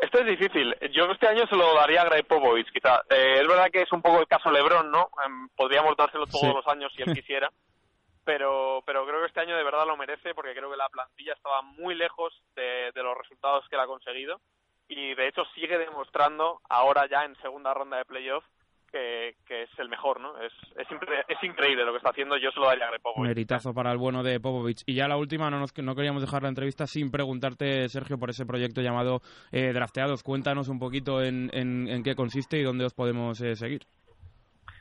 Esto 0.03 0.19
es 0.19 0.27
difícil. 0.27 0.77
Yo 0.91 1.05
este 1.13 1.29
año 1.29 1.47
se 1.47 1.55
lo 1.55 1.77
daría 1.77 2.03
a 2.03 2.07
Greg 2.07 2.27
Popovich, 2.27 2.69
quizá. 2.73 3.03
Eh, 3.09 3.39
es 3.41 3.47
verdad 3.47 3.71
que 3.71 3.83
es 3.83 3.93
un 3.93 4.03
poco 4.03 4.19
el 4.19 4.27
caso 4.27 4.51
LeBron, 4.51 4.91
¿no? 4.91 5.03
Eh, 5.03 5.49
podríamos 5.55 5.97
dárselo 5.97 6.27
todos 6.27 6.41
sí. 6.41 6.53
los 6.53 6.67
años 6.67 6.93
si 6.97 7.03
él 7.03 7.15
quisiera. 7.15 7.49
pero, 8.25 8.83
pero 8.85 9.07
creo 9.07 9.21
que 9.21 9.29
este 9.29 9.39
año 9.39 9.57
de 9.57 9.63
verdad 9.63 9.87
lo 9.87 9.97
merece 9.97 10.35
porque 10.35 10.55
creo 10.55 10.69
que 10.73 10.77
la 10.77 10.89
plantilla 10.89 11.35
estaba 11.35 11.63
muy 11.63 11.95
lejos 11.95 12.35
de, 12.57 12.91
de 12.93 13.03
los 13.05 13.17
resultados 13.17 13.65
que 13.69 13.77
él 13.77 13.83
ha 13.83 13.87
conseguido. 13.87 14.41
Y 14.89 15.15
de 15.15 15.29
hecho 15.29 15.45
sigue 15.55 15.79
demostrando 15.79 16.61
ahora 16.69 17.07
ya 17.09 17.25
en 17.25 17.37
segunda 17.37 17.73
ronda 17.73 17.99
de 17.99 18.05
playoff 18.05 18.45
que, 18.93 19.37
que, 19.47 19.63
es 19.63 19.71
el 19.79 19.89
mejor, 19.89 20.21
¿no? 20.21 20.39
Es, 20.39 20.53
es, 20.77 20.87
es, 21.29 21.43
increíble 21.43 21.85
lo 21.85 21.93
que 21.93 21.97
está 21.97 22.11
haciendo, 22.11 22.37
yo 22.37 22.51
se 22.51 22.61
lo 22.61 22.67
daría 22.67 22.85
a 22.85 22.91
Greg 22.91 23.01
Popovich. 23.01 23.29
Meritazo 23.29 23.73
para 23.73 23.91
el 23.91 23.99
bueno 23.99 24.23
de 24.23 24.39
Popovich. 24.39 24.83
Y 24.87 24.95
ya 24.95 25.09
la 25.09 25.17
última, 25.17 25.51
no, 25.51 25.59
nos, 25.59 25.77
no 25.79 25.95
queríamos 25.95 26.23
dejar 26.23 26.43
la 26.43 26.51
entrevista 26.51 26.87
sin 26.87 27.11
preguntarte, 27.11 27.89
Sergio, 27.89 28.19
por 28.19 28.31
ese 28.31 28.45
proyecto 28.45 28.83
llamado 28.83 29.23
eh, 29.51 29.73
Drafteados. 29.73 30.23
Cuéntanos 30.23 30.69
un 30.69 30.79
poquito 30.79 31.23
en, 31.23 31.51
en, 31.55 31.89
en, 31.89 32.03
qué 32.03 32.15
consiste 32.15 32.59
y 32.59 32.63
dónde 32.63 32.85
os 32.85 32.95
podemos 32.95 33.41
eh, 33.41 33.57
seguir. 33.57 33.87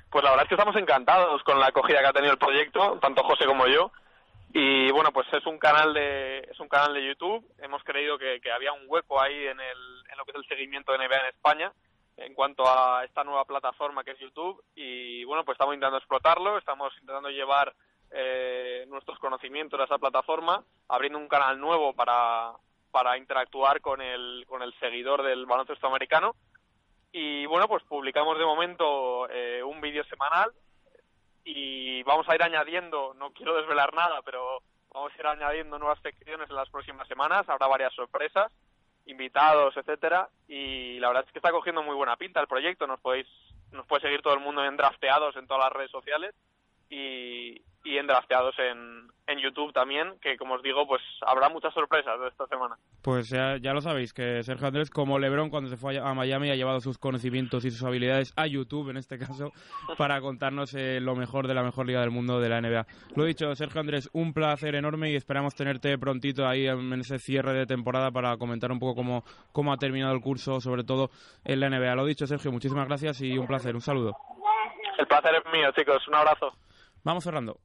Pues 0.09 0.23
la 0.23 0.31
verdad 0.31 0.43
es 0.43 0.49
que 0.49 0.55
estamos 0.55 0.75
encantados 0.75 1.41
con 1.43 1.57
la 1.59 1.67
acogida 1.67 2.01
que 2.01 2.07
ha 2.07 2.13
tenido 2.13 2.33
el 2.33 2.39
proyecto, 2.39 2.99
tanto 3.01 3.23
José 3.23 3.45
como 3.45 3.65
yo. 3.67 3.91
Y 4.53 4.91
bueno, 4.91 5.13
pues 5.13 5.25
es 5.31 5.45
un 5.45 5.57
canal 5.57 5.93
de 5.93 6.39
es 6.39 6.59
un 6.59 6.67
canal 6.67 6.93
de 6.93 7.07
YouTube. 7.07 7.45
Hemos 7.59 7.81
creído 7.85 8.17
que, 8.17 8.41
que 8.41 8.51
había 8.51 8.73
un 8.73 8.81
hueco 8.87 9.21
ahí 9.21 9.47
en, 9.47 9.57
el, 9.61 9.77
en 10.11 10.17
lo 10.17 10.25
que 10.25 10.31
es 10.31 10.37
el 10.37 10.47
seguimiento 10.47 10.91
de 10.91 10.97
NBA 10.97 11.17
en 11.17 11.33
España 11.33 11.71
en 12.25 12.33
cuanto 12.33 12.63
a 12.67 13.03
esta 13.03 13.23
nueva 13.23 13.45
plataforma 13.45 14.03
que 14.03 14.11
es 14.11 14.19
YouTube. 14.19 14.63
Y 14.75 15.23
bueno, 15.23 15.43
pues 15.43 15.55
estamos 15.55 15.73
intentando 15.73 15.97
explotarlo, 15.97 16.57
estamos 16.57 16.93
intentando 16.99 17.29
llevar 17.29 17.73
eh, 18.11 18.85
nuestros 18.89 19.17
conocimientos 19.19 19.79
a 19.79 19.85
esa 19.85 19.97
plataforma, 19.97 20.63
abriendo 20.89 21.17
un 21.17 21.27
canal 21.27 21.59
nuevo 21.59 21.93
para, 21.93 22.53
para 22.91 23.17
interactuar 23.17 23.81
con 23.81 24.01
el, 24.01 24.45
con 24.47 24.61
el 24.61 24.73
seguidor 24.79 25.23
del 25.23 25.45
baloncesto 25.45 25.87
americano. 25.87 26.35
Y 27.11 27.45
bueno, 27.45 27.67
pues 27.67 27.83
publicamos 27.83 28.37
de 28.37 28.45
momento 28.45 29.29
eh, 29.29 29.61
un 29.63 29.81
vídeo 29.81 30.03
semanal 30.05 30.51
y 31.43 32.03
vamos 32.03 32.27
a 32.29 32.35
ir 32.35 32.43
añadiendo, 32.43 33.13
no 33.15 33.31
quiero 33.31 33.55
desvelar 33.55 33.93
nada, 33.93 34.21
pero 34.23 34.61
vamos 34.93 35.11
a 35.11 35.19
ir 35.19 35.27
añadiendo 35.27 35.79
nuevas 35.79 35.99
secciones 36.01 36.49
en 36.49 36.55
las 36.55 36.69
próximas 36.69 37.07
semanas, 37.07 37.47
habrá 37.49 37.67
varias 37.67 37.93
sorpresas, 37.93 38.51
invitados, 39.05 39.75
etcétera, 39.77 40.29
y 40.47 40.99
la 40.99 41.07
verdad 41.09 41.25
es 41.25 41.31
que 41.31 41.39
está 41.39 41.51
cogiendo 41.51 41.83
muy 41.83 41.95
buena 41.95 42.17
pinta 42.17 42.39
el 42.39 42.47
proyecto, 42.47 42.87
nos 42.87 42.99
podéis 42.99 43.27
nos 43.71 43.85
puede 43.85 44.01
seguir 44.01 44.21
todo 44.21 44.33
el 44.33 44.41
mundo 44.41 44.63
en 44.65 44.75
drafteados 44.75 45.35
en 45.37 45.47
todas 45.47 45.63
las 45.63 45.73
redes 45.73 45.91
sociales 45.91 46.35
y, 46.91 47.61
y 47.83 47.97
en 47.97 48.05
drafteados 48.05 48.53
en, 48.59 49.09
en 49.27 49.39
YouTube 49.39 49.73
también, 49.73 50.19
que 50.21 50.37
como 50.37 50.55
os 50.55 50.61
digo, 50.61 50.85
pues 50.85 51.01
habrá 51.25 51.49
muchas 51.49 51.73
sorpresas 51.73 52.19
de 52.19 52.27
esta 52.27 52.45
semana. 52.47 52.75
Pues 53.01 53.29
ya, 53.29 53.57
ya, 53.57 53.73
lo 53.73 53.81
sabéis, 53.81 54.13
que 54.13 54.43
Sergio 54.43 54.67
Andrés, 54.67 54.89
como 54.89 55.17
Lebron 55.17 55.49
cuando 55.49 55.69
se 55.69 55.77
fue 55.77 55.97
a 55.97 56.13
Miami, 56.13 56.51
ha 56.51 56.55
llevado 56.55 56.81
sus 56.81 56.97
conocimientos 56.97 57.65
y 57.65 57.71
sus 57.71 57.83
habilidades 57.83 58.33
a 58.35 58.45
YouTube, 58.45 58.89
en 58.89 58.97
este 58.97 59.17
caso, 59.17 59.51
para 59.97 60.19
contarnos 60.21 60.73
eh, 60.73 60.99
lo 61.01 61.15
mejor 61.15 61.47
de 61.47 61.53
la 61.53 61.63
mejor 61.63 61.87
liga 61.87 62.01
del 62.01 62.11
mundo 62.11 62.39
de 62.39 62.49
la 62.49 62.61
NBA. 62.61 62.85
Lo 63.15 63.23
dicho, 63.23 63.55
Sergio 63.55 63.81
Andrés, 63.81 64.09
un 64.13 64.33
placer 64.33 64.75
enorme 64.75 65.11
y 65.11 65.15
esperamos 65.15 65.55
tenerte 65.55 65.97
prontito 65.97 66.47
ahí 66.47 66.67
en 66.67 66.93
ese 66.93 67.19
cierre 67.19 67.53
de 67.53 67.65
temporada 67.65 68.11
para 68.11 68.37
comentar 68.37 68.71
un 68.71 68.79
poco 68.79 68.95
cómo, 68.95 69.23
cómo 69.53 69.71
ha 69.71 69.77
terminado 69.77 70.13
el 70.13 70.21
curso, 70.21 70.59
sobre 70.59 70.83
todo 70.83 71.09
en 71.45 71.59
la 71.61 71.69
NBA. 71.69 71.95
Lo 71.95 72.05
dicho, 72.05 72.27
Sergio, 72.27 72.51
muchísimas 72.51 72.87
gracias 72.87 73.21
y 73.21 73.37
un 73.37 73.47
placer. 73.47 73.75
Un 73.75 73.81
saludo. 73.81 74.15
El 74.97 75.07
placer 75.07 75.33
es 75.35 75.51
mío, 75.51 75.71
chicos. 75.75 76.07
Un 76.07 76.15
abrazo. 76.15 76.53
Vamos 77.03 77.23
cerrando. 77.23 77.59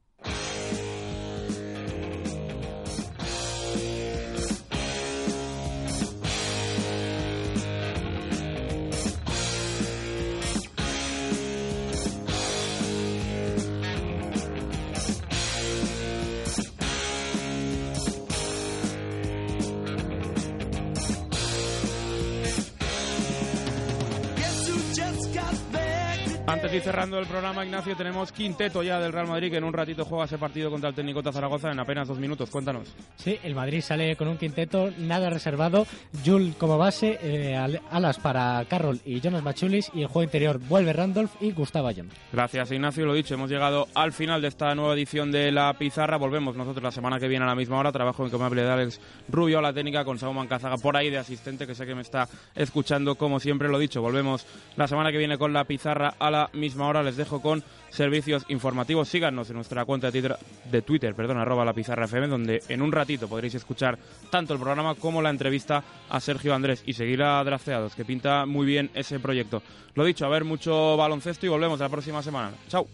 Antes 26.67 26.83
de 26.83 26.89
ir 26.89 26.93
cerrando 26.93 27.17
el 27.17 27.25
programa, 27.27 27.63
Ignacio, 27.63 27.95
tenemos 27.95 28.33
quinteto 28.33 28.83
ya 28.83 28.99
del 28.99 29.13
Real 29.13 29.25
Madrid 29.25 29.49
que 29.49 29.55
en 29.55 29.63
un 29.63 29.71
ratito 29.71 30.03
juega 30.03 30.25
ese 30.25 30.37
partido 30.37 30.69
contra 30.69 30.89
el 30.89 30.95
técnico 30.95 31.23
Zaragoza 31.31 31.71
en 31.71 31.79
apenas 31.79 32.09
dos 32.09 32.19
minutos. 32.19 32.49
Cuéntanos. 32.49 32.93
Sí, 33.15 33.39
el 33.41 33.55
Madrid 33.55 33.79
sale 33.79 34.17
con 34.17 34.27
un 34.27 34.37
quinteto 34.37 34.91
nada 34.97 35.29
reservado. 35.29 35.87
Jul 36.25 36.55
como 36.57 36.77
base, 36.77 37.19
eh, 37.21 37.55
alas 37.89 38.19
para 38.19 38.65
Carroll 38.65 38.99
y 39.05 39.21
Jonas 39.21 39.43
Machulis 39.43 39.89
y 39.93 40.01
el 40.01 40.07
juego 40.07 40.23
interior 40.23 40.59
vuelve 40.59 40.91
Randolph 40.91 41.31
y 41.39 41.53
Gustavo 41.53 41.87
Ayón. 41.87 42.09
Gracias, 42.33 42.69
Ignacio. 42.69 43.05
Lo 43.05 43.13
dicho, 43.13 43.35
hemos 43.35 43.49
llegado 43.49 43.87
al 43.95 44.11
final 44.11 44.41
de 44.41 44.49
esta 44.49 44.75
nueva 44.75 44.93
edición 44.93 45.31
de 45.31 45.53
La 45.53 45.73
Pizarra. 45.75 46.17
Volvemos 46.17 46.57
nosotros 46.57 46.83
la 46.83 46.91
semana 46.91 47.17
que 47.17 47.29
viene 47.29 47.45
a 47.45 47.47
la 47.47 47.55
misma 47.55 47.79
hora. 47.79 47.93
Trabajo 47.93 48.25
en 48.25 48.29
Comable 48.29 48.63
de 48.63 48.69
Alex 48.69 48.99
Rubio, 49.29 49.61
la 49.61 49.71
técnica 49.71 50.03
con 50.03 50.19
Sauman 50.19 50.47
Cazaga 50.47 50.75
por 50.75 50.97
ahí 50.97 51.09
de 51.09 51.17
asistente 51.17 51.65
que 51.65 51.75
sé 51.75 51.85
que 51.85 51.95
me 51.95 52.01
está 52.01 52.27
escuchando 52.55 53.15
como 53.15 53.39
siempre. 53.39 53.69
Lo 53.69 53.79
dicho, 53.79 54.01
volvemos 54.01 54.45
la 54.75 54.89
semana 54.89 55.13
que 55.13 55.17
viene 55.17 55.37
con 55.37 55.53
La 55.53 55.63
Pizarra 55.63 56.15
a 56.19 56.29
la 56.29 56.49
misma 56.57 56.87
hora. 56.87 57.03
Les 57.03 57.15
dejo 57.15 57.41
con 57.41 57.63
servicios 57.89 58.43
informativos. 58.49 59.07
Síganos 59.07 59.49
en 59.49 59.55
nuestra 59.55 59.85
cuenta 59.85 60.11
de 60.11 60.81
Twitter, 60.81 61.11
de 61.11 61.15
perdón, 61.15 61.37
arroba 61.37 61.63
la 61.63 61.73
pizarra 61.73 62.05
FM, 62.05 62.27
donde 62.27 62.61
en 62.67 62.81
un 62.81 62.91
ratito 62.91 63.27
podréis 63.27 63.55
escuchar 63.55 63.97
tanto 64.29 64.53
el 64.53 64.59
programa 64.59 64.95
como 64.95 65.21
la 65.21 65.29
entrevista 65.29 65.83
a 66.09 66.19
Sergio 66.19 66.53
Andrés 66.53 66.83
y 66.85 66.93
seguir 66.93 67.23
a 67.23 67.43
Drafteados, 67.43 67.95
que 67.95 68.05
pinta 68.05 68.45
muy 68.45 68.65
bien 68.65 68.89
ese 68.93 69.19
proyecto. 69.19 69.61
Lo 69.95 70.03
dicho, 70.03 70.25
a 70.25 70.29
ver 70.29 70.43
mucho 70.43 70.97
baloncesto 70.97 71.45
y 71.45 71.49
volvemos 71.49 71.79
la 71.79 71.89
próxima 71.89 72.21
semana. 72.21 72.51
Chao. 72.67 72.87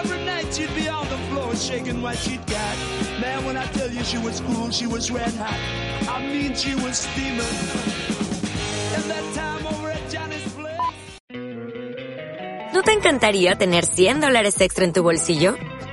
Every 0.00 0.24
night 0.24 0.54
she'd 0.54 0.74
be 0.74 0.88
on 0.88 1.06
the 1.08 1.18
floor 1.28 1.54
shaking 1.54 2.00
what 2.00 2.16
she'd 2.16 2.44
got. 2.46 2.76
Man, 3.20 3.44
when 3.44 3.56
I 3.56 3.66
tell 3.76 3.90
you 3.90 4.02
she 4.02 4.18
was 4.18 4.40
cool, 4.40 4.70
she 4.70 4.86
was 4.86 5.10
red 5.10 5.34
hot. 5.34 5.60
I 6.08 6.22
mean, 6.32 6.54
she 6.54 6.74
was 6.74 6.96
steaming. 7.06 7.56
And 8.96 9.04
that 9.12 9.26
time 9.34 9.66
over 9.66 9.90
at 9.90 10.04
Johnny's 10.10 10.48
place. 10.54 10.80
¿No 12.72 12.82
te 12.82 12.92
encantaría 12.92 13.56
tener 13.56 13.84
100 13.84 14.20
dólares 14.20 14.58
extra 14.60 14.84
en 14.84 14.92
tu 14.92 15.02
bolsillo? 15.02 15.56